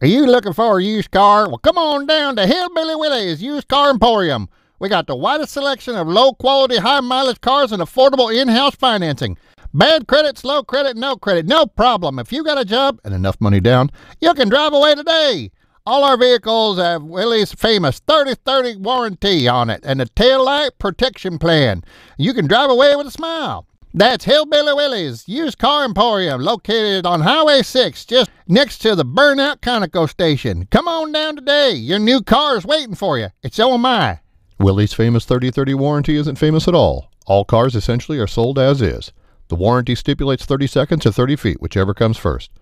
Are 0.00 0.06
you 0.06 0.26
looking 0.26 0.52
for 0.52 0.78
a 0.78 0.82
used 0.82 1.10
car? 1.10 1.48
Well, 1.48 1.58
come 1.58 1.78
on 1.78 2.06
down 2.06 2.36
to 2.36 2.46
Hillbilly 2.46 2.96
Willie's 2.96 3.42
Used 3.42 3.68
Car 3.68 3.90
Emporium. 3.90 4.48
We 4.80 4.88
got 4.88 5.06
the 5.06 5.14
widest 5.14 5.52
selection 5.52 5.94
of 5.94 6.08
low 6.08 6.32
quality, 6.32 6.78
high 6.78 7.00
mileage 7.00 7.40
cars 7.40 7.70
and 7.70 7.80
affordable 7.80 8.34
in 8.34 8.48
house 8.48 8.74
financing. 8.74 9.38
Bad 9.72 10.08
credit, 10.08 10.36
slow 10.36 10.64
credit, 10.64 10.96
no 10.96 11.16
credit, 11.16 11.46
no 11.46 11.66
problem. 11.66 12.18
If 12.18 12.32
you 12.32 12.42
got 12.42 12.60
a 12.60 12.64
job 12.64 13.00
and 13.04 13.14
enough 13.14 13.40
money 13.40 13.60
down, 13.60 13.90
you 14.20 14.34
can 14.34 14.48
drive 14.48 14.72
away 14.72 14.96
today. 14.96 15.52
All 15.84 16.04
our 16.04 16.16
vehicles 16.16 16.78
have 16.78 17.02
Willie's 17.02 17.52
famous 17.52 17.98
30-30 17.98 18.78
warranty 18.78 19.48
on 19.48 19.68
it 19.68 19.80
and 19.82 20.00
a 20.00 20.06
tail 20.06 20.44
light 20.44 20.78
protection 20.78 21.40
plan. 21.40 21.82
You 22.16 22.34
can 22.34 22.46
drive 22.46 22.70
away 22.70 22.94
with 22.94 23.08
a 23.08 23.10
smile. 23.10 23.66
That's 23.92 24.24
Hillbilly 24.24 24.74
Willie's 24.74 25.26
Used 25.26 25.58
Car 25.58 25.84
Emporium, 25.84 26.40
located 26.40 27.04
on 27.04 27.22
Highway 27.22 27.62
6, 27.62 28.04
just 28.04 28.30
next 28.46 28.78
to 28.78 28.94
the 28.94 29.04
Burnout 29.04 29.56
Conoco 29.56 30.08
station. 30.08 30.68
Come 30.70 30.86
on 30.86 31.10
down 31.10 31.34
today. 31.34 31.72
Your 31.72 31.98
new 31.98 32.22
car 32.22 32.56
is 32.56 32.64
waiting 32.64 32.94
for 32.94 33.18
you. 33.18 33.30
It's 33.42 33.56
so 33.56 33.74
am 33.74 33.84
I. 33.84 34.20
Willie's 34.60 34.92
famous 34.92 35.26
30-30 35.26 35.74
warranty 35.74 36.14
isn't 36.14 36.36
famous 36.36 36.68
at 36.68 36.76
all. 36.76 37.10
All 37.26 37.44
cars 37.44 37.74
essentially 37.74 38.20
are 38.20 38.28
sold 38.28 38.56
as 38.56 38.80
is. 38.80 39.10
The 39.48 39.56
warranty 39.56 39.96
stipulates 39.96 40.44
30 40.44 40.68
seconds 40.68 41.06
or 41.06 41.10
30 41.10 41.34
feet, 41.34 41.60
whichever 41.60 41.92
comes 41.92 42.16
first. 42.16 42.52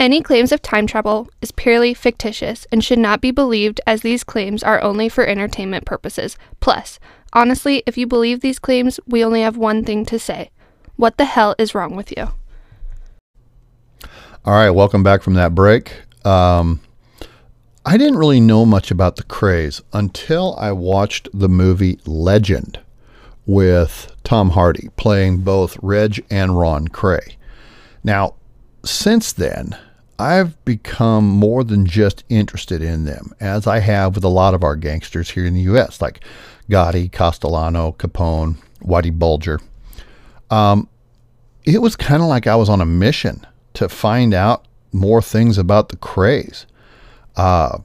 Any 0.00 0.22
claims 0.22 0.50
of 0.50 0.62
time 0.62 0.86
travel 0.86 1.28
is 1.42 1.52
purely 1.52 1.92
fictitious 1.92 2.66
and 2.72 2.82
should 2.82 2.98
not 2.98 3.20
be 3.20 3.30
believed 3.30 3.82
as 3.86 4.00
these 4.00 4.24
claims 4.24 4.62
are 4.62 4.80
only 4.80 5.10
for 5.10 5.26
entertainment 5.26 5.84
purposes. 5.84 6.38
Plus, 6.58 6.98
honestly, 7.34 7.82
if 7.86 7.98
you 7.98 8.06
believe 8.06 8.40
these 8.40 8.58
claims, 8.58 8.98
we 9.06 9.22
only 9.22 9.42
have 9.42 9.58
one 9.58 9.84
thing 9.84 10.06
to 10.06 10.18
say. 10.18 10.48
What 10.96 11.18
the 11.18 11.26
hell 11.26 11.54
is 11.58 11.74
wrong 11.74 11.96
with 11.96 12.16
you? 12.16 12.28
All 14.46 14.54
right, 14.54 14.70
welcome 14.70 15.02
back 15.02 15.20
from 15.20 15.34
that 15.34 15.54
break. 15.54 15.92
Um, 16.24 16.80
I 17.84 17.98
didn't 17.98 18.16
really 18.16 18.40
know 18.40 18.64
much 18.64 18.90
about 18.90 19.16
the 19.16 19.24
Krays 19.24 19.82
until 19.92 20.56
I 20.56 20.72
watched 20.72 21.28
the 21.34 21.50
movie 21.50 22.00
Legend 22.06 22.80
with 23.44 24.10
Tom 24.24 24.48
Hardy 24.48 24.88
playing 24.96 25.42
both 25.42 25.76
Reg 25.82 26.24
and 26.30 26.58
Ron 26.58 26.88
Kray. 26.88 27.36
Now, 28.02 28.36
since 28.82 29.34
then, 29.34 29.76
I've 30.20 30.62
become 30.66 31.26
more 31.26 31.64
than 31.64 31.86
just 31.86 32.24
interested 32.28 32.82
in 32.82 33.06
them, 33.06 33.32
as 33.40 33.66
I 33.66 33.78
have 33.78 34.14
with 34.14 34.24
a 34.24 34.28
lot 34.28 34.52
of 34.52 34.62
our 34.62 34.76
gangsters 34.76 35.30
here 35.30 35.46
in 35.46 35.54
the 35.54 35.62
U.S., 35.62 36.02
like 36.02 36.20
Gotti, 36.68 37.10
Castellano, 37.10 37.92
Capone, 37.98 38.56
Whitey 38.82 39.18
Bulger. 39.18 39.60
Um, 40.50 40.88
it 41.64 41.80
was 41.80 41.96
kind 41.96 42.22
of 42.22 42.28
like 42.28 42.46
I 42.46 42.54
was 42.54 42.68
on 42.68 42.82
a 42.82 42.86
mission 42.86 43.46
to 43.74 43.88
find 43.88 44.34
out 44.34 44.66
more 44.92 45.22
things 45.22 45.56
about 45.56 45.88
the 45.88 45.96
Krays. 45.96 46.66
Uh, 47.36 47.78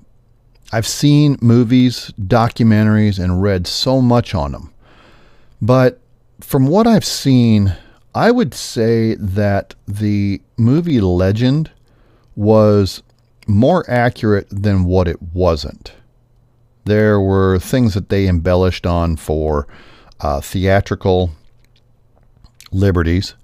I've 0.74 0.88
seen 0.88 1.38
movies, 1.40 2.12
documentaries, 2.20 3.18
and 3.18 3.42
read 3.42 3.66
so 3.66 4.02
much 4.02 4.36
on 4.36 4.52
them. 4.52 4.74
But 5.62 6.02
from 6.42 6.68
what 6.68 6.86
I've 6.86 7.06
seen, 7.06 7.78
I 8.14 8.30
would 8.32 8.54
say 8.54 9.16
that 9.16 9.74
the 9.88 10.42
movie 10.58 11.00
Legend 11.00 11.72
was 12.36 13.04
more 13.48 13.90
accurate 13.90 14.48
than 14.50 14.86
what 14.86 15.08
it 15.08 15.22
wasn't. 15.22 15.94
There 16.86 17.20
were 17.20 17.60
things 17.60 17.94
that 17.94 18.10
they 18.10 18.28
embellished 18.28 18.86
on 18.86 19.16
for 19.16 19.68
uh, 20.20 20.42
theatrical 20.42 21.32
liberties, 22.72 23.36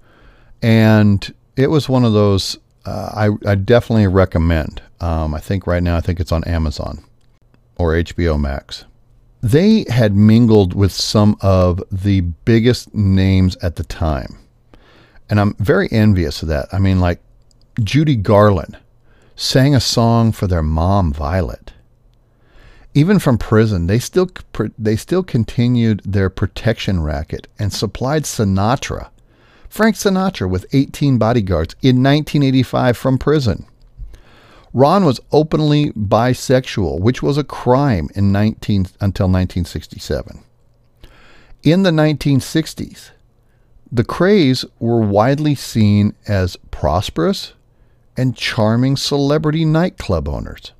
and 0.62 1.34
it 1.56 1.68
was 1.68 1.88
one 1.88 2.04
of 2.04 2.12
those 2.12 2.58
uh, 2.84 3.28
I, 3.46 3.50
I, 3.50 3.54
definitely 3.54 4.08
recommend. 4.08 4.82
Um, 5.00 5.34
I 5.34 5.40
think 5.40 5.66
right 5.66 5.82
now 5.82 5.96
I 5.96 6.00
think 6.00 6.18
it's 6.18 6.32
on 6.32 6.42
Amazon 6.44 7.04
or 7.78 7.92
HBO 7.92 8.40
Max. 8.40 8.84
They 9.40 9.84
had 9.88 10.16
mingled 10.16 10.74
with 10.74 10.92
some 10.92 11.36
of 11.40 11.82
the 11.92 12.20
biggest 12.20 12.92
names 12.94 13.56
at 13.56 13.76
the 13.76 13.84
time. 13.84 14.38
And 15.30 15.40
I'm 15.40 15.54
very 15.54 15.90
envious 15.92 16.42
of 16.42 16.48
that. 16.48 16.68
I 16.72 16.78
mean, 16.78 17.00
like 17.00 17.20
Judy 17.82 18.16
Garland 18.16 18.76
sang 19.42 19.74
a 19.74 19.80
song 19.80 20.30
for 20.30 20.46
their 20.46 20.62
mom, 20.62 21.12
Violet. 21.12 21.72
Even 22.94 23.18
from 23.18 23.36
prison, 23.36 23.88
they 23.88 23.98
still 23.98 24.30
they 24.78 24.94
still 24.94 25.24
continued 25.24 26.00
their 26.04 26.30
protection 26.30 27.02
racket 27.02 27.48
and 27.58 27.72
supplied 27.72 28.22
Sinatra, 28.22 29.10
Frank 29.68 29.96
Sinatra, 29.96 30.48
with 30.48 30.72
18 30.72 31.18
bodyguards 31.18 31.74
in 31.82 31.96
1985 31.96 32.96
from 32.96 33.18
prison. 33.18 33.66
Ron 34.72 35.04
was 35.04 35.20
openly 35.32 35.90
bisexual, 35.90 37.00
which 37.00 37.20
was 37.20 37.36
a 37.36 37.44
crime 37.44 38.08
in 38.14 38.30
19, 38.30 38.86
until 39.00 39.26
1967. 39.26 40.44
In 41.64 41.82
the 41.82 41.90
1960s, 41.90 43.10
the 43.90 44.04
Krays 44.04 44.64
were 44.78 45.00
widely 45.00 45.54
seen 45.56 46.14
as 46.28 46.56
prosperous 46.70 47.54
and 48.16 48.36
charming 48.36 48.96
celebrity 48.96 49.64
nightclub 49.64 50.28
owners. 50.28 50.72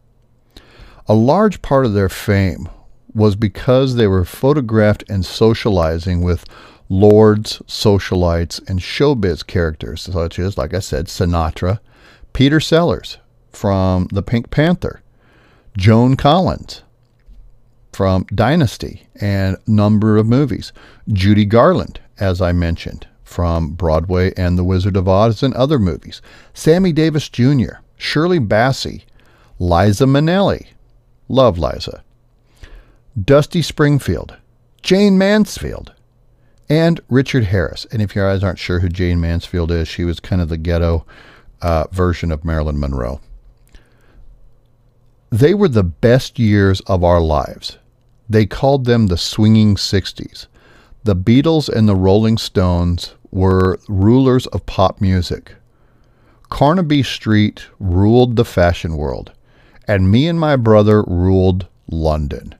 A 1.06 1.14
large 1.14 1.62
part 1.62 1.86
of 1.86 1.94
their 1.94 2.08
fame 2.08 2.68
was 3.14 3.36
because 3.36 3.94
they 3.94 4.06
were 4.06 4.24
photographed 4.24 5.04
and 5.08 5.24
socializing 5.24 6.22
with 6.22 6.44
lords, 6.88 7.60
socialites, 7.66 8.66
and 8.68 8.80
showbiz 8.80 9.46
characters, 9.46 10.02
such 10.02 10.38
as, 10.38 10.56
like 10.56 10.74
I 10.74 10.78
said, 10.78 11.06
Sinatra, 11.06 11.80
Peter 12.32 12.60
Sellers, 12.60 13.18
from 13.50 14.08
The 14.12 14.22
Pink 14.22 14.50
Panther, 14.50 15.02
Joan 15.76 16.16
Collins 16.16 16.82
from 17.92 18.24
Dynasty 18.34 19.06
and 19.20 19.56
number 19.66 20.16
of 20.16 20.26
movies, 20.26 20.72
Judy 21.08 21.44
Garland, 21.44 22.00
as 22.18 22.40
I 22.40 22.52
mentioned, 22.52 23.06
from 23.24 23.70
Broadway 23.70 24.32
and 24.36 24.58
The 24.58 24.64
Wizard 24.64 24.96
of 24.96 25.08
Oz 25.08 25.42
and 25.42 25.54
other 25.54 25.78
movies, 25.78 26.20
Sammy 26.54 26.92
Davis 26.92 27.28
Jr., 27.28 27.76
Shirley 27.96 28.40
Bassey, 28.40 29.04
Liza 29.58 30.04
Minnelli, 30.04 30.66
love 31.28 31.58
Liza, 31.58 32.02
Dusty 33.22 33.62
Springfield, 33.62 34.36
Jayne 34.82 35.16
Mansfield, 35.16 35.92
and 36.68 37.00
Richard 37.08 37.44
Harris. 37.44 37.86
And 37.92 38.00
if 38.00 38.14
your 38.16 38.28
eyes 38.28 38.42
aren't 38.42 38.58
sure 38.58 38.80
who 38.80 38.88
Jayne 38.88 39.20
Mansfield 39.20 39.70
is, 39.70 39.88
she 39.88 40.04
was 40.04 40.20
kind 40.20 40.40
of 40.40 40.48
the 40.48 40.56
ghetto 40.56 41.04
uh, 41.60 41.84
version 41.92 42.32
of 42.32 42.44
Marilyn 42.44 42.80
Monroe. 42.80 43.20
They 45.30 45.54
were 45.54 45.68
the 45.68 45.84
best 45.84 46.38
years 46.38 46.80
of 46.82 47.04
our 47.04 47.20
lives. 47.20 47.78
They 48.28 48.46
called 48.46 48.84
them 48.84 49.06
the 49.06 49.16
swinging 49.16 49.76
60s. 49.76 50.46
The 51.04 51.16
Beatles 51.16 51.68
and 51.68 51.88
the 51.88 51.96
Rolling 51.96 52.38
Stones 52.38 53.14
were 53.32 53.80
rulers 53.88 54.46
of 54.46 54.66
pop 54.66 55.00
music. 55.00 55.56
Carnaby 56.48 57.02
Street 57.02 57.66
ruled 57.80 58.36
the 58.36 58.44
fashion 58.44 58.96
world, 58.96 59.32
and 59.88 60.12
me 60.12 60.28
and 60.28 60.38
my 60.38 60.54
brother 60.54 61.02
ruled 61.02 61.66
London. 61.90 62.54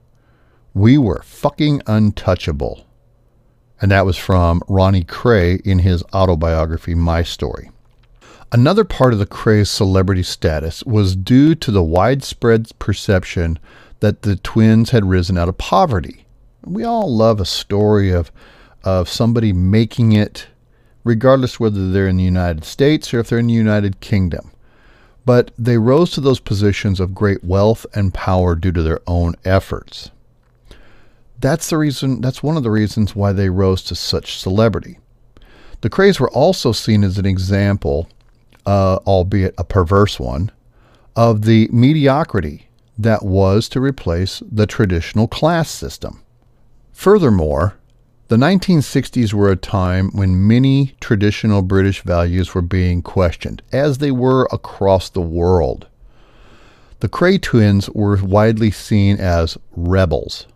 We 0.74 0.98
were 0.98 1.22
fucking 1.22 1.82
untouchable. 1.86 2.84
And 3.80 3.92
that 3.92 4.06
was 4.06 4.16
from 4.16 4.60
Ronnie 4.66 5.04
Kray 5.04 5.60
in 5.64 5.78
his 5.78 6.02
autobiography, 6.12 6.96
My 6.96 7.22
Story. 7.22 7.70
Another 8.50 8.82
part 8.82 9.12
of 9.12 9.20
the 9.20 9.26
Kray's 9.26 9.70
celebrity 9.70 10.24
status 10.24 10.82
was 10.82 11.14
due 11.14 11.54
to 11.54 11.70
the 11.70 11.82
widespread 11.82 12.76
perception 12.80 13.60
that 14.00 14.22
the 14.22 14.34
twins 14.34 14.90
had 14.90 15.08
risen 15.08 15.38
out 15.38 15.48
of 15.48 15.58
poverty. 15.58 16.26
We 16.64 16.84
all 16.84 17.14
love 17.14 17.40
a 17.40 17.44
story 17.44 18.10
of, 18.10 18.30
of 18.84 19.08
somebody 19.08 19.52
making 19.52 20.12
it, 20.12 20.46
regardless 21.04 21.58
whether 21.58 21.90
they're 21.90 22.08
in 22.08 22.16
the 22.16 22.22
United 22.22 22.64
States 22.64 23.12
or 23.12 23.20
if 23.20 23.28
they're 23.28 23.38
in 23.38 23.48
the 23.48 23.52
United 23.52 24.00
Kingdom. 24.00 24.52
But 25.24 25.50
they 25.58 25.78
rose 25.78 26.12
to 26.12 26.20
those 26.20 26.40
positions 26.40 27.00
of 27.00 27.14
great 27.14 27.44
wealth 27.44 27.86
and 27.94 28.14
power 28.14 28.54
due 28.54 28.72
to 28.72 28.82
their 28.82 29.00
own 29.06 29.34
efforts. 29.44 30.10
That's 31.38 31.70
the 31.70 31.78
reason 31.78 32.20
that's 32.20 32.42
one 32.42 32.56
of 32.56 32.62
the 32.62 32.70
reasons 32.70 33.16
why 33.16 33.32
they 33.32 33.50
rose 33.50 33.82
to 33.84 33.94
such 33.96 34.38
celebrity. 34.38 34.98
The 35.80 35.90
Krays 35.90 36.20
were 36.20 36.30
also 36.30 36.70
seen 36.70 37.02
as 37.02 37.18
an 37.18 37.26
example, 37.26 38.08
uh, 38.64 38.98
albeit 39.06 39.54
a 39.58 39.64
perverse 39.64 40.20
one, 40.20 40.52
of 41.16 41.42
the 41.42 41.68
mediocrity 41.72 42.68
that 42.96 43.24
was 43.24 43.68
to 43.70 43.80
replace 43.80 44.42
the 44.50 44.66
traditional 44.66 45.26
class 45.26 45.68
system. 45.68 46.21
Furthermore, 47.02 47.74
the 48.28 48.36
1960s 48.36 49.32
were 49.32 49.50
a 49.50 49.56
time 49.56 50.10
when 50.12 50.46
many 50.46 50.94
traditional 51.00 51.60
British 51.60 52.00
values 52.02 52.54
were 52.54 52.62
being 52.62 53.02
questioned, 53.02 53.60
as 53.72 53.98
they 53.98 54.12
were 54.12 54.46
across 54.52 55.08
the 55.08 55.20
world. 55.20 55.88
The 57.00 57.08
Kray 57.08 57.42
twins 57.42 57.90
were 57.90 58.22
widely 58.22 58.70
seen 58.70 59.16
as 59.16 59.58
rebels 59.72 60.46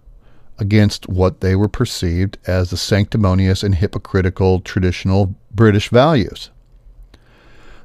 against 0.57 1.09
what 1.09 1.41
they 1.41 1.57
were 1.57 1.67
perceived 1.67 2.39
as 2.47 2.71
the 2.71 2.77
sanctimonious 2.77 3.65
and 3.65 3.75
hypocritical 3.75 4.61
traditional 4.61 5.35
British 5.53 5.89
values. 5.89 6.51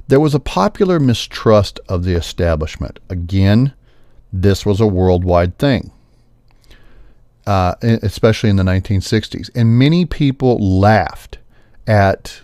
There 0.06 0.20
was 0.20 0.36
a 0.36 0.38
popular 0.38 1.00
mistrust 1.00 1.80
of 1.88 2.04
the 2.04 2.14
establishment. 2.14 3.00
Again, 3.10 3.72
this 4.32 4.64
was 4.64 4.80
a 4.80 4.86
worldwide 4.86 5.58
thing, 5.58 5.90
uh, 7.46 7.74
especially 7.82 8.50
in 8.50 8.56
the 8.56 8.62
1960s. 8.62 9.50
And 9.54 9.78
many 9.78 10.04
people 10.04 10.58
laughed 10.58 11.38
at 11.86 12.42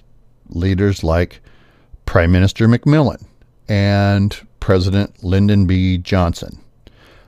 leaders 0.48 1.04
like 1.04 1.40
Prime 2.06 2.32
Minister 2.32 2.66
Macmillan 2.68 3.26
and 3.68 4.34
President 4.60 5.22
Lyndon 5.22 5.66
B. 5.66 5.98
Johnson. 5.98 6.60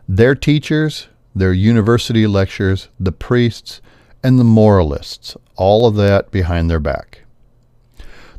Their 0.08 0.34
teachers 0.34 1.08
their 1.34 1.52
university 1.52 2.26
lectures, 2.26 2.88
the 2.98 3.12
priests, 3.12 3.80
and 4.22 4.38
the 4.38 4.44
moralists, 4.44 5.36
all 5.56 5.86
of 5.86 5.94
that 5.96 6.30
behind 6.30 6.70
their 6.70 6.80
back. 6.80 7.22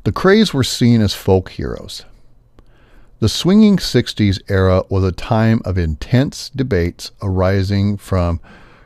The 0.03 0.11
Krays 0.11 0.53
were 0.53 0.63
seen 0.63 1.01
as 1.01 1.13
folk 1.13 1.49
heroes. 1.49 2.05
The 3.19 3.29
swinging 3.29 3.77
60s 3.77 4.41
era 4.49 4.83
was 4.89 5.03
a 5.03 5.11
time 5.11 5.61
of 5.63 5.77
intense 5.77 6.49
debates 6.49 7.11
arising 7.21 7.97
from 7.97 8.39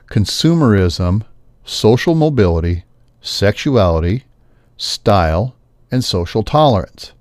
consumerism, 0.08 1.24
social 1.64 2.16
mobility, 2.16 2.84
sexuality, 3.22 4.24
style, 4.78 5.56
and 5.92 6.04
social 6.04 6.44
tolerance. 6.44 7.14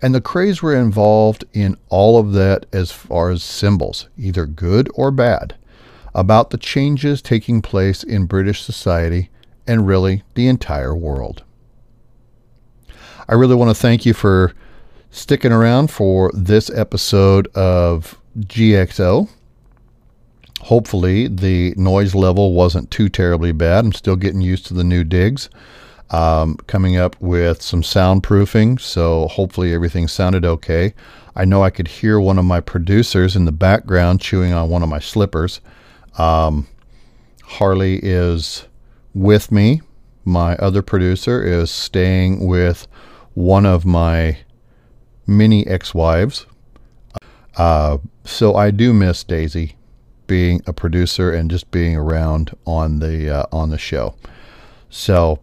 And 0.00 0.14
the 0.14 0.20
Krays 0.20 0.62
were 0.62 0.76
involved 0.76 1.44
in 1.52 1.76
all 1.88 2.18
of 2.18 2.32
that 2.34 2.66
as 2.72 2.92
far 2.92 3.30
as 3.30 3.42
symbols, 3.42 4.08
either 4.16 4.46
good 4.46 4.88
or 4.94 5.10
bad 5.10 5.56
about 6.14 6.50
the 6.50 6.58
changes 6.58 7.20
taking 7.22 7.62
place 7.62 8.02
in 8.02 8.26
British 8.26 8.62
society 8.62 9.30
and 9.66 9.86
really 9.86 10.22
the 10.34 10.48
entire 10.48 10.94
world. 10.94 11.42
I 13.28 13.34
really 13.34 13.54
want 13.54 13.70
to 13.70 13.74
thank 13.74 14.06
you 14.06 14.14
for 14.14 14.54
sticking 15.10 15.52
around 15.52 15.90
for 15.90 16.30
this 16.32 16.70
episode 16.70 17.46
of 17.48 18.18
GXO. 18.38 19.28
Hopefully, 20.62 21.28
the 21.28 21.72
noise 21.76 22.14
level 22.14 22.52
wasn't 22.52 22.90
too 22.90 23.08
terribly 23.08 23.52
bad. 23.52 23.84
I'm 23.84 23.92
still 23.92 24.16
getting 24.16 24.40
used 24.40 24.66
to 24.66 24.74
the 24.74 24.84
new 24.84 25.04
digs. 25.04 25.48
Um, 26.10 26.56
coming 26.66 26.96
up 26.96 27.20
with 27.20 27.60
some 27.60 27.82
soundproofing, 27.82 28.80
so 28.80 29.28
hopefully 29.28 29.74
everything 29.74 30.08
sounded 30.08 30.44
okay. 30.44 30.94
I 31.36 31.44
know 31.44 31.62
I 31.62 31.70
could 31.70 31.86
hear 31.86 32.18
one 32.18 32.38
of 32.38 32.44
my 32.46 32.60
producers 32.60 33.36
in 33.36 33.44
the 33.44 33.52
background 33.52 34.20
chewing 34.20 34.52
on 34.52 34.70
one 34.70 34.82
of 34.82 34.88
my 34.88 35.00
slippers. 35.00 35.60
Um, 36.16 36.66
Harley 37.44 38.00
is 38.02 38.64
with 39.14 39.52
me. 39.52 39.82
My 40.24 40.56
other 40.56 40.82
producer 40.82 41.42
is 41.42 41.70
staying 41.70 42.46
with 42.46 42.88
one 43.34 43.66
of 43.66 43.84
my 43.84 44.38
many 45.26 45.66
ex 45.66 45.94
wives. 45.94 46.46
Uh, 47.56 47.98
so 48.24 48.54
I 48.54 48.70
do 48.70 48.92
miss 48.92 49.22
Daisy 49.24 49.77
being 50.28 50.62
a 50.66 50.72
producer 50.72 51.32
and 51.32 51.50
just 51.50 51.72
being 51.72 51.96
around 51.96 52.56
on 52.64 53.00
the 53.00 53.28
uh, 53.28 53.46
on 53.50 53.70
the 53.70 53.78
show. 53.78 54.14
So 54.88 55.40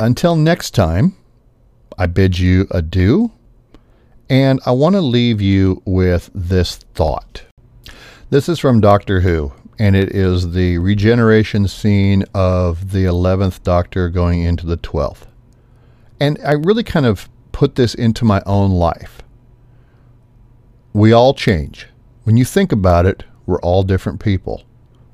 until 0.00 0.34
next 0.34 0.72
time, 0.72 1.16
I 1.96 2.06
bid 2.06 2.38
you 2.38 2.66
adieu, 2.72 3.30
and 4.28 4.60
I 4.66 4.72
want 4.72 4.94
to 4.96 5.00
leave 5.00 5.40
you 5.40 5.82
with 5.84 6.30
this 6.34 6.76
thought. 6.94 7.44
This 8.30 8.48
is 8.48 8.58
from 8.58 8.80
Doctor 8.80 9.20
Who, 9.20 9.52
and 9.78 9.96
it 9.96 10.14
is 10.14 10.52
the 10.52 10.78
regeneration 10.78 11.66
scene 11.66 12.24
of 12.34 12.92
the 12.92 13.04
11th 13.04 13.62
Doctor 13.62 14.08
going 14.08 14.42
into 14.42 14.66
the 14.66 14.76
12th. 14.76 15.26
And 16.20 16.38
I 16.44 16.52
really 16.52 16.84
kind 16.84 17.06
of 17.06 17.28
put 17.52 17.76
this 17.76 17.94
into 17.94 18.24
my 18.24 18.42
own 18.44 18.70
life. 18.70 19.22
We 20.92 21.12
all 21.12 21.32
change. 21.32 21.86
When 22.24 22.36
you 22.36 22.44
think 22.44 22.70
about 22.70 23.06
it, 23.06 23.24
we're 23.48 23.60
all 23.62 23.82
different 23.82 24.20
people, 24.20 24.62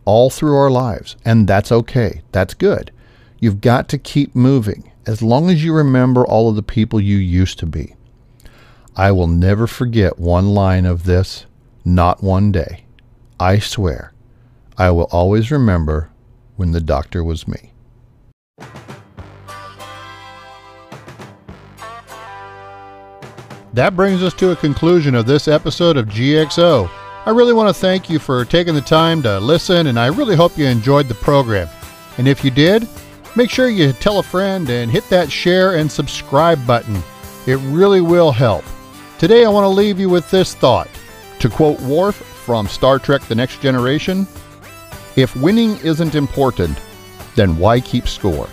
all 0.04 0.28
through 0.28 0.56
our 0.56 0.70
lives, 0.70 1.14
and 1.24 1.46
that's 1.46 1.70
okay. 1.70 2.20
That's 2.32 2.52
good. 2.52 2.90
You've 3.38 3.60
got 3.60 3.88
to 3.90 3.98
keep 3.98 4.34
moving 4.34 4.90
as 5.06 5.22
long 5.22 5.48
as 5.50 5.62
you 5.62 5.72
remember 5.72 6.26
all 6.26 6.48
of 6.48 6.56
the 6.56 6.62
people 6.62 7.00
you 7.00 7.16
used 7.16 7.60
to 7.60 7.66
be. 7.66 7.94
I 8.96 9.12
will 9.12 9.28
never 9.28 9.68
forget 9.68 10.18
one 10.18 10.52
line 10.52 10.84
of 10.84 11.04
this, 11.04 11.46
not 11.84 12.24
one 12.24 12.50
day. 12.50 12.86
I 13.38 13.60
swear, 13.60 14.12
I 14.76 14.90
will 14.90 15.08
always 15.12 15.52
remember 15.52 16.10
when 16.56 16.72
the 16.72 16.80
doctor 16.80 17.22
was 17.22 17.46
me. 17.46 17.70
That 23.74 23.94
brings 23.94 24.24
us 24.24 24.34
to 24.34 24.50
a 24.50 24.56
conclusion 24.56 25.14
of 25.14 25.26
this 25.26 25.46
episode 25.46 25.96
of 25.96 26.06
GXO. 26.06 27.03
I 27.26 27.30
really 27.30 27.54
want 27.54 27.74
to 27.74 27.80
thank 27.80 28.10
you 28.10 28.18
for 28.18 28.44
taking 28.44 28.74
the 28.74 28.82
time 28.82 29.22
to 29.22 29.40
listen, 29.40 29.86
and 29.86 29.98
I 29.98 30.08
really 30.08 30.36
hope 30.36 30.58
you 30.58 30.66
enjoyed 30.66 31.08
the 31.08 31.14
program. 31.14 31.70
And 32.18 32.28
if 32.28 32.44
you 32.44 32.50
did, 32.50 32.86
make 33.34 33.48
sure 33.48 33.70
you 33.70 33.94
tell 33.94 34.18
a 34.18 34.22
friend 34.22 34.68
and 34.68 34.90
hit 34.90 35.08
that 35.08 35.32
share 35.32 35.76
and 35.76 35.90
subscribe 35.90 36.66
button. 36.66 37.02
It 37.46 37.56
really 37.72 38.02
will 38.02 38.30
help. 38.30 38.62
Today, 39.18 39.46
I 39.46 39.48
want 39.48 39.64
to 39.64 39.68
leave 39.68 39.98
you 39.98 40.10
with 40.10 40.30
this 40.30 40.54
thought. 40.54 40.90
To 41.38 41.48
quote 41.48 41.80
Worf 41.80 42.16
from 42.16 42.68
Star 42.68 42.98
Trek 42.98 43.22
The 43.22 43.34
Next 43.34 43.62
Generation 43.62 44.26
If 45.16 45.34
winning 45.34 45.78
isn't 45.78 46.14
important, 46.14 46.76
then 47.36 47.56
why 47.56 47.80
keep 47.80 48.06
score? 48.06 48.50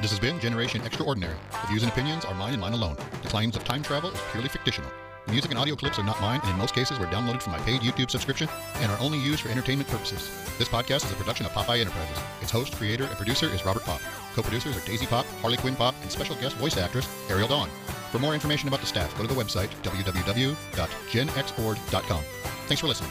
This 0.00 0.10
has 0.10 0.18
been 0.18 0.40
Generation 0.40 0.82
Extraordinary. 0.82 1.36
The 1.62 1.68
views 1.68 1.82
and 1.82 1.92
opinions 1.92 2.24
are 2.24 2.34
mine 2.34 2.54
and 2.54 2.60
mine 2.60 2.72
alone. 2.72 2.96
The 3.22 3.28
claims 3.28 3.54
of 3.54 3.62
time 3.62 3.82
travel 3.82 4.10
is 4.10 4.20
purely 4.32 4.48
fictional. 4.48 4.90
Music 5.28 5.50
and 5.50 5.58
audio 5.58 5.74
clips 5.76 5.98
are 5.98 6.04
not 6.04 6.20
mine, 6.20 6.40
and 6.42 6.50
in 6.50 6.58
most 6.58 6.74
cases 6.74 6.98
were 6.98 7.06
downloaded 7.06 7.40
from 7.40 7.52
my 7.52 7.58
paid 7.60 7.80
YouTube 7.80 8.10
subscription 8.10 8.50
and 8.76 8.90
are 8.90 8.98
only 9.00 9.18
used 9.18 9.40
for 9.40 9.48
entertainment 9.48 9.88
purposes. 9.88 10.28
This 10.58 10.68
podcast 10.68 11.06
is 11.06 11.12
a 11.12 11.16
production 11.16 11.46
of 11.46 11.52
Popeye 11.52 11.80
Enterprises. 11.80 12.18
Its 12.40 12.50
host, 12.50 12.74
creator, 12.74 13.04
and 13.04 13.16
producer 13.16 13.46
is 13.46 13.64
Robert 13.64 13.84
Pop. 13.84 14.00
Co-producers 14.34 14.76
are 14.76 14.86
Daisy 14.86 15.06
Pop, 15.06 15.24
Harley 15.40 15.56
Quinn 15.56 15.76
Pop, 15.76 15.94
and 16.02 16.10
special 16.10 16.34
guest 16.36 16.56
voice 16.56 16.76
actress 16.76 17.08
Ariel 17.30 17.48
Dawn. 17.48 17.70
For 18.10 18.18
more 18.18 18.34
information 18.34 18.68
about 18.68 18.80
the 18.80 18.86
staff, 18.86 19.16
go 19.16 19.26
to 19.26 19.32
the 19.32 19.40
website 19.40 19.70
www.genxord.com. 19.82 22.24
Thanks 22.66 22.80
for 22.80 22.88
listening. 22.88 23.10